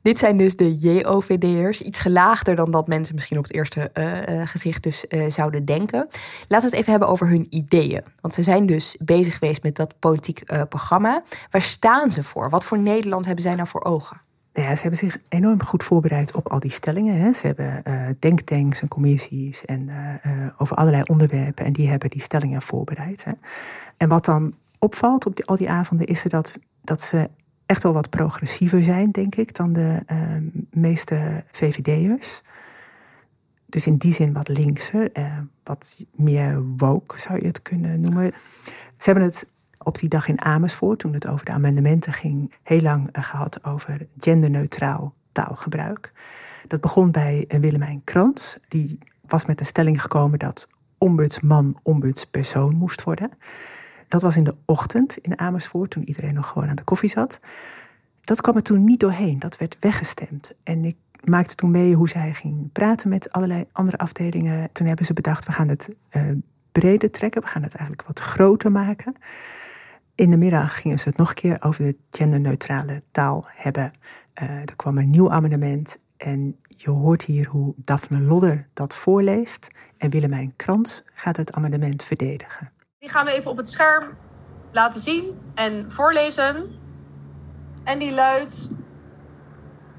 Dit 0.01 0.19
zijn 0.19 0.37
dus 0.37 0.55
de 0.55 0.75
JOVD'ers. 0.75 1.81
Iets 1.81 1.99
gelaagder 1.99 2.55
dan 2.55 2.71
dat 2.71 2.87
mensen 2.87 3.15
misschien 3.15 3.37
op 3.37 3.43
het 3.43 3.53
eerste 3.53 3.91
uh, 3.93 4.41
gezicht 4.45 4.83
dus 4.83 5.05
uh, 5.09 5.29
zouden 5.29 5.65
denken. 5.65 6.07
Laten 6.47 6.69
we 6.69 6.71
het 6.71 6.73
even 6.73 6.91
hebben 6.91 7.09
over 7.09 7.27
hun 7.27 7.47
ideeën. 7.49 8.03
Want 8.21 8.33
ze 8.33 8.43
zijn 8.43 8.65
dus 8.65 8.97
bezig 9.03 9.37
geweest 9.37 9.63
met 9.63 9.75
dat 9.75 9.99
politiek 9.99 10.43
programma. 10.69 11.23
Waar 11.49 11.61
staan 11.61 12.09
ze 12.09 12.23
voor? 12.23 12.49
Wat 12.49 12.63
voor 12.63 12.79
Nederland 12.79 13.25
hebben 13.25 13.43
zij 13.43 13.55
nou 13.55 13.67
voor 13.67 13.83
ogen? 13.83 14.21
Ja, 14.61 14.75
ze 14.75 14.81
hebben 14.81 14.99
zich 14.99 15.17
enorm 15.29 15.63
goed 15.63 15.83
voorbereid 15.83 16.35
op 16.35 16.49
al 16.49 16.59
die 16.59 16.71
stellingen. 16.71 17.19
Hè. 17.19 17.33
Ze 17.33 17.45
hebben 17.45 17.81
uh, 17.87 18.09
denktanks 18.19 18.81
en 18.81 18.87
commissies 18.87 19.65
en, 19.65 19.89
uh, 19.89 20.47
over 20.57 20.75
allerlei 20.75 21.03
onderwerpen. 21.03 21.65
En 21.65 21.73
die 21.73 21.89
hebben 21.89 22.09
die 22.09 22.21
stellingen 22.21 22.61
voorbereid. 22.61 23.23
Hè. 23.23 23.31
En 23.97 24.09
wat 24.09 24.25
dan 24.25 24.53
opvalt 24.79 25.25
op 25.25 25.35
die, 25.35 25.45
al 25.45 25.55
die 25.55 25.69
avonden 25.69 26.07
is 26.07 26.23
dat, 26.23 26.59
dat 26.81 27.01
ze 27.01 27.29
echt 27.65 27.83
wel 27.83 27.93
wat 27.93 28.09
progressiever 28.09 28.83
zijn, 28.83 29.11
denk 29.11 29.35
ik, 29.35 29.55
dan 29.55 29.73
de 29.73 30.03
uh, 30.11 30.17
meeste 30.71 31.43
VVD'ers. 31.51 32.41
Dus 33.65 33.87
in 33.87 33.97
die 33.97 34.13
zin 34.13 34.33
wat 34.33 34.47
linkser, 34.47 35.11
wat 35.63 36.05
meer 36.15 36.63
woke 36.77 37.19
zou 37.19 37.39
je 37.39 37.47
het 37.47 37.61
kunnen 37.61 37.99
noemen. 37.99 38.31
Ze 38.97 39.11
hebben 39.11 39.23
het 39.23 39.47
op 39.87 39.99
die 39.99 40.09
dag 40.09 40.27
in 40.27 40.41
Amersfoort, 40.41 40.99
toen 40.99 41.13
het 41.13 41.27
over 41.27 41.45
de 41.45 41.51
amendementen 41.51 42.13
ging, 42.13 42.53
heel 42.63 42.81
lang 42.81 43.09
eh, 43.11 43.23
gehad 43.23 43.63
over 43.63 44.07
genderneutraal 44.17 45.13
taalgebruik. 45.31 46.11
Dat 46.67 46.81
begon 46.81 47.11
bij 47.11 47.45
eh, 47.47 47.59
Willemijn 47.59 48.01
Krans. 48.03 48.57
Die 48.67 48.99
was 49.27 49.45
met 49.45 49.59
een 49.59 49.65
stelling 49.65 50.01
gekomen 50.01 50.39
dat 50.39 50.67
ombudsman 50.97 51.79
ombudspersoon 51.83 52.75
moest 52.75 53.03
worden. 53.03 53.31
Dat 54.07 54.21
was 54.21 54.35
in 54.35 54.43
de 54.43 54.55
ochtend 54.65 55.17
in 55.17 55.39
Amersfoort, 55.39 55.91
toen 55.91 56.07
iedereen 56.07 56.33
nog 56.33 56.47
gewoon 56.47 56.69
aan 56.69 56.75
de 56.75 56.83
koffie 56.83 57.09
zat. 57.09 57.39
Dat 58.21 58.41
kwam 58.41 58.55
er 58.55 58.63
toen 58.63 58.83
niet 58.83 58.99
doorheen, 58.99 59.39
dat 59.39 59.57
werd 59.57 59.77
weggestemd. 59.79 60.55
En 60.63 60.85
ik 60.85 60.97
maakte 61.23 61.55
toen 61.55 61.71
mee 61.71 61.93
hoe 61.93 62.09
zij 62.09 62.33
ging 62.33 62.71
praten 62.71 63.09
met 63.09 63.31
allerlei 63.31 63.65
andere 63.71 63.97
afdelingen. 63.97 64.71
Toen 64.71 64.87
hebben 64.87 65.05
ze 65.05 65.13
bedacht, 65.13 65.45
we 65.45 65.51
gaan 65.51 65.67
het 65.67 65.95
uh, 66.11 66.31
breder 66.71 67.11
trekken, 67.11 67.41
we 67.41 67.47
gaan 67.47 67.63
het 67.63 67.75
eigenlijk 67.75 68.07
wat 68.07 68.19
groter 68.19 68.71
maken. 68.71 69.15
In 70.17 70.29
de 70.29 70.37
middag 70.37 70.81
gingen 70.81 70.99
ze 70.99 71.09
het 71.09 71.17
nog 71.17 71.29
een 71.29 71.35
keer 71.35 71.57
over 71.59 71.83
de 71.83 71.97
genderneutrale 72.11 73.03
taal 73.11 73.45
hebben. 73.47 73.93
Uh, 74.41 74.49
er 74.49 74.75
kwam 74.75 74.97
een 74.97 75.09
nieuw 75.09 75.31
amendement 75.31 75.97
en 76.17 76.59
je 76.67 76.89
hoort 76.89 77.23
hier 77.23 77.47
hoe 77.47 77.73
Daphne 77.77 78.19
Lodder 78.19 78.67
dat 78.73 78.95
voorleest. 78.95 79.67
En 79.97 80.09
Willemijn 80.09 80.53
Krans 80.55 81.03
gaat 81.13 81.37
het 81.37 81.51
amendement 81.51 82.03
verdedigen. 82.03 82.71
Die 82.99 83.09
gaan 83.09 83.25
we 83.25 83.31
even 83.31 83.51
op 83.51 83.57
het 83.57 83.69
scherm 83.69 84.17
laten 84.71 85.01
zien 85.01 85.39
en 85.55 85.91
voorlezen. 85.91 86.79
En 87.83 87.99
die 87.99 88.13
luidt. 88.13 88.75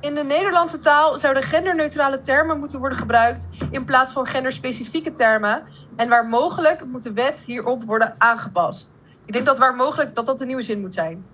In 0.01 0.15
de 0.15 0.25
Nederlandse 0.25 0.79
taal 0.79 1.19
zouden 1.19 1.43
genderneutrale 1.43 2.21
termen 2.21 2.59
moeten 2.59 2.79
worden 2.79 2.99
gebruikt 2.99 3.49
in 3.71 3.85
plaats 3.85 4.13
van 4.13 4.27
genderspecifieke 4.27 5.15
termen. 5.15 5.63
En 5.97 6.09
waar 6.09 6.27
mogelijk 6.27 6.85
moet 6.85 7.03
de 7.03 7.13
wet 7.13 7.43
hierop 7.47 7.83
worden 7.83 8.15
aangepast. 8.19 9.01
Ik 9.29 9.35
denk 9.35 9.47
dat 9.47 9.59
waar 9.59 9.75
mogelijk 9.75 10.15
dat 10.15 10.27
dat 10.27 10.39
de 10.39 10.47
nieuwe 10.47 10.63
zin 10.63 10.81
moet 10.81 10.95
zijn. 10.95 11.27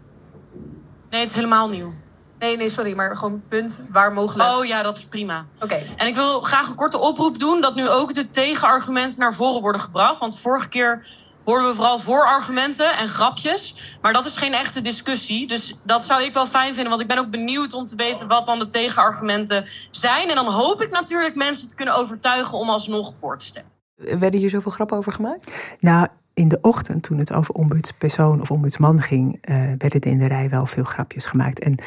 Nee, 1.10 1.20
het 1.20 1.28
is 1.28 1.34
helemaal 1.34 1.68
nieuw. 1.68 1.94
Nee, 2.38 2.56
nee, 2.56 2.70
sorry, 2.70 2.94
maar 2.94 3.16
gewoon 3.16 3.42
punt 3.48 3.80
waar 3.90 4.12
mogelijk. 4.12 4.50
Oh 4.50 4.64
ja, 4.64 4.82
dat 4.82 4.96
is 4.96 5.06
prima. 5.06 5.46
Oké. 5.60 5.80
En 5.96 6.06
ik 6.06 6.14
wil 6.14 6.40
graag 6.40 6.68
een 6.68 6.74
korte 6.74 6.98
oproep 6.98 7.38
doen 7.38 7.60
dat 7.60 7.74
nu 7.74 7.88
ook 7.88 8.14
de 8.14 8.30
tegenargumenten 8.30 9.20
naar 9.20 9.34
voren 9.34 9.60
worden 9.60 9.80
gebracht. 9.80 10.20
Want 10.20 10.38
vorige 10.38 10.68
keer 10.68 11.06
hoorden 11.44 11.68
we 11.68 11.74
vooral 11.74 11.98
voorargumenten 11.98 12.96
en 12.96 13.08
grapjes. 13.08 13.98
Maar 14.02 14.12
dat 14.12 14.26
is 14.26 14.36
geen 14.36 14.54
echte 14.54 14.82
discussie. 14.82 15.46
Dus 15.46 15.74
dat 15.82 16.04
zou 16.04 16.22
ik 16.22 16.34
wel 16.34 16.46
fijn 16.46 16.74
vinden. 16.74 16.88
Want 16.88 17.02
ik 17.02 17.08
ben 17.08 17.18
ook 17.18 17.30
benieuwd 17.30 17.72
om 17.72 17.84
te 17.84 17.96
weten 17.96 18.28
wat 18.28 18.46
dan 18.46 18.58
de 18.58 18.68
tegenargumenten 18.68 19.64
zijn. 19.90 20.28
En 20.28 20.34
dan 20.34 20.52
hoop 20.52 20.82
ik 20.82 20.90
natuurlijk 20.90 21.34
mensen 21.34 21.68
te 21.68 21.74
kunnen 21.74 21.94
overtuigen 21.94 22.58
om 22.58 22.70
alsnog 22.70 23.14
voor 23.16 23.38
te 23.38 23.46
stemmen. 23.46 23.72
Werden 23.96 24.40
hier 24.40 24.50
zoveel 24.50 24.72
grappen 24.72 24.96
over 24.96 25.12
gemaakt? 25.12 25.76
Nou, 25.80 26.08
in 26.34 26.48
de 26.48 26.58
ochtend, 26.60 27.02
toen 27.02 27.18
het 27.18 27.32
over 27.32 27.54
ombudspersoon 27.54 28.40
of 28.40 28.50
ombudsman 28.50 29.00
ging, 29.00 29.38
uh, 29.48 29.56
werden 29.56 30.00
er 30.00 30.06
in 30.06 30.18
de 30.18 30.26
rij 30.26 30.48
wel 30.50 30.66
veel 30.66 30.84
grapjes 30.84 31.26
gemaakt. 31.26 31.60
En 31.60 31.78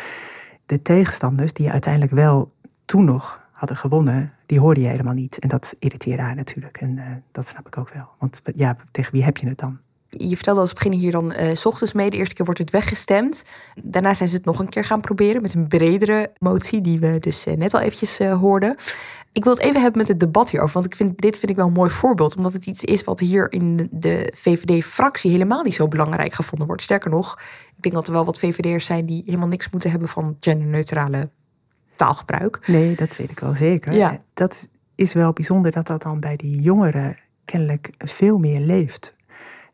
de 0.66 0.82
tegenstanders, 0.82 1.54
die 1.54 1.72
uiteindelijk 1.72 2.14
wel 2.14 2.52
toen 2.86 3.06
nog 3.06 3.46
hadden 3.52 3.78
gewonnen, 3.78 4.34
die 4.46 4.60
hoorde 4.60 4.82
je 4.82 4.88
helemaal 4.88 5.14
niet. 5.14 5.40
En 5.40 5.50
dat 5.50 5.76
irriteerde 5.80 6.22
haar 6.22 6.36
natuurlijk. 6.36 6.78
En 6.78 6.98
uh, 6.98 7.04
dat 7.32 7.48
snap 7.48 7.68
ik 7.68 7.78
ook 7.78 7.94
wel. 7.94 8.08
Want 8.20 8.42
ja, 8.56 8.76
tegen 8.92 9.12
wie 9.14 9.24
heb 9.24 9.38
je 9.38 9.48
het 9.48 9.60
dan? 9.60 9.78
Je 10.10 10.36
vertelde 10.36 10.60
als 10.60 10.74
beginnen 10.74 11.00
hier 11.00 11.12
dan 11.12 11.34
uh, 11.34 11.56
s 11.56 11.66
ochtends 11.66 11.94
mee. 11.94 12.10
De 12.10 12.18
eerste 12.18 12.36
keer 12.36 12.46
wordt 12.46 12.60
het 12.60 12.70
weggestemd. 12.70 13.46
Daarna 13.84 14.14
zijn 14.14 14.30
ze 14.30 14.36
het 14.36 14.46
nog 14.46 14.60
een 14.60 14.70
keer 14.70 14.84
gaan 14.84 15.02
proberen 15.02 15.42
met 15.42 15.54
een 15.54 15.68
bredere 15.68 16.32
motie, 16.38 16.82
die 16.82 17.00
we 17.00 17.20
dus 17.20 17.46
net 17.56 17.74
al 17.74 17.80
eventjes 17.80 18.18
hoorden. 18.20 18.76
Ik 19.38 19.44
wil 19.44 19.54
het 19.54 19.62
even 19.62 19.82
hebben 19.82 19.98
met 19.98 20.08
het 20.08 20.20
debat 20.20 20.50
hierover, 20.50 20.74
want 20.74 20.86
ik 20.86 20.96
vind, 20.96 21.22
dit 21.22 21.38
vind 21.38 21.52
ik 21.52 21.58
wel 21.58 21.68
een 21.68 21.74
mooi 21.74 21.90
voorbeeld, 21.90 22.36
omdat 22.36 22.54
het 22.54 22.66
iets 22.66 22.84
is 22.84 23.04
wat 23.04 23.20
hier 23.20 23.52
in 23.52 23.90
de 23.92 24.34
VVD-fractie 24.36 25.32
helemaal 25.32 25.64
niet 25.64 25.74
zo 25.74 25.88
belangrijk 25.88 26.34
gevonden 26.34 26.68
wordt. 26.68 26.82
Sterker 26.82 27.10
nog, 27.10 27.40
ik 27.76 27.82
denk 27.82 27.96
dat 27.96 28.08
er 28.08 28.14
wel 28.14 28.26
wat 28.26 28.40
VVD'ers 28.40 28.86
zijn 28.86 29.06
die 29.06 29.24
helemaal 29.26 29.48
niks 29.48 29.70
moeten 29.70 29.90
hebben 29.90 30.10
van 30.10 30.38
genderneutrale 30.40 31.30
taalgebruik. 31.96 32.68
Nee, 32.68 32.96
dat 32.96 33.16
weet 33.16 33.32
ik 33.32 33.40
wel 33.40 33.54
zeker. 33.54 33.94
Ja. 33.94 34.22
Dat 34.34 34.70
is 34.96 35.14
wel 35.14 35.34
bijzonder 35.34 35.72
dat 35.72 35.88
dat 35.88 36.02
dan 36.02 36.20
bij 36.20 36.36
die 36.36 36.62
jongeren 36.62 37.18
kennelijk 37.46 37.90
veel 37.98 38.38
meer 38.38 38.60
leeft 38.60 39.16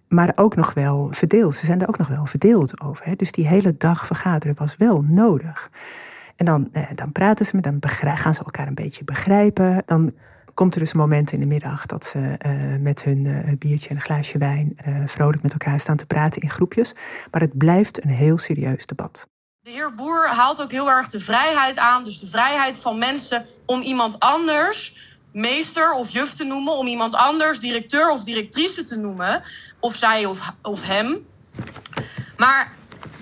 maar 0.07 0.31
ook 0.35 0.55
nog 0.55 0.73
wel 0.73 1.07
verdeeld. 1.11 1.55
Ze 1.55 1.65
zijn 1.65 1.81
er 1.81 1.87
ook 1.87 1.97
nog 1.97 2.07
wel 2.07 2.25
verdeeld 2.25 2.81
over. 2.81 3.05
Hè? 3.05 3.15
Dus 3.15 3.31
die 3.31 3.47
hele 3.47 3.77
dag 3.77 4.05
vergaderen 4.05 4.55
was 4.55 4.75
wel 4.77 5.01
nodig. 5.01 5.69
En 6.43 6.49
dan, 6.49 6.69
eh, 6.71 6.89
dan 6.95 7.11
praten 7.11 7.45
ze 7.45 7.55
met 7.55 7.63
dan 7.63 7.79
gaan 8.17 8.35
ze 8.35 8.43
elkaar 8.43 8.67
een 8.67 8.75
beetje 8.75 9.03
begrijpen. 9.03 9.83
Dan 9.85 10.11
komt 10.53 10.73
er 10.73 10.79
dus 10.79 10.93
een 10.93 10.99
moment 10.99 11.31
in 11.31 11.39
de 11.39 11.45
middag 11.45 11.85
dat 11.85 12.05
ze 12.05 12.37
uh, 12.45 12.81
met 12.81 13.03
hun 13.03 13.25
uh, 13.25 13.57
biertje 13.57 13.89
en 13.89 13.95
een 13.95 14.01
glaasje 14.01 14.37
wijn 14.37 14.77
uh, 14.87 15.01
vrolijk 15.05 15.43
met 15.43 15.51
elkaar 15.51 15.79
staan 15.79 15.97
te 15.97 16.05
praten 16.05 16.41
in 16.41 16.49
groepjes. 16.49 16.93
Maar 17.31 17.41
het 17.41 17.57
blijft 17.57 18.03
een 18.03 18.09
heel 18.09 18.37
serieus 18.37 18.85
debat. 18.85 19.27
De 19.61 19.69
heer 19.69 19.95
Boer 19.95 20.27
haalt 20.27 20.61
ook 20.61 20.71
heel 20.71 20.89
erg 20.89 21.07
de 21.07 21.19
vrijheid 21.19 21.77
aan. 21.77 22.03
Dus 22.03 22.19
de 22.19 22.27
vrijheid 22.27 22.77
van 22.77 22.97
mensen 22.97 23.45
om 23.65 23.81
iemand 23.81 24.19
anders 24.19 25.11
meester 25.31 25.91
of 25.91 26.09
juf 26.09 26.33
te 26.33 26.43
noemen, 26.43 26.73
om 26.73 26.87
iemand 26.87 27.15
anders 27.15 27.59
directeur 27.59 28.09
of 28.09 28.23
directrice 28.23 28.83
te 28.83 28.97
noemen, 28.97 29.43
of 29.79 29.95
zij 29.95 30.25
of, 30.25 30.55
of 30.61 30.87
hem. 30.87 31.25
Maar 32.37 32.71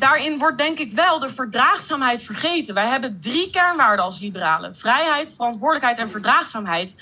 daarin 0.01 0.39
wordt 0.39 0.57
denk 0.57 0.79
ik 0.79 0.91
wel 0.91 1.19
de 1.19 1.29
verdraagzaamheid 1.29 2.21
vergeten. 2.23 2.73
Wij 2.73 2.87
hebben 2.87 3.19
drie 3.19 3.49
kernwaarden 3.49 4.05
als 4.05 4.19
liberalen: 4.19 4.75
vrijheid, 4.75 5.33
verantwoordelijkheid 5.33 5.97
en 5.97 6.09
verdraagzaamheid. 6.09 6.93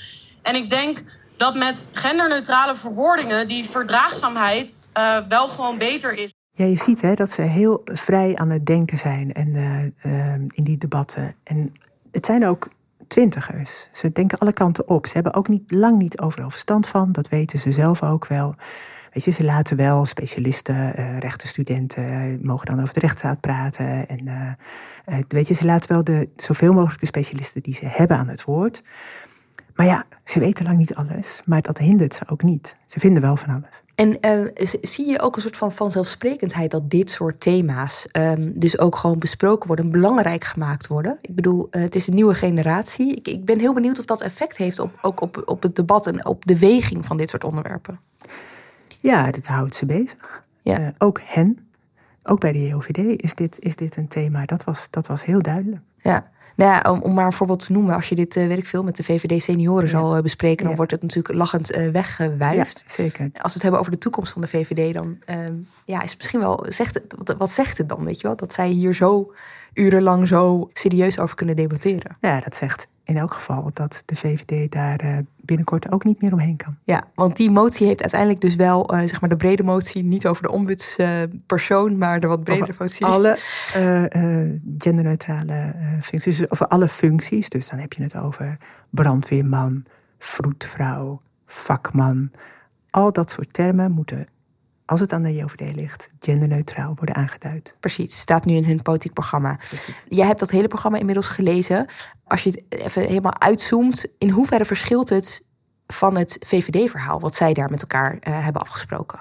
En 0.41 0.55
ik 0.55 0.69
denk 0.69 1.03
dat 1.37 1.55
met 1.55 1.85
genderneutrale 1.91 2.75
verwoordingen 2.75 3.47
die 3.47 3.63
verdraagzaamheid 3.63 4.89
uh, 4.97 5.17
wel 5.29 5.47
gewoon 5.47 5.77
beter 5.77 6.13
is. 6.13 6.33
Ja, 6.51 6.65
je 6.65 6.77
ziet 6.77 7.01
hè, 7.01 7.13
dat 7.13 7.29
ze 7.29 7.41
heel 7.41 7.81
vrij 7.83 8.35
aan 8.35 8.49
het 8.49 8.65
denken 8.65 8.97
zijn 8.97 9.33
en, 9.33 9.47
uh, 9.47 10.13
uh, 10.13 10.33
in 10.33 10.63
die 10.63 10.77
debatten. 10.77 11.35
En 11.43 11.73
het 12.11 12.25
zijn 12.25 12.47
ook 12.47 12.69
twintigers. 13.07 13.87
Ze 13.91 14.11
denken 14.11 14.37
alle 14.37 14.53
kanten 14.53 14.87
op. 14.87 15.07
Ze 15.07 15.13
hebben 15.13 15.33
ook 15.33 15.47
niet, 15.47 15.71
lang 15.71 15.97
niet 15.97 16.19
overal 16.19 16.49
verstand 16.49 16.87
van. 16.87 17.11
Dat 17.11 17.29
weten 17.29 17.59
ze 17.59 17.71
zelf 17.71 18.03
ook 18.03 18.27
wel. 18.27 18.55
Ze 19.19 19.43
laten 19.43 19.77
wel 19.77 20.05
specialisten, 20.05 20.99
uh, 20.99 21.17
rechtenstudenten, 21.19 22.03
uh, 22.03 22.37
mogen 22.41 22.65
dan 22.65 22.81
over 22.81 22.93
de 22.93 22.99
rechtsstaat 22.99 23.39
praten. 23.39 24.07
En 24.07 24.27
uh, 24.27 25.19
weet 25.27 25.47
je, 25.47 25.53
ze 25.53 25.65
laten 25.65 25.89
wel 25.89 26.03
de, 26.03 26.29
zoveel 26.35 26.73
mogelijk 26.73 26.99
de 26.99 27.05
specialisten 27.05 27.61
die 27.61 27.75
ze 27.75 27.85
hebben 27.85 28.17
aan 28.17 28.27
het 28.27 28.43
woord. 28.43 28.83
Maar 29.75 29.87
ja, 29.87 30.05
ze 30.23 30.39
weten 30.39 30.65
lang 30.65 30.77
niet 30.77 30.95
alles. 30.95 31.41
Maar 31.45 31.61
dat 31.61 31.77
hindert 31.77 32.13
ze 32.13 32.23
ook 32.27 32.43
niet. 32.43 32.75
Ze 32.85 32.99
vinden 32.99 33.21
wel 33.21 33.37
van 33.37 33.49
alles. 33.49 33.83
En 33.95 34.19
zie 34.81 35.07
je 35.07 35.19
ook 35.19 35.35
een 35.35 35.41
soort 35.41 35.57
van 35.57 35.71
vanzelfsprekendheid 35.71 36.71
dat 36.71 36.89
dit 36.89 37.11
soort 37.11 37.39
thema's 37.39 38.07
um, 38.11 38.59
dus 38.59 38.79
ook 38.79 38.95
gewoon 38.95 39.19
besproken 39.19 39.67
worden, 39.67 39.91
belangrijk 39.91 40.43
gemaakt 40.43 40.87
worden? 40.87 41.17
Ik 41.21 41.35
bedoel, 41.35 41.67
het 41.71 41.95
is 41.95 42.07
een 42.07 42.15
nieuwe 42.15 42.33
generatie. 42.33 43.15
Ik, 43.15 43.27
ik, 43.27 43.45
ben 43.45 43.59
heel 43.59 43.73
benieuwd 43.73 43.99
of 43.99 44.05
dat 44.05 44.21
effect 44.21 44.57
heeft 44.57 44.79
op, 44.79 44.99
ook 45.01 45.21
op, 45.21 45.41
op 45.45 45.61
het 45.61 45.75
debat 45.75 46.07
en 46.07 46.25
op 46.25 46.45
de 46.45 46.59
weging 46.59 47.05
van 47.05 47.17
dit 47.17 47.29
soort 47.29 47.43
onderwerpen. 47.43 47.99
Ja, 48.99 49.31
dat 49.31 49.45
houdt 49.45 49.75
ze 49.75 49.85
bezig. 49.85 50.43
Ja. 50.61 50.79
Uh, 50.79 50.87
ook 50.97 51.21
hen, 51.23 51.69
ook 52.23 52.39
bij 52.39 52.51
de 52.51 52.67
JOVD 52.67 52.97
is 52.97 53.35
dit, 53.35 53.59
is 53.59 53.75
dit 53.75 53.97
een 53.97 54.07
thema. 54.07 54.45
Dat 54.45 54.63
was, 54.63 54.89
dat 54.89 55.07
was 55.07 55.25
heel 55.25 55.41
duidelijk. 55.41 55.81
Ja. 55.97 56.29
Nou 56.55 56.71
ja, 56.71 56.91
om, 56.91 57.01
om, 57.01 57.13
maar 57.13 57.25
een 57.25 57.33
voorbeeld 57.33 57.65
te 57.65 57.71
noemen, 57.71 57.95
als 57.95 58.09
je 58.09 58.15
dit, 58.15 58.35
uh, 58.35 58.47
weet 58.47 58.57
ik 58.57 58.67
veel, 58.67 58.83
met 58.83 58.95
de 58.95 59.03
VVD-senioren 59.03 59.83
ja. 59.83 59.89
zal 59.89 60.15
uh, 60.15 60.21
bespreken, 60.21 60.57
dan 60.57 60.69
ja. 60.69 60.75
wordt 60.75 60.91
het 60.91 61.01
natuurlijk 61.01 61.33
lachend 61.33 61.75
uh, 61.75 61.91
weggewuifd. 61.91 62.83
Ja, 62.87 62.93
zeker. 62.93 63.23
Als 63.23 63.31
we 63.33 63.53
het 63.53 63.61
hebben 63.61 63.79
over 63.79 63.91
de 63.91 63.97
toekomst 63.97 64.31
van 64.33 64.41
de 64.41 64.47
VVD, 64.47 64.93
dan 64.93 65.17
ehm, 65.25 65.53
ja, 65.85 66.01
is 66.01 66.09
het 66.09 66.17
misschien 66.17 66.39
wel, 66.39 66.65
zegt 66.69 67.01
wat, 67.37 67.51
zegt 67.51 67.77
het 67.77 67.89
dan, 67.89 68.05
weet 68.05 68.19
je 68.19 68.27
wel? 68.27 68.35
Dat 68.35 68.53
zij 68.53 68.67
hier 68.67 68.93
zo 68.93 69.33
urenlang 69.73 70.27
zo 70.27 70.69
serieus 70.73 71.19
over 71.19 71.35
kunnen 71.35 71.55
debatteren. 71.55 72.17
Ja, 72.21 72.39
dat 72.39 72.55
zegt 72.55 72.87
in 73.03 73.17
elk 73.17 73.33
geval 73.33 73.69
dat 73.73 74.03
de 74.05 74.15
VVD 74.15 74.71
daar 74.71 75.23
binnenkort 75.49 75.91
ook 75.91 76.03
niet 76.03 76.21
meer 76.21 76.33
omheen 76.33 76.57
kan. 76.57 76.77
Ja, 76.83 77.03
want 77.15 77.37
die 77.37 77.51
motie 77.51 77.87
heeft 77.87 78.01
uiteindelijk 78.01 78.41
dus 78.41 78.55
wel, 78.55 78.93
uh, 78.93 78.99
zeg 78.99 79.21
maar, 79.21 79.29
de 79.29 79.35
brede 79.35 79.63
motie, 79.63 80.03
niet 80.03 80.27
over 80.27 80.43
de 80.43 80.51
ombudspersoon, 80.51 81.91
uh, 81.91 81.97
maar 81.97 82.19
de 82.19 82.27
wat 82.27 82.43
bredere 82.43 82.69
over 82.69 82.81
motie. 82.83 83.05
Alle 83.05 83.37
uh, 83.77 84.59
genderneutrale 84.83 85.75
functies, 86.01 86.49
over 86.49 86.67
alle 86.67 86.87
functies. 86.87 87.49
Dus 87.49 87.69
dan 87.69 87.79
heb 87.79 87.93
je 87.93 88.03
het 88.03 88.17
over 88.17 88.57
brandweerman, 88.89 89.85
vroedvrouw, 90.17 91.21
vakman. 91.45 92.31
Al 92.89 93.11
dat 93.11 93.31
soort 93.31 93.53
termen 93.53 93.91
moeten 93.91 94.27
als 94.89 94.99
het 94.99 95.13
aan 95.13 95.23
de 95.23 95.33
JOVD 95.33 95.75
ligt, 95.75 96.11
genderneutraal 96.19 96.93
worden 96.95 97.15
aangeduid. 97.15 97.75
Precies, 97.79 98.17
staat 98.17 98.45
nu 98.45 98.53
in 98.53 98.65
hun 98.65 98.81
politiek 98.81 99.13
programma. 99.13 99.59
Jij 100.07 100.25
hebt 100.25 100.39
dat 100.39 100.49
hele 100.49 100.67
programma 100.67 100.97
inmiddels 100.97 101.27
gelezen. 101.27 101.85
Als 102.23 102.43
je 102.43 102.49
het 102.49 102.81
even 102.81 103.01
helemaal 103.01 103.39
uitzoomt, 103.39 104.05
in 104.17 104.29
hoeverre 104.29 104.65
verschilt 104.65 105.09
het 105.09 105.43
van 105.87 106.17
het 106.17 106.37
VVD-verhaal 106.39 107.19
wat 107.19 107.35
zij 107.35 107.53
daar 107.53 107.69
met 107.69 107.81
elkaar 107.81 108.13
uh, 108.13 108.43
hebben 108.43 108.61
afgesproken? 108.61 109.19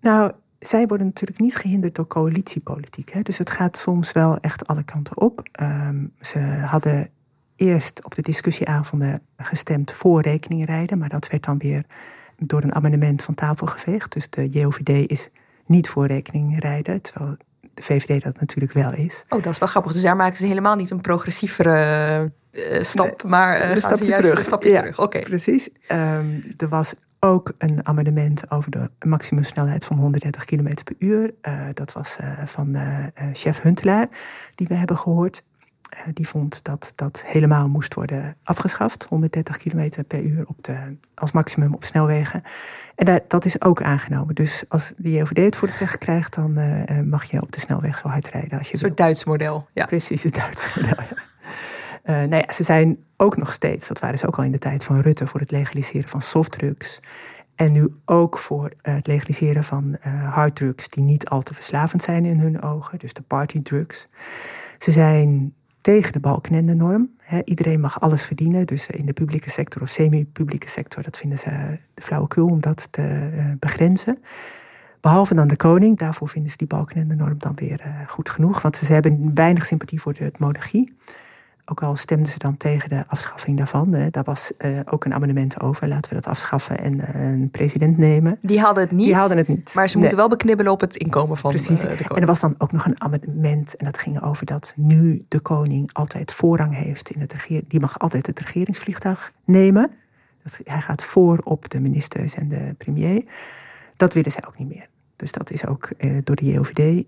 Nou, 0.00 0.32
zij 0.58 0.86
worden 0.86 1.06
natuurlijk 1.06 1.40
niet 1.40 1.56
gehinderd 1.56 1.94
door 1.94 2.06
coalitiepolitiek. 2.06 3.12
Hè? 3.12 3.20
Dus 3.22 3.38
het 3.38 3.50
gaat 3.50 3.76
soms 3.76 4.12
wel 4.12 4.38
echt 4.38 4.66
alle 4.66 4.82
kanten 4.82 5.20
op. 5.20 5.48
Um, 5.62 6.12
ze 6.20 6.38
hadden 6.38 7.10
eerst 7.56 8.04
op 8.04 8.14
de 8.14 8.22
discussieavonden 8.22 9.22
gestemd 9.36 9.92
voor 9.92 10.22
rekeningrijden, 10.22 10.98
maar 10.98 11.08
dat 11.08 11.28
werd 11.28 11.44
dan 11.44 11.58
weer 11.58 11.84
door 12.40 12.62
een 12.62 12.74
amendement 12.74 13.22
van 13.22 13.34
tafel 13.34 13.66
geveegd. 13.66 14.12
Dus 14.12 14.30
de 14.30 14.48
JOVD 14.48 15.10
is 15.10 15.28
niet 15.66 15.88
voor 15.88 16.06
rekeningrijden, 16.06 17.00
terwijl 17.00 17.36
de 17.74 17.82
VVD 17.82 18.22
dat 18.22 18.40
natuurlijk 18.40 18.72
wel 18.72 18.92
is. 18.92 19.24
Oh, 19.28 19.42
dat 19.42 19.52
is 19.52 19.58
wel 19.58 19.68
grappig. 19.68 19.92
Dus 19.92 20.02
daar 20.02 20.16
maken 20.16 20.38
ze 20.38 20.46
helemaal 20.46 20.76
niet 20.76 20.90
een 20.90 21.00
progressievere 21.00 22.32
uh, 22.52 22.82
stap, 22.82 23.22
maar 23.22 23.62
uh, 23.62 23.70
een 23.70 23.80
stapje 23.80 24.12
terug. 24.12 24.38
Een 24.38 24.44
stapje 24.44 24.70
ja, 24.70 24.78
terug. 24.78 24.98
Oké. 24.98 25.20
Precies. 25.20 25.68
Um, 25.88 26.54
er 26.56 26.68
was 26.68 26.94
ook 27.20 27.52
een 27.58 27.86
amendement 27.86 28.50
over 28.50 28.70
de 28.70 28.90
maximumsnelheid 29.06 29.84
van 29.84 29.98
130 29.98 30.44
km 30.44 30.74
per 30.84 30.94
uur. 30.98 31.34
Uh, 31.42 31.66
dat 31.74 31.92
was 31.92 32.16
van 32.44 32.76
chef 33.32 33.62
Huntelaar, 33.62 34.08
die 34.54 34.66
we 34.66 34.74
hebben 34.74 34.96
gehoord. 34.98 35.42
Die 36.12 36.28
vond 36.28 36.64
dat 36.64 36.92
dat 36.94 37.24
helemaal 37.26 37.68
moest 37.68 37.94
worden 37.94 38.36
afgeschaft. 38.42 39.06
130 39.08 39.56
km 39.56 40.02
per 40.06 40.22
uur 40.22 40.46
op 40.46 40.56
de, 40.60 40.96
als 41.14 41.32
maximum 41.32 41.74
op 41.74 41.84
snelwegen. 41.84 42.42
En 42.94 43.06
dat, 43.06 43.30
dat 43.30 43.44
is 43.44 43.62
ook 43.62 43.82
aangenomen. 43.82 44.34
Dus 44.34 44.64
als 44.68 44.92
de 44.96 45.10
JOVD 45.10 45.36
het 45.36 45.56
voor 45.56 45.68
het 45.68 45.76
zeggen 45.76 45.98
krijgt, 45.98 46.34
dan 46.34 46.52
mag 47.08 47.24
je 47.24 47.42
op 47.42 47.52
de 47.52 47.60
snelweg 47.60 47.98
zo 47.98 48.08
hard 48.08 48.28
rijden 48.28 48.58
als 48.58 48.66
je 48.66 48.72
Een 48.72 48.78
soort 48.78 48.96
Duits 48.96 49.24
model. 49.24 49.68
Ja. 49.72 49.86
Precies, 49.86 50.22
het 50.22 50.34
Duits 50.34 50.66
model. 50.74 50.94
Ja. 51.10 51.28
Uh, 52.04 52.16
nou 52.16 52.42
ja, 52.46 52.52
ze 52.52 52.62
zijn 52.62 53.04
ook 53.16 53.36
nog 53.36 53.52
steeds, 53.52 53.88
dat 53.88 53.98
waren 53.98 54.18
ze 54.18 54.26
ook 54.26 54.38
al 54.38 54.44
in 54.44 54.52
de 54.52 54.58
tijd 54.58 54.84
van 54.84 55.00
Rutte, 55.00 55.26
voor 55.26 55.40
het 55.40 55.50
legaliseren 55.50 56.08
van 56.08 56.22
softdrugs. 56.22 57.00
En 57.54 57.72
nu 57.72 57.94
ook 58.04 58.38
voor 58.38 58.72
het 58.82 59.06
legaliseren 59.06 59.64
van 59.64 59.96
uh, 60.06 60.34
harddrugs 60.34 60.88
die 60.88 61.02
niet 61.02 61.28
al 61.28 61.42
te 61.42 61.54
verslavend 61.54 62.02
zijn 62.02 62.24
in 62.24 62.38
hun 62.38 62.62
ogen, 62.62 62.98
dus 62.98 63.12
de 63.12 63.22
partydrugs. 63.22 64.08
Ze 64.78 64.90
zijn 64.90 65.54
tegen 65.80 66.12
de 66.12 66.20
balkenende-norm. 66.20 67.10
Iedereen 67.44 67.80
mag 67.80 68.00
alles 68.00 68.24
verdienen, 68.24 68.66
dus 68.66 68.86
in 68.86 69.06
de 69.06 69.12
publieke 69.12 69.50
sector 69.50 69.82
of 69.82 69.88
semi-publieke 69.88 70.68
sector, 70.68 71.02
dat 71.02 71.16
vinden 71.16 71.38
ze 71.38 71.78
de 71.94 72.02
flauwekul 72.02 72.46
om 72.46 72.60
dat 72.60 72.88
te 72.92 73.30
uh, 73.34 73.44
begrenzen. 73.58 74.18
Behalve 75.00 75.34
dan 75.34 75.48
de 75.48 75.56
koning, 75.56 75.98
daarvoor 75.98 76.28
vinden 76.28 76.50
ze 76.50 76.56
die 76.56 76.66
balkenende-norm 76.66 77.38
dan 77.38 77.54
weer 77.54 78.04
goed 78.06 78.28
genoeg, 78.28 78.62
want 78.62 78.76
ze 78.76 78.92
hebben 78.92 79.34
weinig 79.34 79.66
sympathie 79.66 80.00
voor 80.00 80.14
de 80.14 80.32
monarchie. 80.38 80.96
Ook 81.70 81.82
al 81.82 81.96
stemden 81.96 82.32
ze 82.32 82.38
dan 82.38 82.56
tegen 82.56 82.88
de 82.88 83.04
afschaffing 83.06 83.56
daarvan. 83.56 83.92
Hè. 83.92 84.10
Daar 84.10 84.24
was 84.24 84.52
uh, 84.58 84.80
ook 84.84 85.04
een 85.04 85.14
amendement 85.14 85.60
over. 85.60 85.88
Laten 85.88 86.10
we 86.10 86.14
dat 86.20 86.26
afschaffen 86.26 86.78
en 86.78 86.94
uh, 86.94 87.30
een 87.30 87.50
president 87.50 87.96
nemen. 87.96 88.38
Die 88.42 88.60
hadden 88.60 88.82
het 88.82 88.92
niet. 88.92 89.06
Die 89.06 89.14
hadden 89.14 89.36
het 89.36 89.48
niet. 89.48 89.72
Maar 89.74 89.88
ze 89.88 89.98
moeten 89.98 90.16
wel 90.16 90.28
beknibbelen 90.28 90.72
op 90.72 90.80
het 90.80 90.96
inkomen 90.96 91.36
van 91.36 91.50
Precies. 91.50 91.84
Uh, 91.84 91.90
de 91.90 91.96
koning. 91.96 92.10
En 92.10 92.20
er 92.20 92.26
was 92.26 92.40
dan 92.40 92.54
ook 92.58 92.72
nog 92.72 92.86
een 92.86 93.00
amendement. 93.00 93.76
En 93.76 93.84
dat 93.84 93.98
ging 93.98 94.22
over 94.22 94.46
dat 94.46 94.72
nu 94.76 95.24
de 95.28 95.40
koning 95.40 95.92
altijd 95.92 96.32
voorrang 96.32 96.76
heeft. 96.76 97.10
In 97.10 97.20
het 97.20 97.32
regeer 97.32 97.62
die 97.68 97.80
mag 97.80 97.98
altijd 97.98 98.26
het 98.26 98.40
regeringsvliegtuig 98.40 99.32
nemen. 99.44 99.90
Dat, 100.42 100.60
hij 100.64 100.80
gaat 100.80 101.04
voor 101.04 101.38
op 101.44 101.70
de 101.70 101.80
ministers 101.80 102.34
en 102.34 102.48
de 102.48 102.74
premier. 102.78 103.24
Dat 103.96 104.14
willen 104.14 104.32
zij 104.32 104.44
ook 104.46 104.58
niet 104.58 104.68
meer. 104.68 104.88
Dus 105.16 105.32
dat 105.32 105.50
is 105.50 105.66
ook 105.66 105.88
door 106.24 106.36
de 106.36 106.44
JOVD 106.44 107.04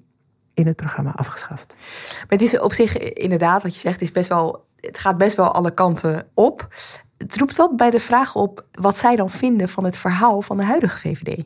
in 0.55 0.66
het 0.66 0.76
programma 0.76 1.12
afgeschaft. 1.14 1.74
Maar 2.12 2.26
het 2.28 2.42
is 2.42 2.59
op 2.59 2.72
zich 2.72 2.98
inderdaad, 2.98 3.62
wat 3.62 3.74
je 3.74 3.80
zegt, 3.80 4.00
is 4.00 4.12
best 4.12 4.28
wel, 4.28 4.66
het 4.80 4.98
gaat 4.98 5.16
best 5.16 5.36
wel 5.36 5.53
alle 5.53 5.74
kanten 5.74 6.28
op. 6.34 6.68
Het 7.16 7.36
roept 7.36 7.57
wel 7.57 7.74
bij 7.74 7.90
de 7.90 8.00
vraag 8.00 8.34
op 8.34 8.66
wat 8.72 8.96
zij 8.96 9.16
dan 9.16 9.30
vinden 9.30 9.68
van 9.68 9.84
het 9.84 9.96
verhaal 9.96 10.42
van 10.42 10.57
de 10.57 10.64
huidige 10.64 10.98
VVD. 10.98 11.44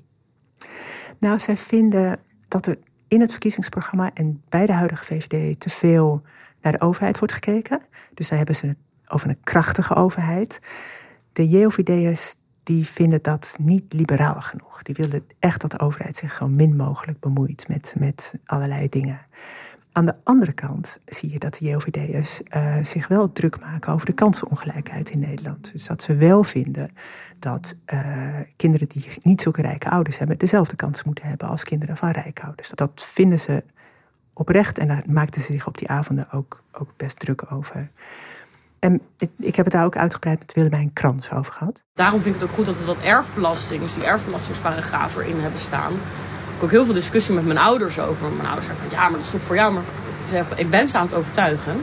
Nou, 1.19 1.39
zij 1.39 1.57
vinden 1.57 2.21
dat 2.49 2.67
er 2.67 2.79
in 3.09 3.21
het 3.21 3.31
verkiezingsprogramma 3.31 4.11
en 4.15 4.43
bij 4.49 4.67
de 4.67 4.73
huidige 4.73 5.05
VVD 5.05 5.61
te 5.61 5.71
veel 5.71 6.23
naar 6.61 6.73
de 6.73 6.81
overheid 6.81 7.19
wordt 7.19 7.35
gekeken. 7.35 7.81
Dus 8.15 8.29
daar 8.29 8.39
hebben 8.39 8.57
ze 8.57 8.67
het 8.67 8.77
over 9.07 9.29
een 9.29 9.41
krachtige 9.43 9.95
overheid. 9.95 10.61
De 11.33 11.49
JOVD'ers 11.49 12.35
die 12.67 12.87
vinden 12.87 13.23
dat 13.23 13.57
niet 13.61 13.85
liberaal 13.89 14.41
genoeg. 14.41 14.83
Die 14.83 14.95
willen 14.95 15.25
echt 15.39 15.61
dat 15.61 15.71
de 15.71 15.79
overheid 15.79 16.17
zich 16.17 16.33
zo 16.33 16.49
min 16.49 16.77
mogelijk 16.77 17.21
bemoeit 17.21 17.69
met, 17.69 17.95
met 17.99 18.35
allerlei 18.45 18.89
dingen. 18.89 19.21
Aan 19.93 20.07
de 20.07 20.15
andere 20.23 20.53
kant 20.53 21.01
zie 21.05 21.33
je 21.33 21.39
dat 21.39 21.55
de 21.55 21.65
JOVD'ers 21.65 22.41
uh, 22.57 22.77
zich 22.83 23.09
wel 23.09 23.33
druk 23.33 23.61
maken 23.61 23.93
over 23.93 24.07
de 24.07 24.13
kansenongelijkheid 24.13 25.11
in 25.11 25.19
Nederland. 25.19 25.73
Dus 25.73 25.87
dat 25.87 26.03
ze 26.03 26.17
wel 26.17 26.45
vinden 26.45 26.91
dat 27.39 27.77
uh, 27.93 28.41
kinderen 28.57 28.89
die 28.89 29.07
niet 29.23 29.41
zulke 29.41 29.63
rijke 29.63 29.91
ouders 29.91 30.19
hebben, 30.19 30.39
dezelfde 30.39 30.77
kansen 30.77 31.07
moeten 31.07 31.29
hebben 31.29 31.49
als 31.49 31.65
kinderen 31.65 31.97
van 31.97 32.11
rijke 32.11 32.43
ouders. 32.43 32.71
Dat 32.71 32.91
vinden 33.13 33.41
ze 33.41 33.65
oprecht 34.33 34.79
en 34.79 34.89
daar 34.89 35.05
maakten 35.07 35.41
ze 35.41 35.53
zich 35.53 35.67
op 35.67 35.79
die 35.79 35.89
avonden 35.89 36.31
ook, 36.33 36.63
ook 36.73 36.93
best 36.97 37.19
druk 37.19 37.53
over. 37.53 37.91
En 38.79 39.01
ik 39.39 39.57
heb 39.57 39.65
het 39.65 39.75
daar 39.75 39.85
ook 39.85 39.97
uitgebreid 39.97 40.39
met 40.39 40.53
Willemijn 40.53 40.93
Krans 40.93 41.33
over 41.33 41.53
gehad. 41.53 41.83
Daarom 41.95 42.21
vind 42.21 42.35
ik 42.35 42.41
het 42.41 42.51
ook 42.51 42.57
goed 42.57 42.67
dat 42.67 42.79
we 42.79 42.87
dat 42.87 43.01
erfbelasting, 43.01 43.83
dus 43.83 43.95
die 43.95 44.05
erfbelastingsparagraaf 44.05 45.17
erin 45.17 45.41
hebben 45.41 45.61
staan. 45.61 45.93
Ik 45.93 46.53
heb 46.53 46.63
ook 46.63 46.71
heel 46.71 46.85
veel 46.85 46.95
discussie 46.95 47.35
met 47.35 47.47
mijn 47.47 47.59
ouders 47.59 47.99
over. 47.99 48.31
Mijn 48.33 48.47
ouders 48.47 48.67
zeggen 48.67 48.85
van 48.89 48.99
ja, 48.99 49.03
maar 49.03 49.13
dat 49.13 49.21
is 49.21 49.31
toch 49.31 49.41
voor 49.41 49.57
jou. 49.57 49.73
Maar 49.73 49.83
ik, 50.57 50.71
ben 50.71 50.89
ze 50.89 50.99
aan 50.99 51.07
het 51.07 51.15
overtuigen. 51.15 51.83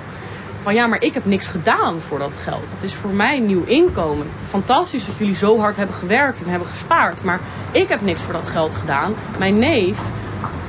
Van 0.61 0.73
ja, 0.73 0.87
maar 0.87 1.01
ik 1.01 1.13
heb 1.13 1.25
niks 1.25 1.47
gedaan 1.47 1.99
voor 1.99 2.19
dat 2.19 2.37
geld. 2.37 2.71
Het 2.71 2.83
is 2.83 2.95
voor 2.95 3.09
mij 3.09 3.39
nieuw 3.39 3.63
inkomen. 3.63 4.27
Fantastisch 4.41 5.05
dat 5.05 5.17
jullie 5.17 5.35
zo 5.35 5.59
hard 5.59 5.75
hebben 5.75 5.95
gewerkt 5.95 6.43
en 6.43 6.49
hebben 6.49 6.67
gespaard. 6.67 7.23
Maar 7.23 7.39
ik 7.71 7.87
heb 7.87 8.01
niks 8.01 8.21
voor 8.21 8.33
dat 8.33 8.47
geld 8.47 8.73
gedaan. 8.73 9.13
Mijn 9.37 9.57
neef 9.57 10.01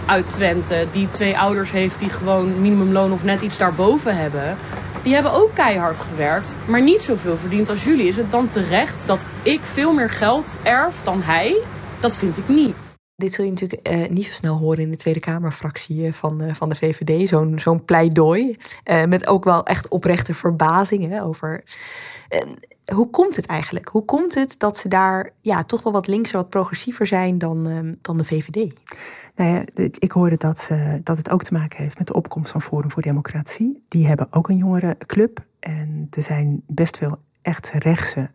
uit 0.07 0.31
Twente, 0.31 0.87
die 0.93 1.11
twee 1.11 1.39
ouders 1.39 1.70
heeft 1.70 1.99
die 1.99 2.11
gewoon 2.11 2.61
minimumloon 2.61 3.12
of 3.12 3.25
net 3.25 3.43
iets 3.43 3.59
daarboven 3.59 4.16
hebben. 4.16 4.57
Die 5.05 5.15
hebben 5.15 5.33
ook 5.33 5.55
keihard 5.55 5.99
gewerkt, 5.99 6.57
maar 6.69 6.83
niet 6.83 7.01
zoveel 7.01 7.37
verdiend 7.37 7.69
als 7.69 7.85
jullie. 7.85 8.07
Is 8.07 8.17
het 8.17 8.31
dan 8.31 8.49
terecht 8.49 9.07
dat 9.07 9.25
ik 9.43 9.61
veel 9.61 9.93
meer 9.93 10.11
geld 10.11 10.59
erf 10.63 11.03
dan 11.03 11.23
hij? 11.23 11.57
Dat 12.01 12.17
vind 12.17 12.39
ik 12.39 12.49
niet. 12.49 12.95
Dit 13.17 13.33
zul 13.33 13.45
je 13.45 13.51
natuurlijk 13.51 13.89
uh, 13.89 14.09
niet 14.09 14.27
zo 14.27 14.33
snel 14.33 14.57
horen 14.57 14.83
in 14.83 14.91
de 14.91 14.97
Tweede 14.97 15.21
Kamerfractie 15.21 16.13
van, 16.13 16.43
uh, 16.43 16.55
van 16.55 16.69
de 16.69 16.75
VVD. 16.75 17.29
Zo'n 17.29 17.59
zo'n 17.59 17.85
pleidooi. 17.85 18.57
Met 19.09 19.27
ook 19.27 19.45
wel 19.45 19.65
echt 19.67 19.89
oprechte 19.89 20.35
verbazing 20.35 21.09
hè, 21.09 21.23
over. 21.23 21.65
Hoe 22.93 23.11
komt 23.11 23.37
het 23.37 23.47
eigenlijk? 23.47 23.89
Hoe 23.89 24.05
komt 24.05 24.35
het 24.35 24.59
dat 24.59 24.78
ze 24.78 24.89
daar 24.89 25.30
ja, 25.41 25.64
toch 25.64 25.82
wel 25.82 25.93
wat 25.93 26.07
linkser, 26.07 26.37
wat 26.37 26.49
progressiever 26.49 27.07
zijn 27.07 27.39
dan, 27.39 27.97
dan 28.01 28.16
de 28.16 28.24
VVD? 28.24 28.72
Nou 29.35 29.51
ja, 29.51 29.64
ik 29.99 30.12
hoorde 30.12 30.37
dat, 30.37 30.59
ze, 30.59 31.01
dat 31.03 31.16
het 31.16 31.30
ook 31.30 31.43
te 31.43 31.53
maken 31.53 31.82
heeft 31.82 31.99
met 31.99 32.07
de 32.07 32.14
opkomst 32.14 32.53
van 32.53 32.62
Forum 32.62 32.91
voor 32.91 33.03
Democratie. 33.03 33.85
Die 33.89 34.07
hebben 34.07 34.26
ook 34.30 34.49
een 34.49 34.57
jongerenclub. 34.57 35.45
En 35.61 36.07
er 36.11 36.22
zijn 36.22 36.62
best 36.66 36.97
veel 36.97 37.18
echt 37.43 37.70
rechtse 37.70 38.30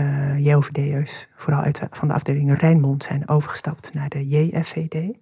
uh, 0.00 0.38
JOVD'ers, 0.38 1.28
vooral 1.36 1.62
uit 1.62 1.82
van 1.90 2.08
de 2.08 2.14
afdeling 2.14 2.58
Rijnmond, 2.58 3.02
zijn 3.02 3.28
overgestapt 3.28 3.94
naar 3.94 4.08
de 4.08 4.28
JFVD. 4.28 5.16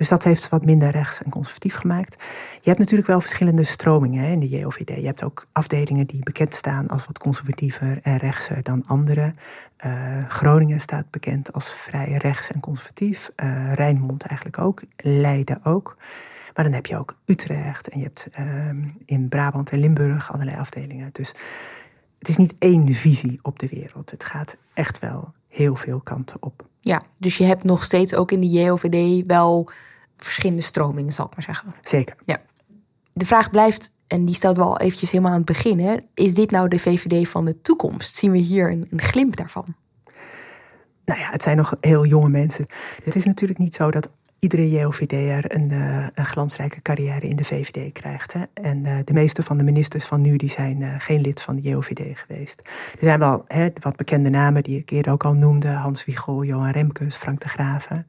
Dus 0.00 0.08
dat 0.08 0.24
heeft 0.24 0.48
wat 0.48 0.64
minder 0.64 0.90
rechts 0.90 1.22
en 1.22 1.30
conservatief 1.30 1.74
gemaakt. 1.74 2.16
Je 2.60 2.68
hebt 2.68 2.78
natuurlijk 2.78 3.08
wel 3.08 3.20
verschillende 3.20 3.64
stromingen 3.64 4.24
hè, 4.24 4.30
in 4.30 4.40
de 4.40 4.48
JOVD. 4.48 4.88
Je 4.88 5.06
hebt 5.06 5.24
ook 5.24 5.46
afdelingen 5.52 6.06
die 6.06 6.22
bekend 6.22 6.54
staan 6.54 6.88
als 6.88 7.06
wat 7.06 7.18
conservatiever 7.18 7.98
en 8.02 8.16
rechtser 8.16 8.62
dan 8.62 8.86
andere. 8.86 9.34
Uh, 9.86 10.28
Groningen 10.28 10.80
staat 10.80 11.10
bekend 11.10 11.52
als 11.52 11.72
vrij 11.72 12.12
rechts 12.12 12.50
en 12.50 12.60
conservatief. 12.60 13.30
Uh, 13.36 13.74
Rijnmond 13.74 14.22
eigenlijk 14.22 14.58
ook. 14.58 14.82
Leiden 14.96 15.60
ook. 15.64 15.96
Maar 16.54 16.64
dan 16.64 16.74
heb 16.74 16.86
je 16.86 16.98
ook 16.98 17.16
Utrecht 17.24 17.88
en 17.88 17.98
je 17.98 18.04
hebt 18.04 18.28
uh, 18.38 18.46
in 19.04 19.28
Brabant 19.28 19.70
en 19.70 19.78
Limburg 19.78 20.32
allerlei 20.32 20.56
afdelingen. 20.56 21.08
Dus 21.12 21.32
het 22.18 22.28
is 22.28 22.36
niet 22.36 22.54
één 22.58 22.94
visie 22.94 23.38
op 23.42 23.58
de 23.58 23.68
wereld. 23.68 24.10
Het 24.10 24.24
gaat 24.24 24.58
echt 24.74 24.98
wel 24.98 25.32
heel 25.48 25.76
veel 25.76 26.00
kanten 26.00 26.42
op. 26.42 26.68
Ja, 26.80 27.02
dus 27.18 27.36
je 27.36 27.44
hebt 27.44 27.64
nog 27.64 27.84
steeds 27.84 28.14
ook 28.14 28.32
in 28.32 28.40
de 28.40 28.48
JOVD 28.48 29.26
wel 29.26 29.70
verschillende 30.24 30.62
stromingen, 30.62 31.12
zal 31.12 31.26
ik 31.26 31.32
maar 31.32 31.42
zeggen. 31.42 31.74
Zeker. 31.82 32.16
Ja. 32.24 32.36
De 33.12 33.26
vraag 33.26 33.50
blijft, 33.50 33.90
en 34.06 34.24
die 34.24 34.34
stelt 34.34 34.56
wel 34.56 34.78
eventjes 34.78 35.10
helemaal 35.10 35.32
aan 35.32 35.38
het 35.38 35.46
begin, 35.46 35.78
hè, 35.78 35.96
is 36.14 36.34
dit 36.34 36.50
nou 36.50 36.68
de 36.68 36.78
VVD 36.78 37.28
van 37.28 37.44
de 37.44 37.60
toekomst? 37.60 38.14
Zien 38.14 38.30
we 38.30 38.38
hier 38.38 38.70
een, 38.70 38.86
een 38.90 39.00
glimp 39.00 39.36
daarvan? 39.36 39.74
Nou 41.04 41.20
ja, 41.20 41.30
het 41.30 41.42
zijn 41.42 41.56
nog 41.56 41.76
heel 41.80 42.06
jonge 42.06 42.28
mensen. 42.28 42.66
Het 43.04 43.14
is 43.14 43.24
natuurlijk 43.24 43.58
niet 43.58 43.74
zo 43.74 43.90
dat 43.90 44.10
iedere 44.40 44.70
JOVD'er 44.70 45.54
een, 45.54 45.70
uh, 45.70 46.06
een 46.14 46.24
glansrijke 46.24 46.82
carrière 46.82 47.28
in 47.28 47.36
de 47.36 47.44
VVD 47.44 47.92
krijgt. 47.92 48.32
Hè? 48.32 48.42
En 48.54 48.84
uh, 48.86 48.98
de 49.04 49.12
meeste 49.12 49.42
van 49.42 49.58
de 49.58 49.64
ministers 49.64 50.04
van 50.04 50.20
nu 50.20 50.36
die 50.36 50.50
zijn 50.50 50.80
uh, 50.80 50.94
geen 50.98 51.20
lid 51.20 51.42
van 51.42 51.56
de 51.56 51.62
JOVD 51.62 52.18
geweest. 52.18 52.60
Er 52.92 52.98
zijn 53.00 53.18
wel 53.18 53.44
hè, 53.46 53.68
wat 53.80 53.96
bekende 53.96 54.28
namen 54.28 54.62
die 54.62 54.78
ik 54.78 54.90
eerder 54.90 55.12
ook 55.12 55.24
al 55.24 55.34
noemde. 55.34 55.68
Hans 55.68 56.04
Wiegel, 56.04 56.44
Johan 56.44 56.70
Remkes, 56.70 57.16
Frank 57.16 57.40
de 57.40 57.48
Graven. 57.48 58.06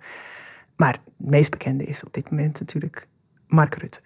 Maar 0.82 0.99
het 1.17 1.29
meest 1.29 1.51
bekende 1.51 1.84
is 1.84 2.03
op 2.03 2.13
dit 2.13 2.32
moment 2.32 2.59
natuurlijk 2.59 3.07
Mark 3.47 3.75
Rutte. 3.75 3.99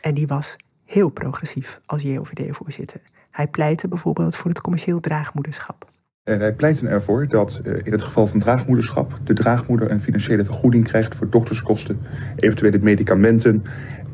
En 0.00 0.14
die 0.14 0.26
was 0.26 0.56
heel 0.84 1.08
progressief 1.08 1.80
als 1.86 2.02
JOVD-voorzitter. 2.02 3.00
Hij 3.30 3.48
pleitte 3.48 3.88
bijvoorbeeld 3.88 4.36
voor 4.36 4.50
het 4.50 4.60
commercieel 4.60 5.00
draagmoederschap. 5.00 5.88
En 6.24 6.38
wij 6.38 6.54
pleiten 6.54 6.88
ervoor 6.88 7.28
dat 7.28 7.60
in 7.84 7.92
het 7.92 8.02
geval 8.02 8.26
van 8.26 8.40
draagmoederschap 8.40 9.18
de 9.24 9.32
draagmoeder 9.32 9.90
een 9.90 10.00
financiële 10.00 10.44
vergoeding 10.44 10.84
krijgt 10.84 11.14
voor 11.14 11.30
dokterskosten, 11.30 12.00
eventuele 12.36 12.78
medicamenten 12.78 13.64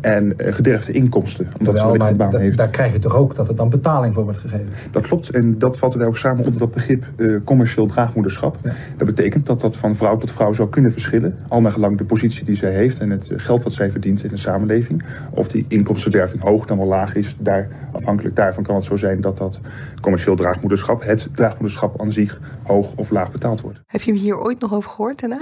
en 0.00 0.34
uh, 0.36 0.52
gederfde 0.52 0.92
inkomsten. 0.92 1.48
Omdat 1.58 1.78
ze 1.78 1.98
maar 1.98 2.16
baan 2.16 2.36
heeft. 2.36 2.56
daar 2.56 2.68
krijg 2.68 2.92
je 2.92 2.98
toch 2.98 3.16
ook 3.16 3.34
dat 3.34 3.48
er 3.48 3.56
dan 3.56 3.68
betaling 3.68 4.14
voor 4.14 4.24
wordt 4.24 4.38
gegeven? 4.38 4.68
Dat 4.90 5.02
klopt 5.02 5.30
en 5.30 5.58
dat 5.58 5.78
vatten 5.78 5.98
wij 5.98 6.08
ook 6.08 6.16
samen 6.16 6.44
onder 6.44 6.58
dat 6.58 6.72
begrip 6.72 7.04
uh, 7.16 7.40
commercieel 7.44 7.86
draagmoederschap. 7.86 8.58
Ja. 8.62 8.72
Dat 8.96 9.06
betekent 9.06 9.46
dat 9.46 9.60
dat 9.60 9.76
van 9.76 9.94
vrouw 9.94 10.16
tot 10.16 10.30
vrouw 10.30 10.52
zou 10.52 10.68
kunnen 10.68 10.92
verschillen. 10.92 11.38
Al 11.48 11.60
naar 11.60 11.72
gelang 11.72 11.98
de 11.98 12.04
positie 12.04 12.44
die 12.44 12.56
zij 12.56 12.72
heeft 12.72 12.98
en 12.98 13.10
het 13.10 13.30
geld 13.36 13.62
wat 13.62 13.72
zij 13.72 13.90
verdient 13.90 14.22
in 14.24 14.30
de 14.30 14.36
samenleving. 14.36 15.02
Of 15.30 15.48
die 15.48 15.64
inkomstenderving 15.68 16.42
hoog 16.42 16.66
dan 16.66 16.76
wel 16.76 16.86
laag 16.86 17.14
is. 17.14 17.36
Daar, 17.38 17.68
afhankelijk 17.92 18.36
daarvan 18.36 18.62
kan 18.62 18.74
het 18.74 18.84
zo 18.84 18.96
zijn 18.96 19.20
dat 19.20 19.38
dat 19.38 19.60
commercieel 20.00 20.36
draagmoederschap, 20.36 21.04
het 21.04 21.28
draagmoederschap 21.34 22.00
aan 22.00 22.12
zich, 22.12 22.40
hoog 22.62 22.92
of 22.96 23.10
laag 23.10 23.32
betaald 23.32 23.60
wordt. 23.60 23.80
Heb 23.86 24.00
je 24.00 24.12
hem 24.12 24.20
hier 24.20 24.38
ooit 24.38 24.60
nog 24.60 24.74
over 24.74 24.90
gehoord 24.90 25.20
daarna? 25.20 25.40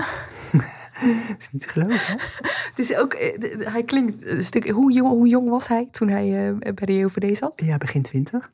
Dat 1.28 1.36
is 1.38 1.49
niet 1.51 1.62
te 1.62 1.68
geloven. 1.68 2.18
Het 2.70 2.78
is 2.78 2.96
ook, 2.96 3.16
hij 3.59 3.82
klinkt 3.84 4.26
een 4.26 4.44
stuk. 4.44 4.68
Hoe 4.68 4.92
jong, 4.92 5.11
hoe 5.11 5.28
jong 5.28 5.49
was 5.49 5.68
hij 5.68 5.88
toen 5.90 6.09
hij 6.09 6.51
uh, 6.51 6.59
bij 6.59 6.86
de 6.86 6.96
JOVD 6.96 7.36
zat? 7.36 7.53
Ja, 7.64 7.76
begin 7.78 8.03
twintig. 8.03 8.51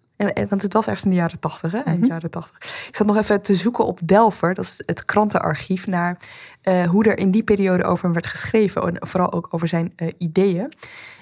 Want 0.48 0.62
het 0.62 0.72
was 0.72 0.86
ergens 0.86 1.04
in 1.04 1.10
de 1.10 1.16
jaren 1.16 1.40
tachtig, 1.40 1.72
hè? 1.72 1.78
Eind 1.78 1.96
mm 1.96 2.02
-hmm. 2.02 2.12
jaren 2.12 2.30
tachtig. 2.30 2.56
Ik 2.88 2.96
zat 2.96 3.06
nog 3.06 3.16
even 3.16 3.42
te 3.42 3.54
zoeken 3.54 3.86
op 3.86 4.00
Delver, 4.04 4.54
dat 4.54 4.64
is 4.64 4.82
het 4.86 5.04
krantenarchief, 5.04 5.86
naar 5.86 6.16
uh, 6.62 6.84
hoe 6.84 7.04
er 7.04 7.18
in 7.18 7.30
die 7.30 7.44
periode 7.44 7.84
over 7.84 8.04
hem 8.04 8.12
werd 8.12 8.26
geschreven. 8.26 8.82
En 8.82 9.06
vooral 9.08 9.32
ook 9.32 9.48
over 9.50 9.68
zijn 9.68 9.92
uh, 9.96 10.12
ideeën. 10.18 10.72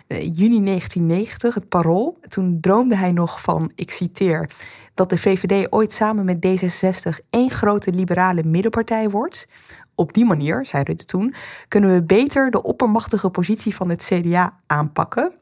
juni 0.08 0.64
1990, 0.64 1.54
het 1.54 1.68
parool. 1.68 2.18
Toen 2.28 2.58
droomde 2.60 2.96
hij 2.96 3.12
nog 3.12 3.40
van, 3.40 3.72
ik 3.74 3.90
citeer, 3.90 4.50
dat 4.94 5.10
de 5.10 5.18
VVD 5.18 5.72
ooit 5.72 5.92
samen 5.92 6.24
met 6.24 6.46
D66 6.46 7.26
één 7.30 7.50
grote 7.50 7.92
liberale 7.92 8.44
middenpartij 8.44 9.10
wordt. 9.10 9.46
Op 9.94 10.12
die 10.12 10.24
manier, 10.24 10.66
zei 10.66 10.82
Rutte 10.82 11.04
toen, 11.04 11.34
kunnen 11.68 11.92
we 11.92 12.02
beter 12.02 12.50
de 12.50 12.62
oppermachtige 12.62 13.30
positie 13.30 13.74
van 13.74 13.88
het 13.88 14.02
CDA 14.02 14.58
aanpakken. 14.66 15.32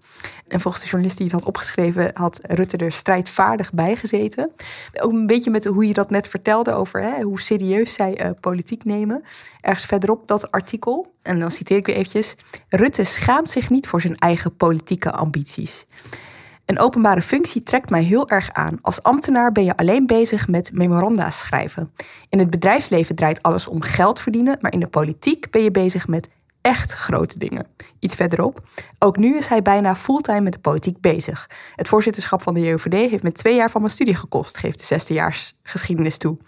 En 0.49 0.61
volgens 0.61 0.83
de 0.83 0.89
journalist 0.89 1.19
die 1.19 1.27
het 1.27 1.35
had 1.35 1.45
opgeschreven, 1.45 2.11
had 2.15 2.41
Rutte 2.43 2.77
er 2.77 2.93
strijdvaardig 2.93 3.73
bij 3.73 3.97
gezeten. 3.97 4.51
Ook 5.01 5.13
een 5.13 5.27
beetje 5.27 5.51
met 5.51 5.65
hoe 5.65 5.87
je 5.87 5.93
dat 5.93 6.11
net 6.11 6.29
vertelde 6.29 6.73
over 6.73 7.03
hè, 7.03 7.23
hoe 7.23 7.41
serieus 7.41 7.93
zij 7.93 8.25
uh, 8.25 8.31
politiek 8.41 8.85
nemen. 8.85 9.23
Ergens 9.61 9.87
verderop 9.87 10.29
dat 10.29 10.51
artikel, 10.51 11.13
en 11.23 11.41
dan 11.41 11.51
citeer 11.51 11.77
ik 11.77 11.87
weer 11.87 11.97
eventjes. 11.97 12.37
Rutte 12.69 13.05
schaamt 13.05 13.51
zich 13.51 13.71
niet 13.71 13.87
voor 13.87 14.01
zijn 14.01 14.17
eigen 14.17 14.57
politieke 14.57 15.11
ambities. 15.13 15.87
Een 16.71 16.79
openbare 16.79 17.23
functie 17.23 17.63
trekt 17.63 17.91
mij 17.91 18.03
heel 18.03 18.29
erg 18.29 18.53
aan. 18.53 18.79
Als 18.83 19.03
ambtenaar 19.03 19.53
ben 19.53 19.65
je 19.65 19.77
alleen 19.77 20.07
bezig 20.07 20.49
met 20.49 20.73
memoranda's 20.73 21.39
schrijven. 21.39 21.93
In 22.29 22.39
het 22.39 22.51
bedrijfsleven 22.51 23.15
draait 23.15 23.43
alles 23.43 23.69
om 23.69 23.83
geld 23.83 24.21
verdienen, 24.21 24.59
maar 24.61 24.73
in 24.73 24.81
de 24.81 24.89
politiek 24.89 25.51
ben 25.51 25.63
je 25.63 25.71
bezig 25.71 26.09
met 26.09 26.29
echt 26.61 26.93
grote 26.93 27.39
dingen. 27.39 27.67
Iets 27.99 28.15
verderop. 28.15 28.63
Ook 28.99 29.17
nu 29.17 29.37
is 29.37 29.47
hij 29.47 29.63
bijna 29.63 29.97
fulltime 29.97 30.41
met 30.41 30.53
de 30.53 30.59
politiek 30.59 31.01
bezig. 31.01 31.51
Het 31.75 31.89
voorzitterschap 31.89 32.43
van 32.43 32.55
de 32.55 32.61
JOVD 32.61 33.11
heeft 33.11 33.23
me 33.23 33.33
twee 33.33 33.55
jaar 33.55 33.71
van 33.71 33.81
mijn 33.81 33.93
studie 33.93 34.15
gekost, 34.15 34.57
geeft 34.57 34.79
de 34.79 34.85
zesdejaars 34.85 35.57
geschiedenis 35.63 36.17
toe. 36.19 36.39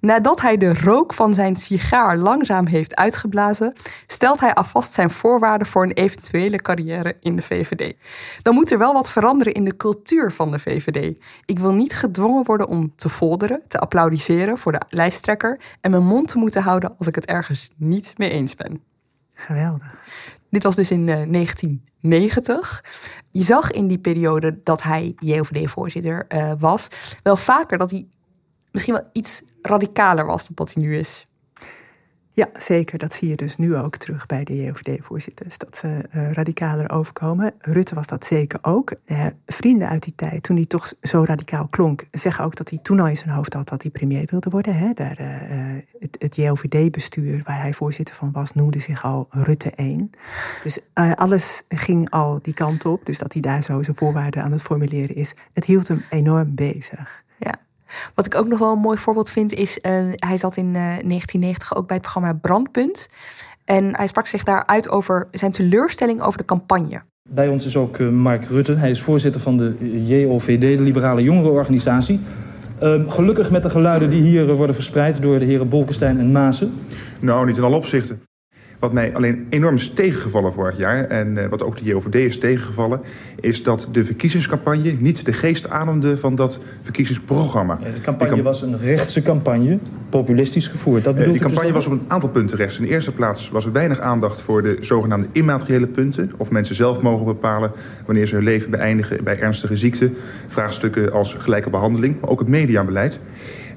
Nadat 0.00 0.40
hij 0.40 0.56
de 0.56 0.74
rook 0.74 1.14
van 1.14 1.34
zijn 1.34 1.56
sigaar 1.56 2.16
langzaam 2.16 2.66
heeft 2.66 2.96
uitgeblazen, 2.96 3.72
stelt 4.06 4.40
hij 4.40 4.54
alvast 4.54 4.94
zijn 4.94 5.10
voorwaarden 5.10 5.66
voor 5.66 5.82
een 5.82 5.92
eventuele 5.92 6.56
carrière 6.56 7.16
in 7.20 7.36
de 7.36 7.42
VVD. 7.42 7.94
Dan 8.42 8.54
moet 8.54 8.70
er 8.70 8.78
wel 8.78 8.92
wat 8.92 9.10
veranderen 9.10 9.54
in 9.54 9.64
de 9.64 9.76
cultuur 9.76 10.32
van 10.32 10.50
de 10.50 10.58
VVD. 10.58 11.16
Ik 11.44 11.58
wil 11.58 11.72
niet 11.72 11.92
gedwongen 11.92 12.44
worden 12.44 12.68
om 12.68 12.92
te 12.96 13.08
folderen, 13.08 13.62
te 13.68 13.78
applaudisseren 13.78 14.58
voor 14.58 14.72
de 14.72 14.82
lijsttrekker 14.88 15.60
en 15.80 15.90
mijn 15.90 16.06
mond 16.06 16.28
te 16.28 16.38
moeten 16.38 16.62
houden 16.62 16.94
als 16.98 17.06
ik 17.06 17.14
het 17.14 17.26
ergens 17.26 17.70
niet 17.76 18.12
mee 18.16 18.30
eens 18.30 18.54
ben. 18.54 18.82
Geweldig. 19.34 20.06
Dit 20.50 20.62
was 20.62 20.76
dus 20.76 20.90
in 20.90 21.00
uh, 21.00 21.06
1990. 21.06 22.84
Je 23.30 23.42
zag 23.42 23.70
in 23.70 23.86
die 23.86 23.98
periode 23.98 24.60
dat 24.62 24.82
hij 24.82 25.12
JOVD-voorzitter 25.16 26.24
uh, 26.28 26.52
was, 26.58 26.88
wel 27.22 27.36
vaker 27.36 27.78
dat 27.78 27.90
hij 27.90 28.06
misschien 28.70 28.94
wel 28.94 29.08
iets 29.12 29.42
radicaler 29.62 30.26
was 30.26 30.46
dan 30.46 30.54
dat 30.54 30.74
hij 30.74 30.82
nu 30.82 30.96
is. 30.96 31.28
Ja, 32.38 32.48
zeker. 32.56 32.98
Dat 32.98 33.12
zie 33.12 33.28
je 33.28 33.36
dus 33.36 33.56
nu 33.56 33.76
ook 33.76 33.96
terug 33.96 34.26
bij 34.26 34.44
de 34.44 34.56
JOVD-voorzitters. 34.56 35.58
Dat 35.58 35.76
ze 35.76 35.86
uh, 35.86 36.32
radicaler 36.32 36.90
overkomen. 36.90 37.54
Rutte 37.58 37.94
was 37.94 38.06
dat 38.06 38.24
zeker 38.24 38.58
ook. 38.62 38.94
Uh, 39.06 39.26
vrienden 39.46 39.88
uit 39.88 40.02
die 40.02 40.14
tijd, 40.16 40.42
toen 40.42 40.56
hij 40.56 40.66
toch 40.66 40.92
zo 41.02 41.24
radicaal 41.24 41.68
klonk... 41.68 42.04
zeggen 42.10 42.44
ook 42.44 42.56
dat 42.56 42.70
hij 42.70 42.78
toen 42.82 43.00
al 43.00 43.06
in 43.06 43.16
zijn 43.16 43.30
hoofd 43.30 43.52
had 43.52 43.68
dat 43.68 43.82
hij 43.82 43.90
premier 43.90 44.28
wilde 44.30 44.50
worden. 44.50 44.74
Hè? 44.74 44.92
Daar, 44.92 45.20
uh, 45.20 45.82
het, 45.98 46.16
het 46.18 46.36
JOVD-bestuur, 46.36 47.42
waar 47.44 47.60
hij 47.60 47.72
voorzitter 47.72 48.14
van 48.14 48.32
was... 48.32 48.52
noemde 48.52 48.80
zich 48.80 49.04
al 49.04 49.26
Rutte 49.30 49.70
1. 49.70 50.10
Dus 50.62 50.78
alles 51.14 51.62
ging 51.68 52.10
al 52.10 52.38
die 52.42 52.54
kant 52.54 52.84
op. 52.84 53.06
Dus 53.06 53.18
dat 53.18 53.32
hij 53.32 53.42
daar 53.42 53.62
zo 53.62 53.82
zijn 53.82 53.96
voorwaarden 53.96 54.42
aan 54.42 54.52
het 54.52 54.62
formuleren 54.62 55.14
is... 55.14 55.34
het 55.52 55.64
hield 55.64 55.88
hem 55.88 56.04
enorm 56.10 56.54
bezig. 56.54 57.24
Ja. 57.38 57.54
Wat 58.14 58.26
ik 58.26 58.34
ook 58.34 58.46
nog 58.46 58.58
wel 58.58 58.72
een 58.72 58.78
mooi 58.78 58.98
voorbeeld 58.98 59.30
vind 59.30 59.52
is, 59.52 59.78
uh, 59.82 59.92
hij 60.14 60.36
zat 60.36 60.56
in 60.56 60.66
uh, 60.66 60.72
1990 60.72 61.76
ook 61.76 61.86
bij 61.86 61.96
het 61.96 62.04
programma 62.04 62.32
Brandpunt. 62.32 63.08
En 63.64 63.96
hij 63.96 64.06
sprak 64.06 64.26
zich 64.26 64.44
daar 64.44 64.66
uit 64.66 64.88
over 64.88 65.28
zijn 65.30 65.52
teleurstelling 65.52 66.22
over 66.22 66.38
de 66.38 66.44
campagne. 66.44 67.02
Bij 67.30 67.48
ons 67.48 67.66
is 67.66 67.76
ook 67.76 67.98
uh, 67.98 68.10
Mark 68.10 68.44
Rutte. 68.44 68.74
Hij 68.74 68.90
is 68.90 69.02
voorzitter 69.02 69.40
van 69.40 69.56
de 69.56 69.76
JOVD, 70.06 70.60
de 70.60 70.82
Liberale 70.82 71.22
Jongerenorganisatie. 71.22 72.20
Ehm, 72.78 73.08
gelukkig 73.08 73.50
met 73.50 73.62
de 73.62 73.70
geluiden 73.70 74.10
die 74.10 74.22
hier 74.22 74.54
worden 74.54 74.74
verspreid 74.74 75.22
door 75.22 75.38
de 75.38 75.44
heren 75.44 75.68
Bolkestein 75.68 76.18
en 76.18 76.32
Maassen. 76.32 76.72
Nou, 77.20 77.46
niet 77.46 77.56
in 77.56 77.62
alle 77.62 77.76
opzichten. 77.76 78.22
Wat 78.78 78.92
mij 78.92 79.14
alleen 79.14 79.46
enorm 79.50 79.74
is 79.74 79.90
tegengevallen 79.90 80.52
vorig 80.52 80.76
jaar... 80.76 81.04
en 81.04 81.36
uh, 81.36 81.46
wat 81.46 81.62
ook 81.62 81.76
de 81.76 81.84
JOVD 81.84 82.14
is 82.14 82.38
tegengevallen... 82.38 83.00
is 83.40 83.62
dat 83.62 83.88
de 83.92 84.04
verkiezingscampagne 84.04 84.96
niet 84.98 85.24
de 85.24 85.32
geest 85.32 85.68
ademde 85.68 86.16
van 86.16 86.34
dat 86.34 86.60
verkiezingsprogramma. 86.82 87.78
Ja, 87.82 87.90
de 87.90 88.00
campagne 88.00 88.36
de 88.36 88.42
was 88.42 88.62
een 88.62 88.78
rechtse 88.78 89.22
campagne, 89.22 89.78
populistisch 90.08 90.68
gevoerd. 90.68 91.04
Dat 91.04 91.16
die 91.16 91.38
campagne 91.38 91.62
dus 91.62 91.70
was 91.72 91.86
op 91.86 91.92
een 91.92 92.04
aantal 92.08 92.28
punten 92.28 92.56
rechts. 92.56 92.78
In 92.78 92.82
de 92.82 92.88
eerste 92.88 93.12
plaats 93.12 93.50
was 93.50 93.64
er 93.64 93.72
weinig 93.72 94.00
aandacht 94.00 94.40
voor 94.40 94.62
de 94.62 94.76
zogenaamde 94.80 95.28
immateriële 95.32 95.88
punten. 95.88 96.32
Of 96.36 96.50
mensen 96.50 96.74
zelf 96.74 97.00
mogen 97.00 97.26
bepalen 97.26 97.72
wanneer 98.06 98.26
ze 98.26 98.34
hun 98.34 98.44
leven 98.44 98.70
beëindigen 98.70 99.24
bij 99.24 99.38
ernstige 99.38 99.76
ziekte. 99.76 100.10
Vraagstukken 100.46 101.12
als 101.12 101.34
gelijke 101.38 101.70
behandeling, 101.70 102.20
maar 102.20 102.30
ook 102.30 102.38
het 102.38 102.48
mediabeleid. 102.48 103.18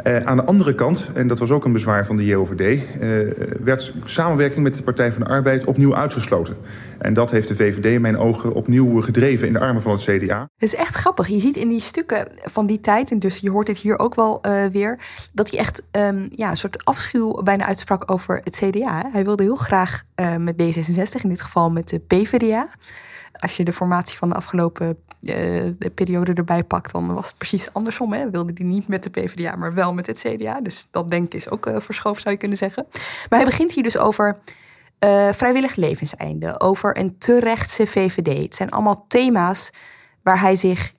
Uh, 0.03 0.17
aan 0.17 0.37
de 0.37 0.43
andere 0.43 0.75
kant, 0.75 1.09
en 1.13 1.27
dat 1.27 1.39
was 1.39 1.49
ook 1.49 1.65
een 1.65 1.73
bezwaar 1.73 2.05
van 2.05 2.15
de 2.15 2.25
JOVD... 2.25 2.81
Uh, 3.01 3.31
werd 3.63 3.93
samenwerking 4.05 4.63
met 4.63 4.75
de 4.75 4.83
Partij 4.83 5.11
van 5.11 5.23
de 5.23 5.29
Arbeid 5.29 5.65
opnieuw 5.65 5.95
uitgesloten. 5.95 6.57
En 6.97 7.13
dat 7.13 7.31
heeft 7.31 7.47
de 7.47 7.55
VVD 7.55 7.85
in 7.85 8.01
mijn 8.01 8.17
ogen 8.17 8.53
opnieuw 8.53 9.01
gedreven 9.01 9.47
in 9.47 9.53
de 9.53 9.59
armen 9.59 9.81
van 9.81 9.91
het 9.91 10.01
CDA. 10.01 10.39
Het 10.39 10.73
is 10.73 10.75
echt 10.75 10.95
grappig. 10.95 11.27
Je 11.27 11.39
ziet 11.39 11.55
in 11.55 11.69
die 11.69 11.79
stukken 11.79 12.27
van 12.43 12.65
die 12.65 12.79
tijd, 12.79 13.11
en 13.11 13.19
dus 13.19 13.37
je 13.37 13.49
hoort 13.49 13.67
dit 13.67 13.77
hier 13.77 13.99
ook 13.99 14.15
wel 14.15 14.39
uh, 14.41 14.65
weer... 14.65 14.99
dat 15.33 15.49
hij 15.51 15.59
echt 15.59 15.83
um, 15.91 16.27
ja, 16.31 16.49
een 16.49 16.57
soort 16.57 16.85
afschuw 16.85 17.41
bijna 17.43 17.65
uitsprak 17.65 18.11
over 18.11 18.41
het 18.43 18.55
CDA. 18.55 19.09
Hij 19.11 19.23
wilde 19.23 19.43
heel 19.43 19.55
graag 19.55 20.03
met 20.37 20.55
D66, 20.61 21.21
in 21.21 21.29
dit 21.29 21.41
geval 21.41 21.71
met 21.71 21.89
de 21.89 21.99
PvdA... 21.99 22.69
Als 23.31 23.57
je 23.57 23.63
de 23.63 23.73
formatie 23.73 24.17
van 24.17 24.29
de 24.29 24.35
afgelopen 24.35 24.97
de 25.21 25.91
periode 25.95 26.33
erbij 26.33 26.63
pakt, 26.63 26.91
dan 26.91 27.13
was 27.13 27.27
het 27.27 27.37
precies 27.37 27.73
andersom. 27.73 28.13
Hè. 28.13 28.29
Wilde 28.29 28.51
hij 28.55 28.65
niet 28.65 28.87
met 28.87 29.03
de 29.03 29.09
PvdA, 29.09 29.55
maar 29.55 29.73
wel 29.73 29.93
met 29.93 30.07
het 30.07 30.19
CDA. 30.19 30.61
Dus 30.61 30.87
dat 30.91 31.11
denk 31.11 31.25
ik 31.25 31.33
is 31.33 31.49
ook 31.49 31.65
uh, 31.65 31.79
verschoven, 31.79 32.21
zou 32.21 32.33
je 32.33 32.39
kunnen 32.39 32.57
zeggen. 32.57 32.85
Maar 33.29 33.39
hij 33.39 33.45
begint 33.45 33.71
hier 33.71 33.83
dus 33.83 33.97
over 33.97 34.37
uh, 35.05 35.29
vrijwillig 35.31 35.75
levenseinde, 35.75 36.59
over 36.59 36.97
een 36.97 37.17
te 37.17 37.39
rechtse 37.39 37.87
VVD. 37.87 38.43
Het 38.43 38.55
zijn 38.55 38.71
allemaal 38.71 39.05
thema's 39.07 39.69
waar 40.23 40.39
hij 40.39 40.55
zich 40.55 40.93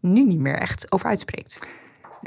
nu 0.00 0.24
niet 0.24 0.40
meer 0.40 0.58
echt 0.58 0.92
over 0.92 1.08
uitspreekt. 1.08 1.58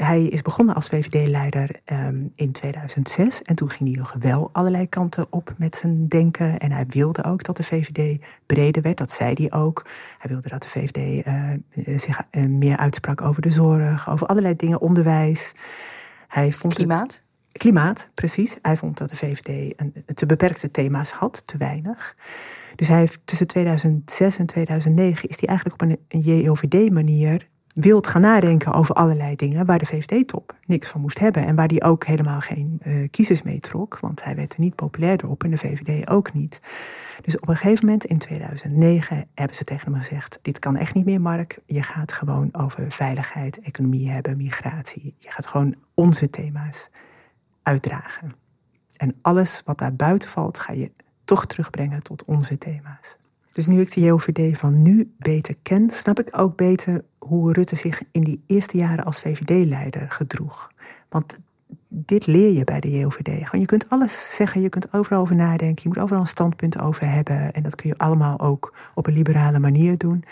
Hij 0.04 0.24
is 0.24 0.42
begonnen 0.42 0.74
als 0.74 0.88
VVD-leider 0.88 1.80
um, 1.92 2.32
in 2.34 2.52
2006. 2.52 3.42
En 3.42 3.54
toen 3.54 3.70
ging 3.70 3.88
hij 3.88 3.98
nog 3.98 4.16
wel 4.18 4.50
allerlei 4.52 4.88
kanten 4.88 5.26
op 5.30 5.54
met 5.56 5.76
zijn 5.76 6.08
denken. 6.08 6.58
En 6.58 6.72
hij 6.72 6.86
wilde 6.88 7.24
ook 7.24 7.44
dat 7.44 7.56
de 7.56 7.62
VVD 7.62 8.24
breder 8.46 8.82
werd. 8.82 8.96
Dat 8.96 9.10
zei 9.10 9.32
hij 9.34 9.60
ook. 9.60 9.86
Hij 10.18 10.30
wilde 10.30 10.48
dat 10.48 10.62
de 10.62 10.68
VVD 10.68 11.26
uh, 11.26 11.98
zich 11.98 12.22
uh, 12.30 12.46
meer 12.46 12.76
uitsprak 12.76 13.20
over 13.22 13.42
de 13.42 13.50
zorg, 13.50 14.10
over 14.10 14.26
allerlei 14.26 14.56
dingen, 14.56 14.80
onderwijs. 14.80 15.54
Hij 16.28 16.52
vond 16.52 16.74
Klimaat? 16.74 17.00
Het, 17.00 17.22
klimaat, 17.52 18.10
precies. 18.14 18.58
Hij 18.62 18.76
vond 18.76 18.98
dat 18.98 19.10
de 19.10 19.16
VVD 19.16 19.80
een, 19.80 19.94
te 20.14 20.26
beperkte 20.26 20.70
thema's 20.70 21.10
had, 21.10 21.46
te 21.46 21.56
weinig. 21.56 22.16
Dus 22.76 22.88
hij 22.88 22.98
heeft 22.98 23.20
tussen 23.24 23.46
2006 23.46 24.36
en 24.36 24.46
2009 24.46 25.28
is 25.28 25.40
hij 25.40 25.48
eigenlijk 25.48 25.82
op 25.82 25.88
een, 25.88 25.98
een 26.08 26.20
JOVD-manier 26.20 27.50
wild 27.74 28.06
gaan 28.06 28.20
nadenken 28.20 28.72
over 28.72 28.94
allerlei 28.94 29.36
dingen 29.36 29.66
waar 29.66 29.78
de 29.78 29.86
VVD-top 29.86 30.56
niks 30.66 30.88
van 30.88 31.00
moest 31.00 31.18
hebben. 31.18 31.46
En 31.46 31.56
waar 31.56 31.68
hij 31.68 31.82
ook 31.82 32.04
helemaal 32.04 32.40
geen 32.40 32.80
uh, 32.86 33.08
kiezers 33.10 33.42
mee 33.42 33.60
trok, 33.60 33.98
want 34.00 34.24
hij 34.24 34.36
werd 34.36 34.54
er 34.54 34.60
niet 34.60 34.74
populairder 34.74 35.28
op 35.28 35.44
en 35.44 35.50
de 35.50 35.56
VVD 35.56 36.08
ook 36.10 36.32
niet. 36.32 36.60
Dus 37.20 37.38
op 37.38 37.48
een 37.48 37.56
gegeven 37.56 37.84
moment 37.84 38.04
in 38.04 38.18
2009 38.18 39.26
hebben 39.34 39.56
ze 39.56 39.64
tegen 39.64 39.92
hem 39.92 40.02
gezegd: 40.02 40.38
Dit 40.42 40.58
kan 40.58 40.76
echt 40.76 40.94
niet 40.94 41.04
meer, 41.04 41.20
Mark. 41.20 41.58
Je 41.66 41.82
gaat 41.82 42.12
gewoon 42.12 42.48
over 42.52 42.92
veiligheid, 42.92 43.60
economie 43.60 44.10
hebben, 44.10 44.36
migratie. 44.36 45.14
Je 45.16 45.30
gaat 45.30 45.46
gewoon 45.46 45.74
onze 45.94 46.30
thema's 46.30 46.90
uitdragen. 47.62 48.32
En 48.96 49.14
alles 49.22 49.62
wat 49.64 49.78
daar 49.78 49.94
buiten 49.94 50.28
valt, 50.28 50.58
ga 50.58 50.72
je 50.72 50.92
toch 51.24 51.46
terugbrengen 51.46 52.02
tot 52.02 52.24
onze 52.24 52.58
thema's. 52.58 53.16
Dus 53.52 53.66
nu 53.66 53.80
ik 53.80 53.94
de 53.94 54.00
JOVD 54.00 54.58
van 54.58 54.82
nu 54.82 55.12
beter 55.18 55.54
ken, 55.62 55.90
snap 55.90 56.18
ik 56.18 56.38
ook 56.38 56.56
beter 56.56 57.04
hoe 57.18 57.52
Rutte 57.52 57.76
zich 57.76 58.02
in 58.10 58.24
die 58.24 58.42
eerste 58.46 58.76
jaren 58.76 59.04
als 59.04 59.20
VVD-leider 59.20 60.10
gedroeg. 60.10 60.70
Want 61.08 61.38
dit 61.88 62.26
leer 62.26 62.52
je 62.52 62.64
bij 62.64 62.80
de 62.80 62.90
JOVD. 62.90 63.28
Gewoon, 63.28 63.60
je 63.60 63.66
kunt 63.66 63.88
alles 63.88 64.34
zeggen, 64.34 64.60
je 64.60 64.68
kunt 64.68 64.92
overal 64.92 65.20
over 65.20 65.36
nadenken, 65.36 65.82
je 65.82 65.88
moet 65.88 65.98
overal 65.98 66.20
een 66.20 66.26
standpunt 66.26 66.80
over 66.80 67.10
hebben. 67.10 67.52
En 67.52 67.62
dat 67.62 67.74
kun 67.74 67.88
je 67.88 67.98
allemaal 67.98 68.40
ook 68.40 68.74
op 68.94 69.06
een 69.06 69.12
liberale 69.12 69.58
manier 69.58 69.98
doen. 69.98 70.24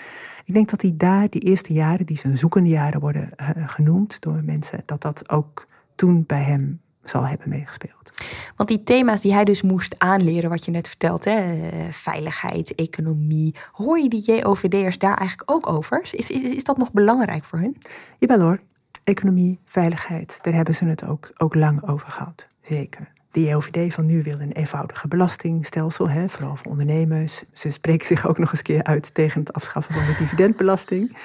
Ik 0.44 0.54
denk 0.54 0.70
dat 0.70 0.82
hij 0.82 0.92
daar, 0.96 1.28
die 1.28 1.40
eerste 1.40 1.72
jaren, 1.72 2.06
die 2.06 2.18
zijn 2.18 2.38
zoekende 2.38 2.68
jaren 2.68 3.00
worden 3.00 3.30
uh, 3.40 3.68
genoemd 3.68 4.20
door 4.20 4.44
mensen, 4.44 4.82
dat 4.84 5.02
dat 5.02 5.30
ook 5.30 5.66
toen 5.94 6.24
bij 6.26 6.42
hem 6.42 6.80
zal 7.10 7.26
hebben 7.26 7.48
meegespeeld. 7.48 8.10
Want 8.56 8.68
die 8.68 8.82
thema's 8.82 9.20
die 9.20 9.32
hij 9.32 9.44
dus 9.44 9.62
moest 9.62 9.98
aanleren, 9.98 10.50
wat 10.50 10.64
je 10.64 10.70
net 10.70 10.88
vertelt, 10.88 11.24
hè, 11.24 11.68
veiligheid, 11.90 12.74
economie, 12.74 13.54
hoor 13.72 13.98
je 13.98 14.08
die 14.08 14.22
JOVD'ers 14.22 14.98
daar 14.98 15.16
eigenlijk 15.16 15.50
ook 15.50 15.68
over? 15.68 16.00
Is, 16.02 16.30
is, 16.30 16.42
is 16.42 16.64
dat 16.64 16.76
nog 16.76 16.92
belangrijk 16.92 17.44
voor 17.44 17.58
hun? 17.58 17.76
Jawel 18.18 18.40
hoor, 18.40 18.60
economie, 19.04 19.58
veiligheid, 19.64 20.38
daar 20.42 20.54
hebben 20.54 20.74
ze 20.74 20.84
het 20.84 21.04
ook, 21.04 21.30
ook 21.36 21.54
lang 21.54 21.88
over 21.88 22.10
gehad. 22.10 22.48
Zeker. 22.62 23.12
De 23.30 23.40
JOVD 23.42 23.94
van 23.94 24.06
nu 24.06 24.22
wil 24.22 24.40
een 24.40 24.52
eenvoudige 24.52 25.08
belastingstelsel, 25.08 26.08
hè, 26.08 26.28
vooral 26.28 26.56
voor 26.56 26.70
ondernemers. 26.70 27.42
Ze 27.52 27.70
spreken 27.70 28.06
zich 28.06 28.26
ook 28.26 28.38
nog 28.38 28.50
eens 28.50 28.62
keer 28.62 28.82
uit 28.82 29.14
tegen 29.14 29.40
het 29.40 29.52
afschaffen 29.52 29.94
van 29.94 30.06
de 30.06 30.14
dividendbelasting. 30.18 31.16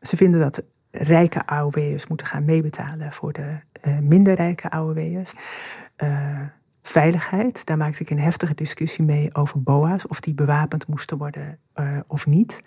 Ze 0.00 0.16
vinden 0.16 0.40
dat 0.40 0.62
rijke 0.90 1.46
AOW'ers 1.46 2.06
moeten 2.06 2.26
gaan 2.26 2.44
meebetalen 2.44 3.12
voor 3.12 3.32
de 3.32 3.58
uh, 3.86 3.98
minder 3.98 4.34
rijke 4.34 4.70
AOW'ers. 4.70 5.32
Uh, 6.02 6.40
veiligheid, 6.82 7.66
daar 7.66 7.76
maakte 7.76 8.02
ik 8.02 8.10
een 8.10 8.20
heftige 8.20 8.54
discussie 8.54 9.04
mee 9.04 9.34
over 9.34 9.62
BOA's, 9.62 10.08
of 10.08 10.20
die 10.20 10.34
bewapend 10.34 10.86
moesten 10.86 11.18
worden 11.18 11.58
uh, 11.74 11.98
of 12.06 12.26
niet. 12.26 12.62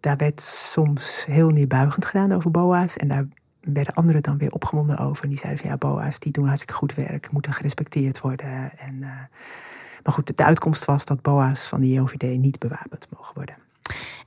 Daar 0.00 0.16
werd 0.16 0.40
soms 0.40 1.24
heel 1.24 1.50
neerbuigend 1.50 2.04
gedaan 2.04 2.32
over 2.32 2.50
BOA's 2.50 2.96
en 2.96 3.08
daar 3.08 3.26
werden 3.60 3.94
anderen 3.94 4.22
dan 4.22 4.38
weer 4.38 4.52
opgewonden 4.52 4.98
over. 4.98 5.24
En 5.24 5.30
die 5.30 5.38
zeiden 5.38 5.60
van 5.60 5.70
ja, 5.70 5.76
BOA's 5.76 6.18
die 6.18 6.32
doen 6.32 6.46
hartstikke 6.46 6.74
goed 6.74 6.94
werk, 6.94 7.30
moeten 7.30 7.52
gerespecteerd 7.52 8.20
worden. 8.20 8.78
En, 8.78 8.98
maar 10.02 10.12
goed, 10.12 10.36
de 10.36 10.44
uitkomst 10.44 10.84
was 10.84 11.04
dat 11.04 11.22
BOA's 11.22 11.66
van 11.68 11.80
de 11.80 11.88
JOVD 11.88 12.22
niet 12.38 12.58
bewapend 12.58 13.06
mogen 13.10 13.34
worden. 13.34 13.54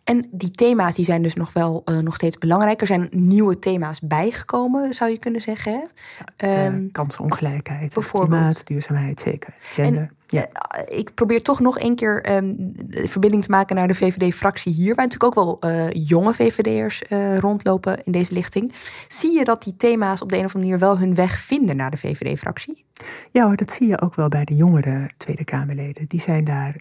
En 0.06 0.28
die 0.32 0.52
thema's 0.52 0.96
die 0.96 1.06
zijn 1.06 1.22
dus 1.22 1.34
nog 1.34 1.54
wel 1.54 1.82
uh, 1.86 1.98
nog 1.98 2.16
steeds 2.16 2.38
belangrijk. 2.38 2.82
Er 2.82 2.88
zijn 2.88 3.08
nieuwe 3.12 3.60
thema's 3.60 4.00
bijgekomen, 4.02 4.94
zou 4.94 5.12
je 5.12 5.18
kunnen 5.18 5.42
zeggen. 5.42 5.90
Ja, 6.38 6.66
um, 6.66 6.92
kansenongelijkheid, 6.92 8.10
klimaat, 8.12 8.68
duurzaamheid, 8.68 9.20
zeker. 9.20 9.54
Gender. 9.60 10.02
En, 10.02 10.12
ja. 10.28 10.48
Uh, 10.78 10.98
ik 10.98 11.14
probeer 11.14 11.42
toch 11.42 11.60
nog 11.60 11.80
een 11.80 11.96
keer 11.96 12.36
um, 12.36 12.56
de 12.86 13.08
verbinding 13.08 13.44
te 13.44 13.50
maken 13.50 13.76
naar 13.76 13.88
de 13.88 13.96
VVD-fractie 13.96 14.74
hier. 14.74 14.96
Waar 14.96 15.06
natuurlijk 15.06 15.38
ook 15.38 15.46
wel 15.46 15.72
uh, 15.72 15.90
jonge 15.92 16.34
VVD'ers 16.34 17.04
rondlopen 17.40 18.04
in 18.04 18.12
deze 18.12 18.34
lichting. 18.34 18.74
Zie 19.08 19.38
je 19.38 19.44
dat 19.44 19.64
die 19.64 19.76
thema's 19.76 20.22
op 20.22 20.30
de 20.30 20.38
een 20.38 20.46
of 20.46 20.56
andere 20.56 20.72
manier 20.72 20.88
wel 20.88 21.00
hun 21.00 21.16
weg 21.16 21.40
vinden 21.40 21.76
naar 21.76 21.92
de 21.92 21.98
VVD-fractie? 21.98 22.86
Ja 23.32 23.46
hoor, 23.46 23.56
dat 23.56 23.72
zie 23.72 23.88
je 23.88 24.02
ook 24.02 24.16
wel 24.16 24.30
bij 24.30 24.44
de 24.46 24.56
jongere 24.56 25.10
Tweede 25.18 25.44
Kamerleden. 25.44 26.08
Die 26.08 26.22
zijn 26.22 26.44
daar 26.44 26.76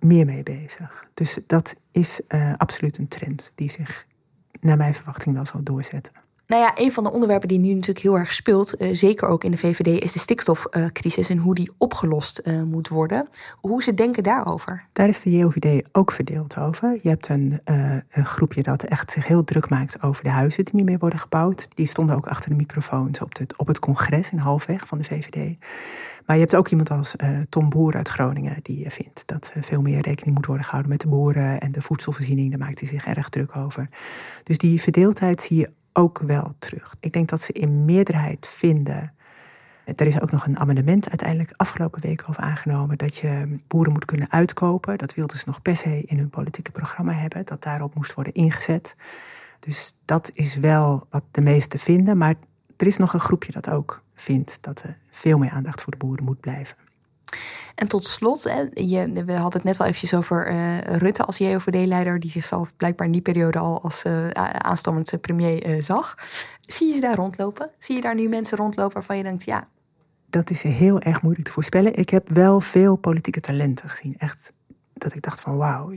meer 0.00 0.26
mee 0.26 0.42
bezig. 0.42 1.08
Dus 1.14 1.38
dat 1.46 1.76
is 1.90 2.20
uh, 2.28 2.52
absoluut 2.56 2.98
een 2.98 3.08
trend 3.08 3.52
die 3.54 3.70
zich 3.70 4.06
naar 4.60 4.76
mijn 4.76 4.94
verwachting 4.94 5.34
wel 5.34 5.44
zal 5.44 5.62
doorzetten. 5.62 6.12
Nou 6.48 6.62
ja, 6.62 6.72
een 6.74 6.92
van 6.92 7.04
de 7.04 7.12
onderwerpen 7.12 7.48
die 7.48 7.58
nu 7.58 7.72
natuurlijk 7.72 7.98
heel 7.98 8.18
erg 8.18 8.32
speelt, 8.32 8.82
uh, 8.82 8.88
zeker 8.92 9.28
ook 9.28 9.44
in 9.44 9.50
de 9.50 9.56
VVD, 9.56 10.02
is 10.02 10.12
de 10.12 10.18
stikstofcrisis 10.18 11.28
en 11.28 11.38
hoe 11.38 11.54
die 11.54 11.70
opgelost 11.78 12.40
uh, 12.44 12.62
moet 12.62 12.88
worden. 12.88 13.28
Hoe 13.60 13.82
ze 13.82 13.94
denken 13.94 14.22
daarover? 14.22 14.84
Daar 14.92 15.08
is 15.08 15.22
de 15.22 15.30
JOVD 15.30 15.88
ook 15.92 16.12
verdeeld 16.12 16.58
over. 16.58 16.98
Je 17.02 17.08
hebt 17.08 17.28
een, 17.28 17.60
uh, 17.64 17.96
een, 18.10 18.26
groepje 18.26 18.62
dat 18.62 18.82
echt 18.82 19.10
zich 19.10 19.26
heel 19.26 19.44
druk 19.44 19.68
maakt 19.68 20.02
over 20.02 20.24
de 20.24 20.30
huizen 20.30 20.64
die 20.64 20.74
niet 20.74 20.84
meer 20.84 20.98
worden 20.98 21.18
gebouwd. 21.18 21.68
Die 21.74 21.86
stonden 21.86 22.16
ook 22.16 22.26
achter 22.26 22.50
de 22.50 22.56
microfoons 22.56 23.20
op, 23.20 23.38
het, 23.38 23.56
op 23.56 23.66
het 23.66 23.78
congres 23.78 24.30
in 24.30 24.38
Halfweg 24.38 24.86
van 24.86 24.98
de 24.98 25.04
VVD. 25.04 25.56
Maar 26.28 26.36
je 26.36 26.42
hebt 26.42 26.56
ook 26.56 26.68
iemand 26.68 26.90
als 26.90 27.14
uh, 27.16 27.40
Tom 27.48 27.68
Boer 27.68 27.94
uit 27.94 28.08
Groningen, 28.08 28.56
die 28.62 28.90
vindt 28.90 29.26
dat 29.26 29.52
uh, 29.56 29.62
veel 29.62 29.82
meer 29.82 30.00
rekening 30.00 30.34
moet 30.34 30.46
worden 30.46 30.64
gehouden 30.64 30.90
met 30.90 31.00
de 31.00 31.08
boeren 31.08 31.60
en 31.60 31.72
de 31.72 31.82
voedselvoorziening. 31.82 32.50
Daar 32.50 32.58
maakt 32.58 32.80
hij 32.80 32.88
zich 32.88 33.06
erg 33.06 33.28
druk 33.28 33.56
over. 33.56 33.88
Dus 34.42 34.58
die 34.58 34.80
verdeeldheid 34.80 35.40
zie 35.40 35.56
je 35.56 35.70
ook 35.92 36.18
wel 36.18 36.54
terug. 36.58 36.96
Ik 37.00 37.12
denk 37.12 37.28
dat 37.28 37.42
ze 37.42 37.52
in 37.52 37.84
meerderheid 37.84 38.46
vinden. 38.46 39.12
Er 39.84 40.06
is 40.06 40.20
ook 40.20 40.30
nog 40.30 40.46
een 40.46 40.58
amendement 40.58 41.08
uiteindelijk 41.08 41.52
afgelopen 41.56 42.00
week 42.00 42.24
over 42.28 42.42
aangenomen 42.42 42.98
dat 42.98 43.16
je 43.16 43.58
boeren 43.66 43.92
moet 43.92 44.04
kunnen 44.04 44.30
uitkopen. 44.30 44.98
Dat 44.98 45.14
wilden 45.14 45.38
ze 45.38 45.44
nog 45.46 45.62
per 45.62 45.76
se 45.76 46.02
in 46.06 46.18
hun 46.18 46.30
politieke 46.30 46.70
programma 46.70 47.12
hebben, 47.12 47.46
dat 47.46 47.62
daarop 47.62 47.94
moest 47.94 48.14
worden 48.14 48.32
ingezet. 48.32 48.96
Dus 49.60 49.94
dat 50.04 50.30
is 50.34 50.56
wel 50.56 51.06
wat 51.10 51.24
de 51.30 51.40
meesten 51.40 51.78
vinden. 51.78 52.18
Maar 52.18 52.34
er 52.78 52.86
is 52.86 52.96
nog 52.96 53.12
een 53.12 53.20
groepje 53.20 53.52
dat 53.52 53.70
ook 53.70 54.02
vindt 54.14 54.58
dat 54.60 54.82
er 54.82 54.96
veel 55.10 55.38
meer 55.38 55.50
aandacht 55.50 55.82
voor 55.82 55.92
de 55.92 55.98
boeren 55.98 56.24
moet 56.24 56.40
blijven. 56.40 56.76
En 57.74 57.88
tot 57.88 58.06
slot, 58.06 58.42
je, 58.74 59.12
we 59.12 59.32
hadden 59.32 59.52
het 59.52 59.64
net 59.64 59.76
wel 59.76 59.86
eventjes 59.86 60.14
over 60.14 60.50
uh, 60.50 60.80
Rutte 60.80 61.24
als 61.24 61.38
JOVD-leider, 61.38 62.20
die 62.20 62.30
zichzelf 62.30 62.76
blijkbaar 62.76 63.06
in 63.06 63.12
die 63.12 63.22
periode 63.22 63.58
al 63.58 63.82
als 63.82 64.04
uh, 64.04 64.28
aanstammend 64.52 65.20
premier 65.20 65.68
uh, 65.68 65.82
zag. 65.82 66.14
Zie 66.60 66.88
je 66.88 66.94
ze 66.94 67.00
daar 67.00 67.14
rondlopen? 67.14 67.70
Zie 67.78 67.94
je 67.94 68.00
daar 68.00 68.14
nu 68.14 68.28
mensen 68.28 68.56
rondlopen 68.56 68.94
waarvan 68.94 69.16
je 69.16 69.22
denkt, 69.22 69.44
ja. 69.44 69.68
Dat 70.30 70.50
is 70.50 70.62
heel 70.62 71.00
erg 71.00 71.22
moeilijk 71.22 71.46
te 71.46 71.52
voorspellen. 71.52 71.94
Ik 71.94 72.08
heb 72.08 72.28
wel 72.28 72.60
veel 72.60 72.96
politieke 72.96 73.40
talenten 73.40 73.88
gezien. 73.88 74.14
Echt 74.18 74.52
dat 74.92 75.14
ik 75.14 75.22
dacht 75.22 75.40
van 75.40 75.56
wauw, 75.56 75.92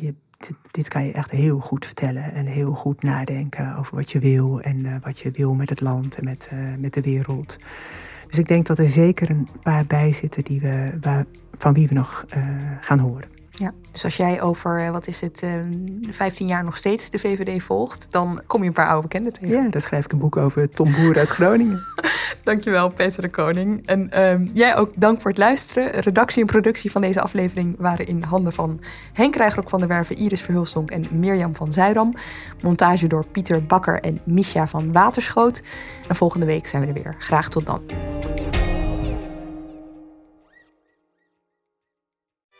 dit, 0.72 0.88
kan 0.88 1.06
je 1.06 1.12
echt 1.12 1.32
heel 1.32 1.60
goed 1.60 1.86
vertellen. 1.86 2.34
En 2.34 2.46
heel 2.46 2.74
goed 2.74 3.04
nadenken 3.04 3.76
over 3.78 3.96
wat 3.96 4.12
je 4.12 4.20
wil 4.20 4.62
en 4.62 5.02
wat 5.02 5.20
je 5.20 5.32
wil 5.32 5.54
met 5.54 5.70
het 5.70 5.82
land 5.82 6.16
en 6.16 6.24
met, 6.24 6.52
met 6.78 6.94
de 6.94 7.02
wereld. 7.02 7.58
Dus 8.28 8.40
ik 8.40 8.48
denk 8.48 8.66
dat 8.66 8.78
er 8.78 8.90
zeker 8.90 9.30
een 9.30 9.48
paar 9.64 9.86
bij 9.86 10.14
zitten 10.14 10.44
die 10.44 10.62
we, 10.62 10.98
waar, 11.02 11.26
van 11.54 11.74
wie 11.74 11.88
we 11.88 11.94
nog 11.94 12.26
uh, 12.38 12.46
gaan 12.80 13.00
horen. 13.00 13.41
Ja, 13.52 13.74
dus 13.92 14.04
als 14.04 14.18
jij 14.18 14.42
over, 14.42 14.86
eh, 14.86 14.92
wat 14.92 15.08
is 15.08 15.22
het, 15.22 15.42
uh, 15.44 15.56
eh, 15.56 15.66
15 16.10 16.48
jaar 16.48 16.64
nog 16.64 16.78
steeds 16.78 17.10
de 17.10 17.20
VVD 17.20 17.64
volgt, 17.64 18.08
dan 18.10 18.42
kom 18.48 18.62
je 18.62 18.68
een 18.68 18.74
paar 18.74 18.88
oude 18.88 19.08
bekenden 19.08 19.34
tegen. 19.34 19.64
Ja, 19.64 19.70
daar 19.70 19.82
schrijf 19.82 20.06
ik 20.06 20.12
een 20.12 20.20
boek 20.20 20.38
over 20.38 20.70
Tom 20.70 20.92
Boer 20.92 21.18
uit 21.18 21.30
Groningen. 21.30 21.80
Dankjewel, 22.44 22.90
Peter 22.90 23.22
de 23.22 23.30
Koning. 23.30 23.88
En 23.88 24.10
uh, 24.16 24.48
jij 24.54 24.76
ook 24.76 24.92
dank 24.96 25.22
voor 25.22 25.30
het 25.30 25.40
luisteren. 25.40 25.92
Redactie 25.92 26.42
en 26.42 26.48
productie 26.48 26.92
van 26.92 27.02
deze 27.02 27.22
aflevering 27.22 27.76
waren 27.80 28.08
in 28.08 28.24
handen 28.24 28.54
van 28.54 28.80
Henk 29.14 29.36
Rijgerok 29.36 29.70
van 29.70 29.80
der 29.80 29.88
Werven, 29.88 30.16
Iris 30.16 30.42
Verhulstonk 30.42 30.92
en 30.92 31.04
Mirjam 31.12 31.56
van 31.56 31.74
Zuidam. 31.74 32.14
Montage 32.62 33.08
door 33.08 33.28
Pieter 33.28 33.66
Bakker 33.66 34.00
en 34.00 34.20
Misha 34.24 34.68
van 34.68 34.92
Waterschoot. 34.92 35.62
En 36.08 36.16
volgende 36.16 36.46
week 36.46 36.68
zijn 36.68 36.82
we 36.82 36.88
er 36.88 37.04
weer. 37.04 37.16
Graag 37.20 37.50
tot 37.50 37.66
dan. 37.66 37.82